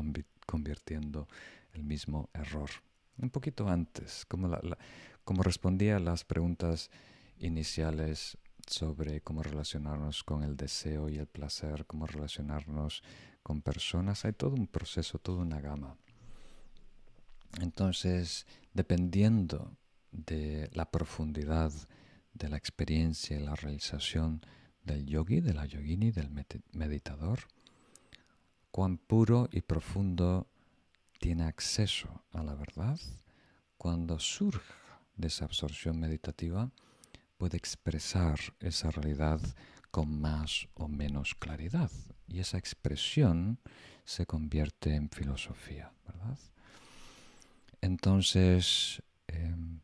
[0.46, 1.28] convirtiendo
[1.74, 2.70] el mismo error.
[3.18, 6.92] Un poquito antes, como, respondía a las preguntas
[7.40, 8.38] iniciales
[8.70, 13.04] sobre cómo relacionarnos con el deseo y el placer, cómo relacionarnos
[13.44, 15.98] con personas, hay todo un proceso, toda una gama.
[17.60, 19.76] Entonces, dependiendo
[20.12, 21.72] de la profundidad
[22.34, 24.42] de la experiencia y la realización
[24.84, 26.30] del yogi, de la yogini, del
[26.72, 27.40] meditador,
[28.72, 30.48] cuán puro y profundo
[31.20, 33.00] tiene acceso a la verdad,
[33.78, 34.74] cuando surge
[35.16, 36.72] de esa absorción meditativa,
[37.40, 39.40] puede expresar esa realidad
[39.92, 41.90] con más o menos claridad.
[42.28, 43.60] Y esa expresión
[44.04, 46.38] se convierte en filosofía, ¿verdad?
[47.80, 49.80] Entonces, em,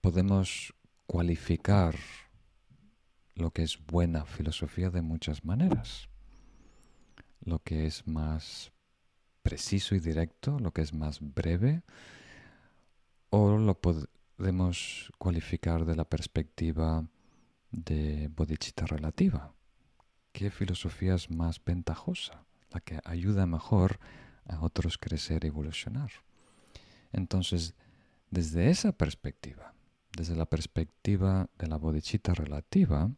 [0.00, 0.72] podemos
[1.06, 1.94] cualificar
[3.34, 6.08] lo que es buena filosofía de muchas maneras.
[7.44, 8.72] Lo que es más
[9.42, 11.82] preciso y directo, lo que es más breve,
[13.28, 13.78] o lo
[14.36, 17.06] podemos cualificar de la perspectiva
[17.70, 19.54] de bodhicitta relativa.
[20.32, 22.44] ¿Qué filosofía es más ventajosa?
[22.70, 23.98] La que ayuda mejor
[24.46, 26.10] a otros crecer y evolucionar.
[27.12, 27.74] Entonces,
[28.30, 29.74] desde esa perspectiva,
[30.14, 33.10] desde la perspectiva de la bodhicitta relativa,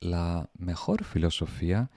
[0.00, 1.90] la mejor filosofía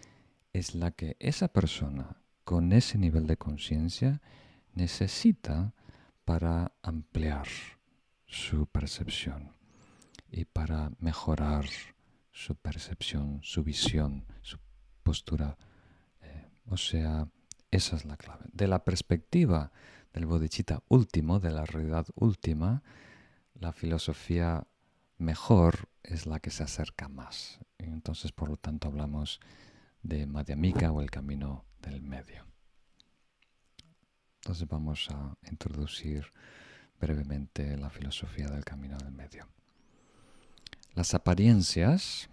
[0.54, 4.22] es la que esa persona con ese nivel de conciencia
[4.74, 5.74] necesita
[6.26, 7.48] para ampliar
[8.26, 9.56] su percepción
[10.30, 11.66] y para mejorar
[12.32, 14.58] su percepción, su visión, su
[15.04, 15.58] postura.
[16.22, 17.30] Eh, o sea,
[17.72, 18.46] esa es la clave.
[18.52, 19.72] De la perspectiva
[20.14, 22.84] del bodhicitta último, de la realidad última,
[23.54, 24.68] la filosofía
[25.18, 27.60] mejor es la que se acerca más.
[27.78, 29.40] entonces, por lo tanto, hablamos
[30.02, 32.55] de Madhyamika o el camino del medio.
[34.46, 36.24] Entonces vamos a introducir
[37.00, 39.48] brevemente la filosofía del camino del medio.
[40.94, 42.30] Las apariencias,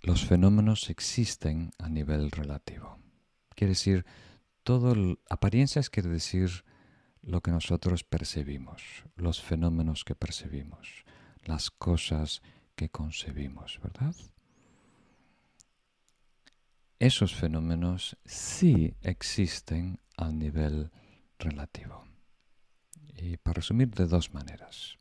[0.00, 3.00] los fenómenos existen a nivel relativo.
[3.56, 4.06] Quiere decir,
[4.62, 6.64] todo apariencias quiere decir
[7.20, 11.04] lo que nosotros percibimos, los fenómenos que percibimos,
[11.42, 12.42] las cosas
[12.76, 14.14] que concebimos, ¿verdad?
[17.04, 20.90] Esos fenómenos sí existen a nivel
[21.38, 22.02] relativo.
[23.14, 24.96] Y para resumir de dos maneras.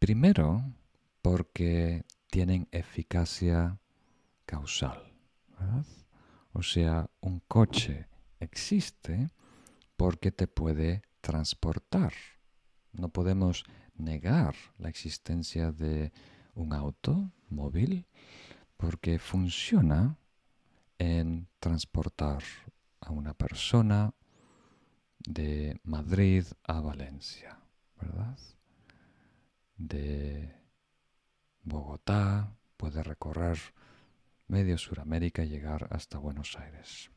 [0.00, 0.64] Primero,
[1.22, 3.78] porque tienen eficacia
[4.44, 5.04] causal.
[6.52, 8.08] O sea, un coche
[8.40, 9.28] existe
[9.96, 12.12] porque te puede transportar.
[12.90, 13.62] No podemos
[13.94, 16.10] negar la existencia de
[16.56, 18.04] un auto móvil
[18.76, 20.16] porque funciona
[20.98, 22.42] en transportar
[23.00, 24.12] a una persona
[25.18, 27.58] de Madrid a Valencia,
[28.00, 28.38] ¿verdad?
[29.76, 30.54] De
[31.62, 33.58] Bogotá puede recorrer
[34.48, 37.10] medio Suramérica y llegar hasta Buenos Aires.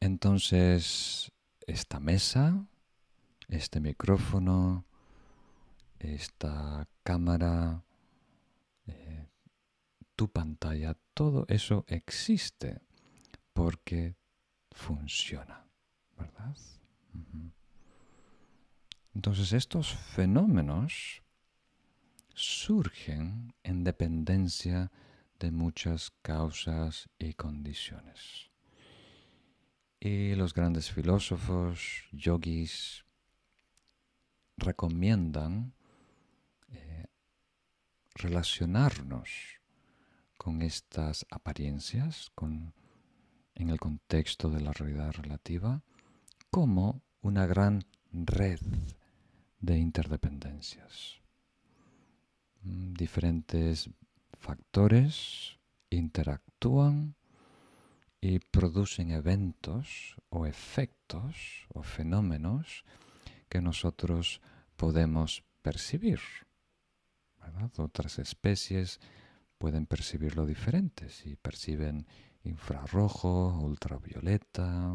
[0.00, 1.32] Entonces,
[1.66, 2.66] esta mesa
[3.48, 4.84] este micrófono,
[5.98, 7.82] esta cámara,
[10.16, 12.80] tu pantalla, todo eso existe
[13.52, 14.16] porque
[14.70, 15.66] funciona,
[16.16, 16.56] ¿verdad?
[19.14, 21.22] Entonces estos fenómenos
[22.34, 24.90] surgen en dependencia
[25.38, 28.50] de muchas causas y condiciones.
[30.00, 33.04] Y los grandes filósofos, yogis,
[34.56, 35.72] recomiendan
[36.68, 37.06] eh,
[38.14, 39.60] relacionarnos
[40.36, 42.74] con estas apariencias, con,
[43.54, 45.82] en el contexto de la realidad relativa,
[46.50, 48.60] como una gran red
[49.60, 51.20] de interdependencias.
[52.62, 53.90] Mm, diferentes
[54.38, 55.58] factores
[55.90, 57.14] interactúan
[58.20, 62.84] y producen eventos o efectos o fenómenos
[63.48, 64.40] que nosotros
[64.76, 66.20] podemos percibir.
[67.76, 69.00] Otras especies
[69.64, 72.06] pueden percibirlo diferente, si perciben
[72.42, 74.94] infrarrojo, ultravioleta,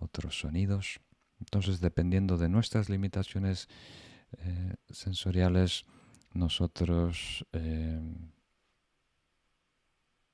[0.00, 0.98] otros sonidos.
[1.38, 3.68] Entonces, dependiendo de nuestras limitaciones
[4.38, 5.84] eh, sensoriales,
[6.34, 8.02] nosotros eh,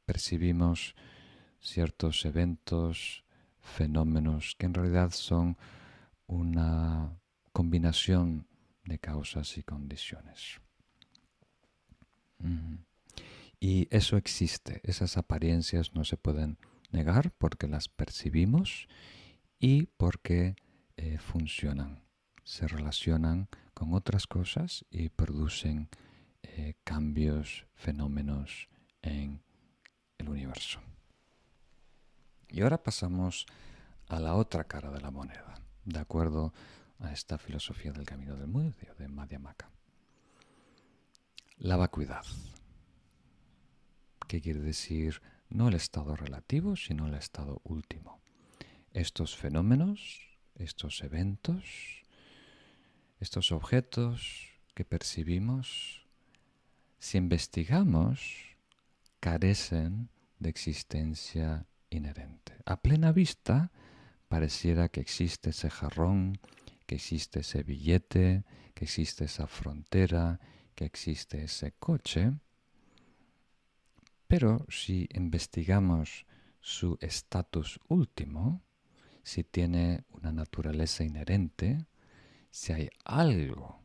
[0.07, 0.95] percibimos
[1.61, 3.23] ciertos eventos,
[3.61, 5.59] fenómenos que en realidad son
[6.27, 7.21] una
[7.53, 8.47] combinación
[8.87, 10.59] de causas y condiciones.
[13.59, 16.59] Y eso existe, esas apariencias no se pueden
[16.91, 18.87] negar porque las percibimos
[19.59, 20.57] y porque
[20.97, 22.03] eh, funcionan,
[22.45, 25.89] se relacionan con otras cosas y producen
[26.43, 28.69] eh, cambios, fenómenos
[29.03, 29.43] en
[30.19, 30.81] el universo.
[32.49, 33.47] Y ahora pasamos
[34.09, 36.53] a la otra cara de la moneda, de acuerdo
[37.01, 39.70] a esta filosofía del camino del medio de Madhyamaka.
[41.59, 42.24] La vacuidad,
[44.27, 48.20] que quiere decir no el estado relativo, sino el estado último.
[48.93, 52.03] Estos fenómenos, estos eventos,
[53.20, 56.07] estos objetos que percibimos,
[56.98, 58.57] si investigamos,
[59.20, 62.55] carecen de existencia inherente.
[62.65, 63.70] A plena vista
[64.28, 66.39] pareciera que existe ese jarrón,
[66.86, 68.44] que existe ese billete,
[68.74, 70.40] que existe esa frontera,
[70.74, 72.32] que existe ese coche,
[74.27, 76.27] pero si investigamos
[76.61, 78.62] su estatus último,
[79.23, 81.86] si tiene una naturaleza inherente,
[82.51, 83.81] si hay algo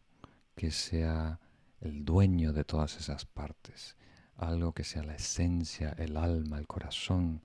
[0.55, 1.39] que sea
[1.80, 3.97] el dueño de todas esas partes,
[4.35, 7.41] algo que sea la esencia, el alma, el corazón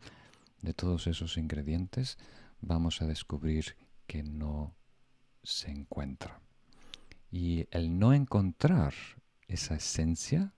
[0.62, 2.18] de todos esos ingredientes,
[2.60, 4.74] vamos a descubrir que no
[5.43, 6.40] se encuentra.
[7.31, 8.94] Y el no encontrar
[9.48, 10.55] esa esencia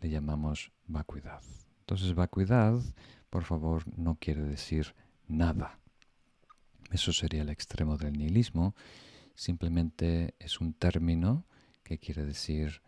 [0.00, 1.42] le llamamos vacuidad.
[1.80, 2.82] Entonces vacuidad,
[3.30, 4.94] por favor, no quiere decir
[5.26, 5.78] nada.
[6.90, 8.74] Eso sería el extremo del nihilismo.
[9.34, 11.44] Simplemente es un término
[11.82, 12.82] que quiere decir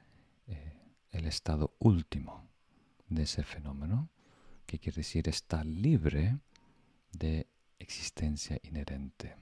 [0.46, 0.74] eh,
[1.12, 2.48] el estado último
[3.08, 4.10] de ese fenómeno,
[4.66, 6.38] que quiere decir está libre
[7.12, 7.46] de
[7.78, 9.36] existencia inherente.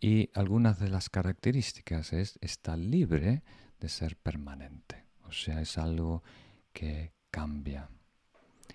[0.00, 3.42] Y algunas de las características es está libre
[3.78, 6.22] de ser permanente, o sea, es algo
[6.72, 7.88] que cambia.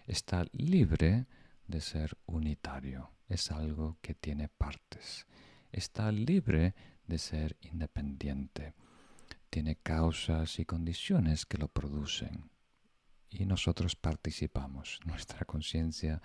[0.07, 1.25] Está libre
[1.67, 5.25] de ser unitario, es algo que tiene partes.
[5.71, 6.75] Está libre
[7.07, 8.73] de ser independiente,
[9.49, 12.49] tiene causas y condiciones que lo producen
[13.29, 14.99] y nosotros participamos.
[15.05, 16.21] Nuestra conciencia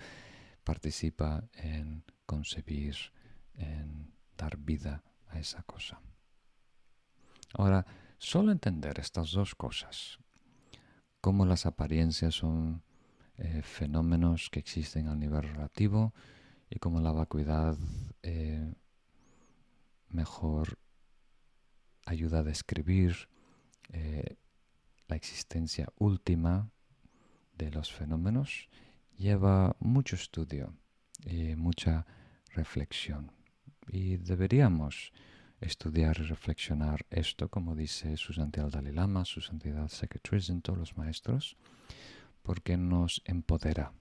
[0.65, 2.97] participa en concebir,
[3.55, 6.01] en dar vida a esa cosa.
[7.55, 7.85] Ahora,
[8.19, 10.19] solo entender estas dos cosas,
[11.21, 12.83] cómo las apariencias son
[13.37, 16.15] eh, fenómenos que existen a nivel relativo
[16.69, 17.77] y cómo la vacuidad
[18.23, 18.75] eh,
[20.09, 20.79] mejor
[22.07, 23.29] ayuda a describir
[23.93, 24.37] eh,
[25.09, 26.71] la existencia última
[27.57, 28.69] de los fenómenos
[29.17, 30.75] lleva mucho estudio
[31.25, 32.07] y mucha
[32.55, 33.33] reflexión.
[33.89, 35.13] Y deberíamos
[35.61, 40.97] estudiar y reflexionar esto, como dice su santidad Dalai Lama, su santidad Secretary, todos los
[40.97, 41.57] maestros,
[42.43, 43.93] porque nos empodera.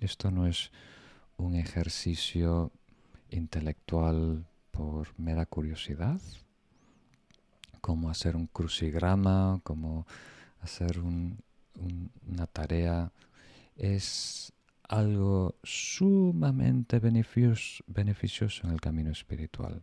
[0.00, 0.70] Esto no es
[1.36, 2.72] un ejercicio
[3.30, 6.20] intelectual por mera curiosidad,
[7.80, 10.06] como hacer un crucigrama, como
[10.60, 11.38] hacer un,
[12.26, 13.12] una tarea
[13.76, 14.52] es
[14.88, 19.82] algo sumamente beneficioso en el camino espiritual.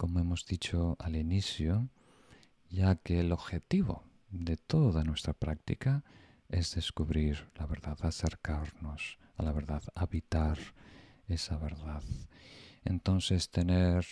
[0.00, 1.90] Como hemos dicho al inicio,
[2.70, 6.04] ya que el objetivo de toda nuestra práctica
[6.48, 10.56] es descubrir la verdad, acercarnos a la verdad, habitar
[11.28, 12.02] esa verdad.
[12.82, 14.06] Entonces tener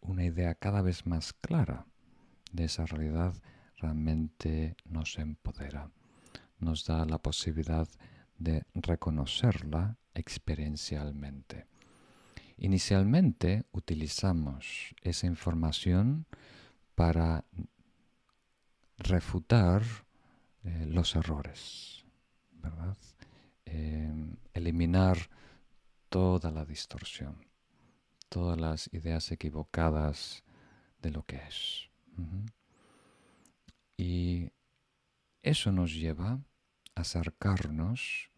[0.00, 1.86] una idea cada vez más clara
[2.50, 3.40] de esa realidad
[3.76, 5.92] realmente nos empodera,
[6.58, 7.86] nos da la posibilidad
[8.36, 11.68] de reconocerla experiencialmente.
[12.58, 16.26] Inicialmente utilizamos esa información
[16.94, 17.44] para
[18.98, 19.82] refutar
[20.64, 22.04] eh, los errores,
[22.52, 22.96] ¿verdad?
[23.66, 25.28] Em, eliminar
[26.08, 27.46] toda la distorsión,
[28.30, 30.44] todas las ideas equivocadas
[31.02, 31.90] de lo que es.
[33.98, 34.50] Y
[35.42, 36.40] eso nos lleva
[36.94, 38.30] a acercarnos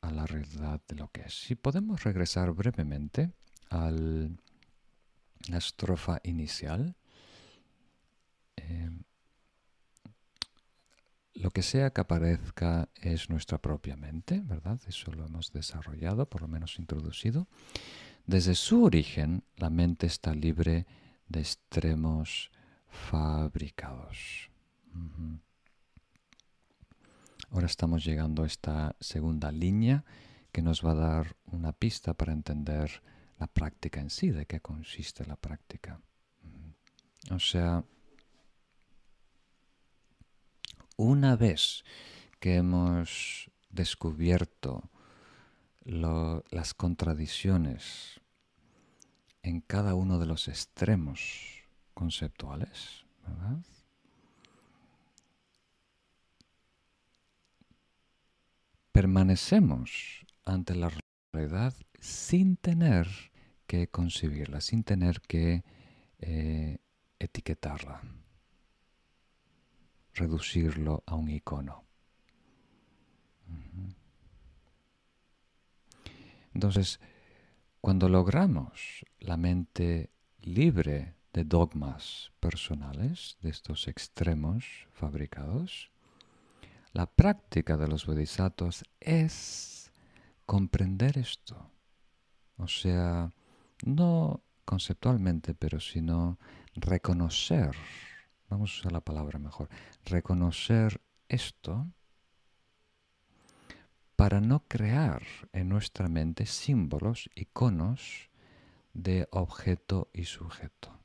[0.00, 1.34] a la realidad de lo que es.
[1.34, 3.32] Si podemos regresar brevemente
[3.74, 6.94] a la estrofa inicial,
[8.54, 9.02] em,
[11.34, 14.80] lo que sea que aparezca es nuestra propia mente, ¿verdad?
[14.86, 17.48] Eso lo hemos desarrollado, por lo menos introducido.
[18.26, 20.86] Desde su origen, la mente está libre
[21.28, 22.50] de extremos
[22.88, 24.50] fabricados.
[27.50, 30.04] Ahora estamos llegando a esta segunda línea
[30.52, 33.02] que nos va a dar una pista para entender
[33.38, 36.00] la práctica en sí, de qué consiste la práctica.
[37.30, 37.84] O sea,
[40.96, 41.84] una vez
[42.38, 44.90] que hemos descubierto
[45.84, 48.20] las contradicciones
[49.42, 53.04] en cada uno de los extremos conceptuales,
[58.92, 60.90] permanecemos ante la
[61.32, 61.74] realidad
[62.04, 63.08] sin tener
[63.66, 65.64] que concebirla, sin tener que
[66.18, 66.76] eh,
[67.18, 68.02] etiquetarla
[70.12, 71.82] reducirlo a un icono.
[76.52, 77.00] Entonces,
[77.80, 80.10] cuando logramos la mente
[80.42, 85.90] libre de dogmas personales, de estos extremos fabricados,
[86.92, 89.90] la práctica de los bodhisattvas es
[90.46, 91.73] comprender esto.
[92.56, 93.30] O sea,
[93.84, 96.38] no conceptualmente, pero sino
[96.74, 97.74] reconocer
[98.48, 99.68] vamos a usar la palabra mejor,
[100.04, 101.86] reconocer esto
[104.16, 105.22] para no crear
[105.52, 108.30] en nuestra mente símbolos, iconos
[108.92, 111.00] de objeto y sujeto,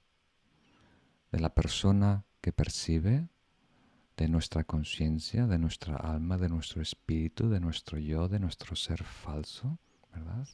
[1.32, 3.28] de la persona que percibe,
[4.16, 9.04] de nuestra conciencia, de nuestra alma, de nuestro espíritu, de nuestro yo, de nuestro ser
[9.04, 9.80] falso,
[10.14, 10.48] ¿verdad?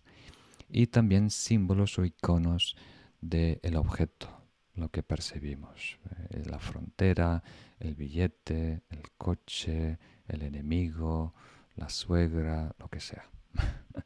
[0.69, 2.75] Y también símbolos o iconos
[3.21, 4.27] del objeto,
[4.75, 5.99] lo que percibimos.
[6.29, 7.43] Eh, la frontera,
[7.79, 9.97] el billete, el coche,
[10.27, 11.33] el enemigo,
[11.75, 13.29] la suegra, lo que sea.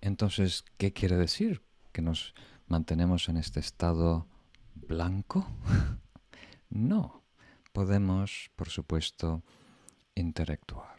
[0.00, 1.62] Entonces, ¿qué quiere decir?
[1.92, 2.34] ¿Que nos
[2.66, 4.26] mantenemos en este estado
[4.74, 5.46] blanco?
[6.70, 7.24] no.
[7.72, 9.42] Podemos, por supuesto,
[10.14, 10.97] interactuar.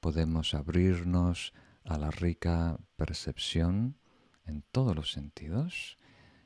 [0.00, 1.52] Podemos abrirnos
[1.84, 3.98] a la rica percepción
[4.44, 5.98] en todos los sentidos,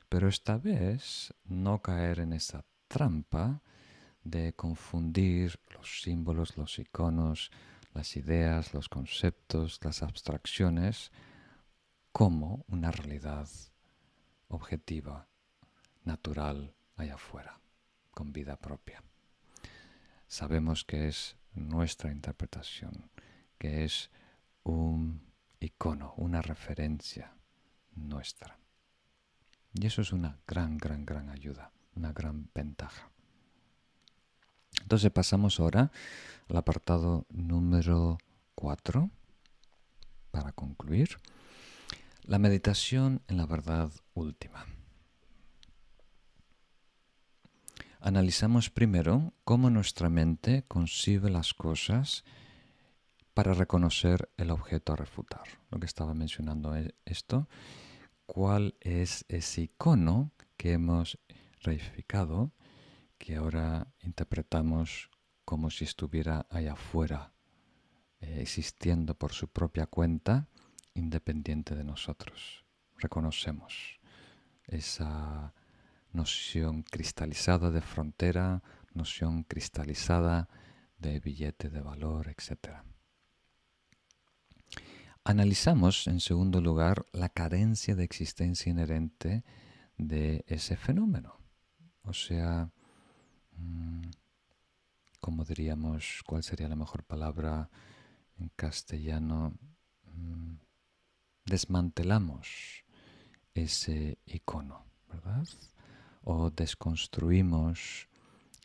[0.09, 3.61] pero esta vez no caer en esa trampa
[4.23, 7.51] de confundir los símbolos, los iconos,
[7.93, 11.11] las ideas, los conceptos, las abstracciones
[12.11, 13.47] como una realidad
[14.47, 15.27] objetiva,
[16.03, 17.59] natural allá afuera,
[18.11, 19.03] con vida propia.
[20.27, 23.09] Sabemos que es nuestra interpretación,
[23.57, 24.11] que es
[24.63, 25.21] un
[25.59, 27.33] icono, una referencia,
[27.95, 28.57] nuestra.
[29.73, 33.09] Y eso es una gran, gran, gran ayuda, una gran ventaja.
[34.81, 35.91] Entonces pasamos ahora
[36.49, 38.17] al apartado número
[38.55, 39.09] 4
[40.31, 41.17] para concluir.
[42.23, 44.65] La meditación en la verdad última.
[47.99, 52.25] Analizamos primero cómo nuestra mente concibe las cosas
[53.33, 55.43] para reconocer el objeto a refutar.
[55.69, 57.47] Lo que estaba mencionando es esto
[58.25, 61.19] cuál es ese icono que hemos
[61.61, 62.51] reificado,
[63.17, 65.09] que ahora interpretamos
[65.45, 67.33] como si estuviera allá afuera,
[68.21, 70.47] eh, existiendo por su propia cuenta,
[70.93, 72.65] independiente de nosotros.
[72.97, 73.99] Reconocemos
[74.67, 75.53] esa
[76.11, 78.61] noción cristalizada de frontera,
[78.93, 80.47] noción cristalizada
[80.97, 82.83] de billete de valor, etc.
[85.23, 89.43] analizamos, en segundo lugar, la carencia de existencia inherente
[89.97, 91.37] de ese fenómeno.
[92.03, 92.69] O sea,
[93.57, 94.09] mm,
[95.19, 96.21] ¿cómo diríamos?
[96.25, 97.69] ¿Cuál sería la mejor palabra
[98.37, 99.53] en castellano?
[100.05, 100.55] Mm,
[101.45, 102.83] desmantelamos
[103.53, 105.47] ese icono, ¿verdad?
[106.23, 108.09] O desconstruimos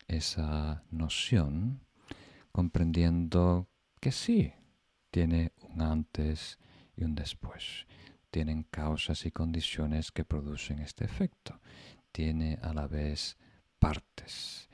[0.06, 1.80] esa noción
[2.52, 3.68] comprendiendo
[4.00, 4.52] que sí,
[5.10, 6.58] tiene antes
[6.96, 7.86] y un después.
[8.30, 11.60] Tienen causas y condiciones que producen este efecto.
[12.12, 13.38] Tiene a la vez
[13.78, 14.68] partes.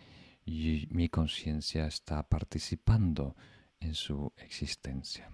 [0.44, 3.36] Y mi conciencia está participando
[3.81, 5.31] en su existencia.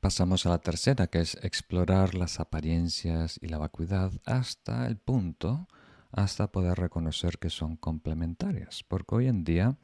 [0.00, 5.68] Pasamos a la tercera, que es explorar las apariencias y la vacuidad hasta el punto,
[6.10, 8.82] hasta poder reconocer que son complementarias.
[8.82, 9.76] Porque hoy en día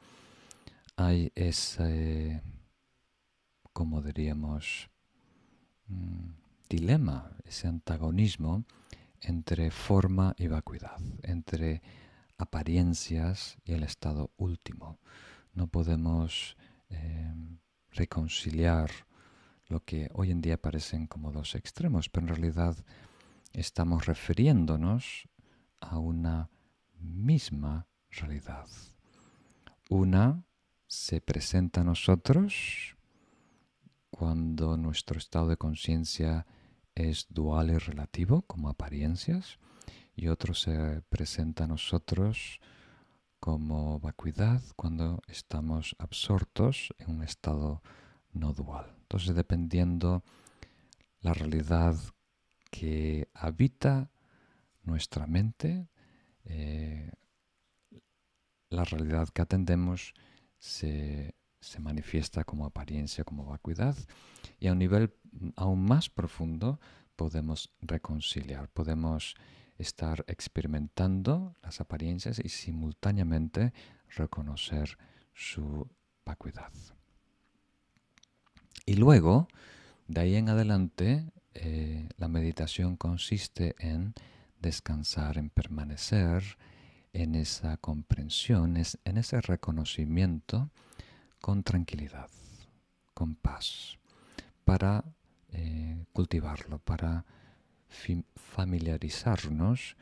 [0.97, 2.41] hay ese,
[3.71, 4.89] como diríamos,
[5.87, 6.31] mm,
[6.67, 8.65] dilema, ese antagonismo
[9.21, 11.81] entre forma y vacuidad, entre
[12.37, 14.99] apariencias y el estado último.
[15.53, 16.57] No podemos
[16.89, 17.33] eh,
[17.91, 18.89] reconciliar
[19.67, 22.75] lo que hoy en día parecen como dos extremos, pero en realidad
[23.53, 25.29] estamos refiriéndonos
[25.79, 26.49] a una
[26.99, 28.67] misma realidad.
[29.89, 30.43] Una
[30.87, 32.95] se presenta a nosotros
[34.09, 36.47] cuando nuestro estado de conciencia
[36.95, 39.59] es dual y relativo, como apariencias,
[40.15, 42.59] y otro se presenta a nosotros
[43.39, 47.83] como vacuidad cuando estamos absortos en un estado
[48.33, 48.95] no dual.
[49.01, 50.23] Entonces, dependiendo
[51.21, 51.95] la realidad
[52.71, 54.09] que habita
[54.83, 55.87] nuestra mente,
[56.45, 57.11] eh,
[58.69, 60.13] la realidad que atendemos
[60.59, 63.95] se, se, manifiesta como apariencia, como vacuidad,
[64.59, 65.13] y a un nivel
[65.55, 66.79] aún más profundo
[67.15, 69.35] podemos reconciliar, podemos
[69.77, 73.73] estar experimentando las apariencias y simultáneamente
[74.15, 74.97] reconocer
[75.33, 75.87] su
[76.25, 76.71] vacuidad.
[78.85, 79.47] Y luego,
[80.07, 84.13] de ahí en adelante, eh, la meditación consiste en
[84.59, 86.57] descansar, en permanecer
[87.13, 90.69] en esa comprensión, en ese reconocimiento
[91.41, 92.29] con tranquilidad,
[93.13, 93.97] con paz,
[94.63, 95.03] para
[95.49, 97.25] eh, cultivarlo, para
[98.35, 99.95] familiarizarnos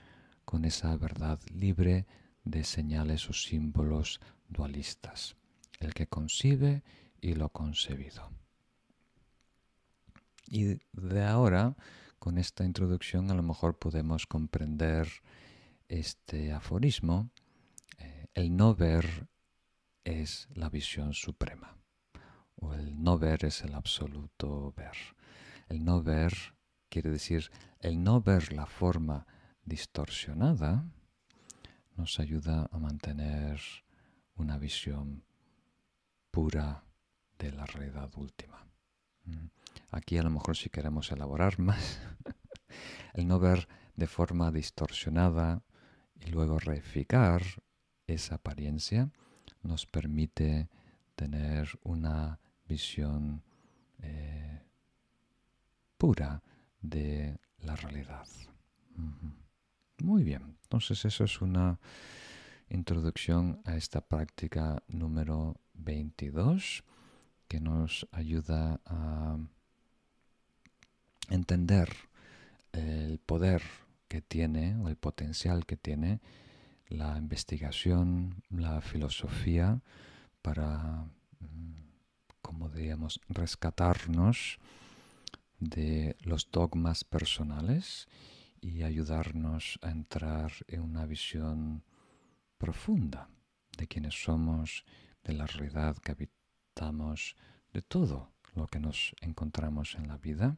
[0.43, 2.05] con esa verdad libre
[2.43, 4.19] de señales o símbolos
[4.49, 5.35] dualistas,
[5.79, 6.83] el que concibe
[7.21, 8.31] y lo concebido.
[10.47, 11.75] Y de ahora,
[12.19, 15.07] con esta introducción, a lo mejor podemos comprender
[15.87, 17.29] este aforismo.
[17.97, 19.27] Eh, el no ver
[20.03, 21.77] es la visión suprema,
[22.55, 24.95] o el no ver es el absoluto ver.
[25.67, 26.55] El no ver
[26.89, 29.25] quiere decir, el no ver la forma
[29.63, 30.85] distorsionada
[31.95, 33.59] nos ayuda a mantener
[34.35, 35.23] una visión
[36.31, 36.83] pura
[37.39, 38.67] de la realidad última.
[39.23, 39.47] Mm.
[39.91, 41.99] Aquí a lo mejor si queremos elaborar más,
[43.13, 45.63] el no ver de forma distorsionada
[46.21, 47.41] y luego reificar
[48.07, 49.09] esa apariencia
[49.63, 50.69] nos permite
[51.15, 53.43] tener una visión
[53.99, 54.61] eh,
[55.97, 56.41] pura
[56.81, 58.27] de la realidad.
[59.99, 61.79] Muy bien, entonces eso es una
[62.69, 66.83] introducción a esta práctica número 22
[67.47, 69.37] que nos ayuda a
[71.29, 71.89] entender
[72.71, 73.61] el poder
[74.07, 76.21] que tiene o el potencial que tiene
[76.87, 79.81] la investigación, la filosofía
[80.41, 81.05] para,
[81.39, 81.73] mm,
[82.41, 84.59] como diríamos, rescatarnos
[85.59, 88.07] de los dogmas personales
[88.61, 91.83] y ayudarnos a entrar en una visión
[92.57, 93.29] profunda
[93.77, 94.85] de quienes somos,
[95.23, 97.35] de la realidad que habitamos,
[97.73, 100.57] de todo lo que nos encontramos en la vida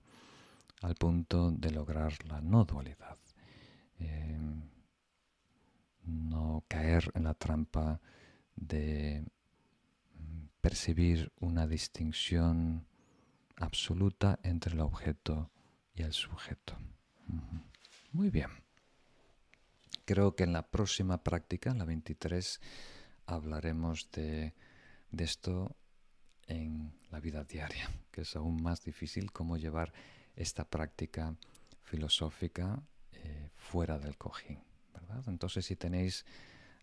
[0.82, 3.18] al punto de lograr la no dualidad.
[4.00, 4.70] Em,
[6.04, 8.00] no caer en la trampa
[8.56, 9.26] de
[10.14, 12.88] mm, percibir una distinción
[13.56, 15.52] absoluta entre el objeto
[15.94, 16.78] y el sujeto.
[18.12, 18.50] Muy bien.
[20.06, 22.62] Creo que en la próxima práctica, la 23,
[23.26, 24.54] hablaremos de,
[25.12, 25.76] de esto
[26.48, 29.92] en la vida diaria, que es aún más difícil cómo llevar
[30.36, 31.36] esta práctica
[31.84, 32.82] filosófica
[33.24, 34.60] eh, fuera del cojín.
[35.28, 36.26] Entonces, si tenéis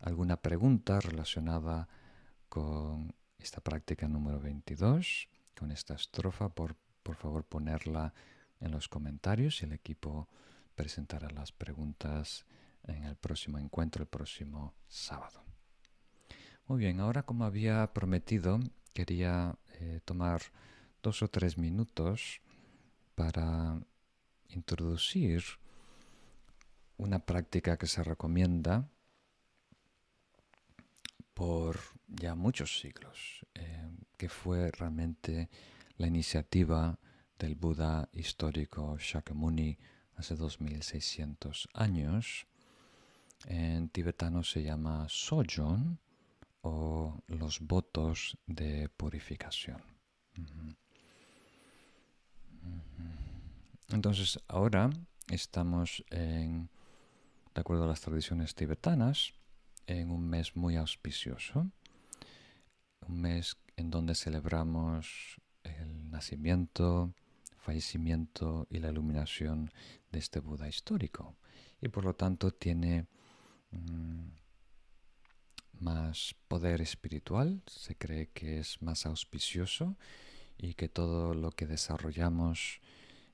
[0.01, 1.89] alguna pregunta relacionada
[2.49, 6.49] con esta práctica número 22 con esta estrofa.
[6.49, 8.13] Por, por favor, ponerla
[8.61, 10.29] en los comentarios y el equipo
[10.75, 12.47] presentará las preguntas
[12.85, 15.43] en el próximo encuentro, el próximo sábado.
[16.67, 18.59] Muy bien, ahora como había prometido,
[18.93, 20.43] quería eh, tomar
[21.03, 22.41] dos o tres minutos
[23.15, 23.79] para
[24.49, 25.45] introducir
[26.97, 28.89] una práctica que se recomienda
[31.35, 35.51] por ya muchos siglos, eh, que fue realmente
[35.97, 36.99] la iniciativa
[37.39, 39.77] del Buda histórico Shakyamuni
[40.17, 42.47] hace 2600 años.
[43.47, 45.99] En tibetano se llama Sojon
[46.63, 49.83] o los votos de purificación.
[53.89, 54.91] Entonces ahora
[55.29, 56.71] estamos en,
[57.55, 59.33] de acuerdo a las tradiciones tibetanas,
[59.87, 61.71] en un mes muy auspicioso,
[63.07, 67.15] un mes en donde celebramos el nacimiento,
[67.59, 69.71] fallecimiento y la iluminación
[70.11, 71.37] de este Buda histórico.
[71.81, 73.07] Y por lo tanto tiene
[73.71, 74.29] mm,
[75.81, 79.97] más poder espiritual, se cree que es más auspicioso
[80.57, 82.81] y que todo lo que desarrollamos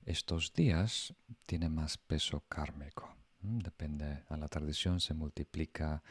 [0.04, 1.14] estos días
[1.46, 3.19] tiene más peso kármico.
[3.42, 6.02] Mm, depende a la tradición, se multiplica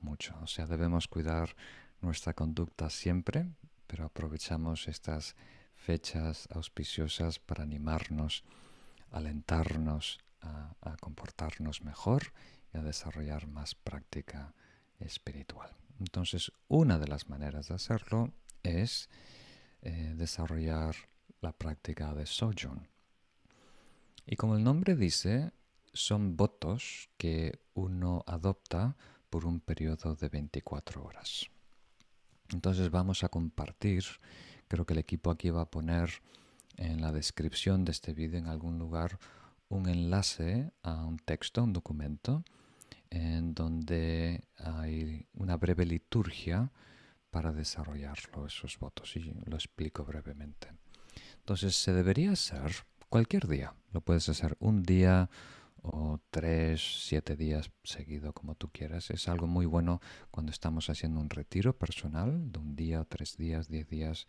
[0.00, 0.34] mucho.
[0.42, 1.54] O sea, debemos cuidar
[2.00, 3.46] nuestra conducta siempre,
[3.86, 5.36] pero aprovechamos estas
[5.76, 8.44] fechas auspiciosas para animarnos,
[9.10, 12.32] alentarnos a, comportarnos mejor
[12.72, 14.54] y a desarrollar más práctica
[14.98, 15.70] espiritual.
[16.00, 18.32] Entonces, una de las maneras de hacerlo
[18.62, 19.08] es
[19.82, 20.94] eh, desarrollar
[21.40, 22.88] la práctica de sojourn.
[24.26, 25.52] Y como el nombre dice,
[25.92, 28.96] son votos que uno adopta
[29.30, 31.48] por un periodo de 24 horas.
[32.50, 34.04] Entonces vamos a compartir,
[34.68, 36.10] creo que el equipo aquí va a poner
[36.76, 39.18] en la descripción de este vídeo en algún lugar
[39.68, 42.44] un enlace a un texto, un documento,
[43.10, 46.70] en donde hay una breve liturgia
[47.30, 50.68] para desarrollarlo, esos votos, y lo explico brevemente.
[51.38, 52.72] Entonces se debería hacer
[53.08, 55.28] cualquier día, lo puedes hacer un día,
[55.82, 59.10] o tres, siete días seguido, como tú quieras.
[59.10, 60.00] Es algo muy bueno
[60.30, 64.26] cuando estamos haciendo un retiro personal de un día, tres días, diez días,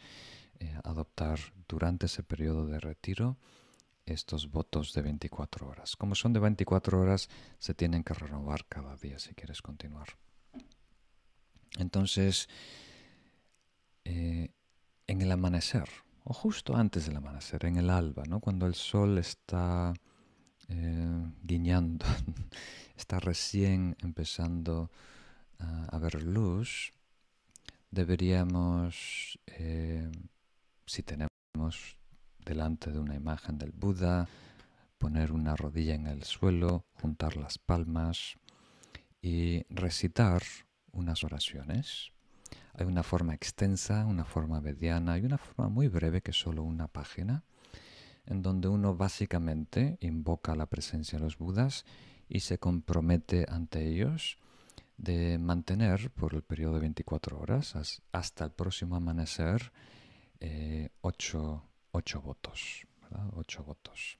[0.60, 3.38] eh, adoptar durante ese periodo de retiro
[4.06, 5.96] estos votos de 24 horas.
[5.96, 10.08] Como son de 24 horas, se tienen que renovar cada día si quieres continuar.
[11.78, 12.50] Entonces,
[14.04, 14.50] eh,
[15.08, 15.90] en el amanecer,
[16.24, 18.40] o justo antes del amanecer, en el alba, ¿no?
[18.40, 19.94] cuando el sol está
[20.76, 22.06] eh, guiñando,
[22.98, 24.90] está recién empezando
[25.60, 26.92] a, ver luz,
[27.92, 30.12] deberíamos, eh,
[30.86, 31.30] si tenemos
[32.44, 34.28] delante de una imagen del Buda,
[34.98, 38.36] poner una rodilla en el suelo, juntar las palmas
[39.22, 40.42] y recitar
[40.92, 42.12] unas oraciones.
[42.74, 46.64] Hay una forma extensa, una forma mediana y una forma muy breve que es solo
[46.64, 47.44] una página
[48.26, 51.86] en donde uno básicamente invoca la presencia de los Budas
[52.30, 54.38] y se compromete ante ellos
[54.98, 59.72] de mantener por el periodo de 24 horas hasta el próximo amanecer
[60.40, 62.86] eh, ocho, votos.
[63.36, 64.18] Ocho votos.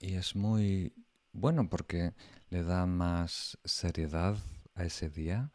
[0.00, 0.92] Y es muy
[1.32, 2.14] bueno porque
[2.48, 4.36] le da más seriedad
[4.74, 5.50] a ese día,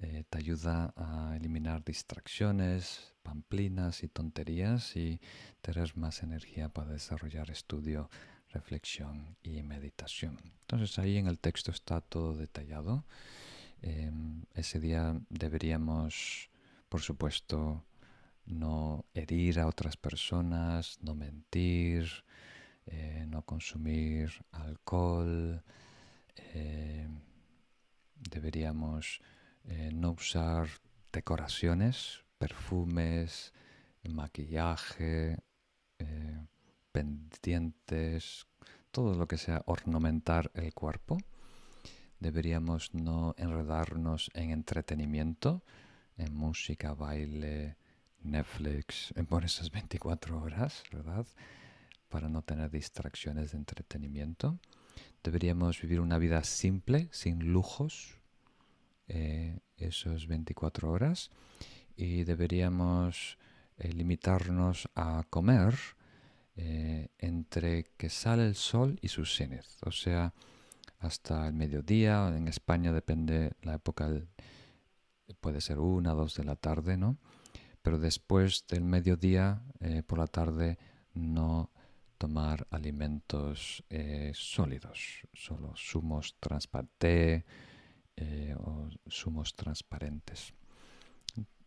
[0.00, 5.20] eh, te ayuda a eliminar distracciones, pamplinas y tonterías y
[5.60, 8.08] tener más energía para desarrollar estudio,
[8.50, 10.38] reflexión y meditación.
[10.60, 13.04] Entonces ahí en el texto está todo detallado.
[13.82, 16.48] Em, ese día deberíamos,
[16.88, 17.84] por supuesto,
[18.46, 22.08] no herir a otras personas, no mentir,
[22.86, 25.62] eh, no consumir alcohol,
[26.54, 27.20] em,
[28.30, 29.20] deberíamos
[29.68, 30.68] eh, no usar
[31.12, 33.52] decoraciones perfumes,
[34.08, 35.38] maquillaje,
[35.98, 36.46] eh,
[36.92, 38.46] pendientes,
[38.90, 41.18] todo lo que sea ornamentar el cuerpo.
[42.20, 45.62] Deberíamos no enredarnos en entretenimiento,
[46.16, 47.76] en música, baile,
[48.22, 51.26] Netflix, por esas 24 horas, ¿verdad?
[52.08, 54.58] Para no tener distracciones de entretenimiento.
[55.22, 58.17] Deberíamos vivir una vida simple, sin lujos,
[59.08, 61.30] eh, esos 24 horas
[61.96, 63.38] y deberíamos
[63.78, 65.74] eh, limitarnos a comer
[66.56, 70.34] eh, entre que sale el sol y su cenit, o sea,
[70.98, 74.10] hasta el mediodía, en España depende la época
[75.40, 77.16] puede ser una, dos de la tarde, ¿no?
[77.82, 80.78] Pero después del mediodía, eh, por la tarde,
[81.14, 81.70] no
[82.18, 83.84] tomar alimentos
[84.32, 87.44] sólidos, solo zumos transparentes
[88.20, 90.52] eh, o zumos transparentes.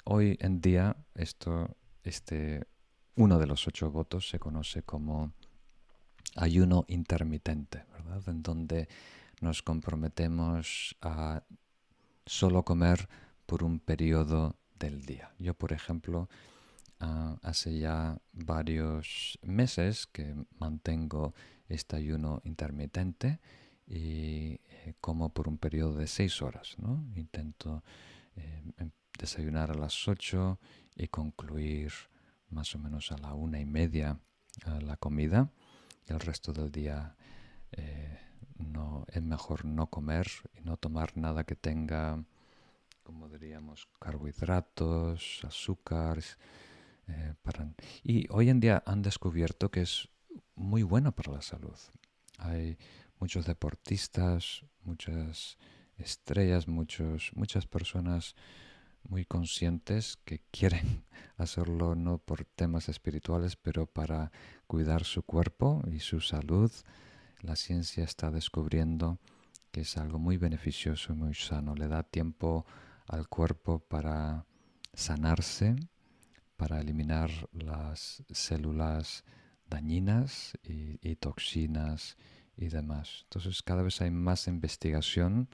[0.03, 2.67] Hoy en día, esto, este,
[3.15, 5.31] uno de los ocho votos se conoce como
[6.35, 8.21] ayuno intermitente, ¿verdad?
[8.27, 8.89] En donde
[9.39, 11.43] nos comprometemos a
[12.25, 13.07] solo comer
[13.45, 15.31] por un periodo del día.
[15.39, 16.27] Yo, por ejemplo,
[16.99, 21.33] ah, hace ya varios meses que mantengo
[21.69, 23.39] este ayuno intermitente
[23.87, 26.75] y eh, como por un periodo de seis horas.
[26.77, 27.03] ¿no?
[27.15, 27.83] Intento
[28.35, 30.59] eh, em, desayunar a las ocho
[30.95, 31.91] y concluir
[32.49, 34.19] más o menos a la una y media
[34.81, 35.49] la comida
[36.07, 37.15] y el resto del día
[37.71, 38.19] eh,
[38.57, 42.23] no, es mejor no comer y no tomar nada que tenga,
[43.03, 46.37] como diríamos, carbohidratos, azúcares.
[48.03, 50.07] Y hoy en día han descubierto que es
[50.55, 51.75] muy bueno para la salud.
[52.37, 52.77] Hay
[53.21, 55.57] muchos deportistas, muchas
[55.95, 58.35] estrellas, muchos, muchas personas
[59.07, 61.05] muy conscientes que quieren
[61.37, 64.33] hacerlo no por temas espirituales, pero para
[64.67, 66.71] cuidar su cuerpo y su salud
[67.41, 69.19] la ciencia está descubriendo
[69.71, 71.73] que es algo muy beneficioso y muy sano.
[71.75, 72.65] Le da tiempo
[73.07, 74.45] al cuerpo para
[74.93, 75.75] sanarse,
[76.55, 79.23] para eliminar las células
[79.65, 82.17] dañinas y, toxinas
[82.61, 83.21] y demás.
[83.23, 85.49] Entonces cada vez hay más investigación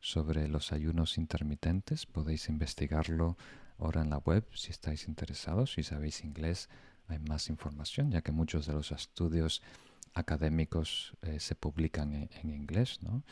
[0.00, 2.06] sobre los ayunos intermitentes.
[2.06, 3.36] Podéis investigarlo
[3.78, 5.72] ahora en la web si estáis interesados.
[5.72, 6.68] Si sabéis inglés
[7.08, 9.62] hay más información, ya que muchos de los estudios
[10.14, 13.00] académicos eh, se publican en, inglés.
[13.02, 13.22] ¿no?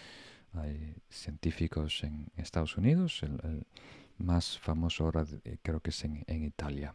[0.54, 3.66] Hay científicos en Estados Unidos, el,
[4.18, 6.94] más famoso ahora eh, creo que es en, en Italia.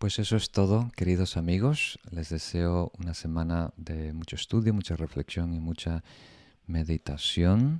[0.00, 1.98] Pues eso es todo, queridos amigos.
[2.10, 6.02] Les deseo una semana de mucho estudio, mucha reflexión y mucha
[6.66, 7.78] meditación.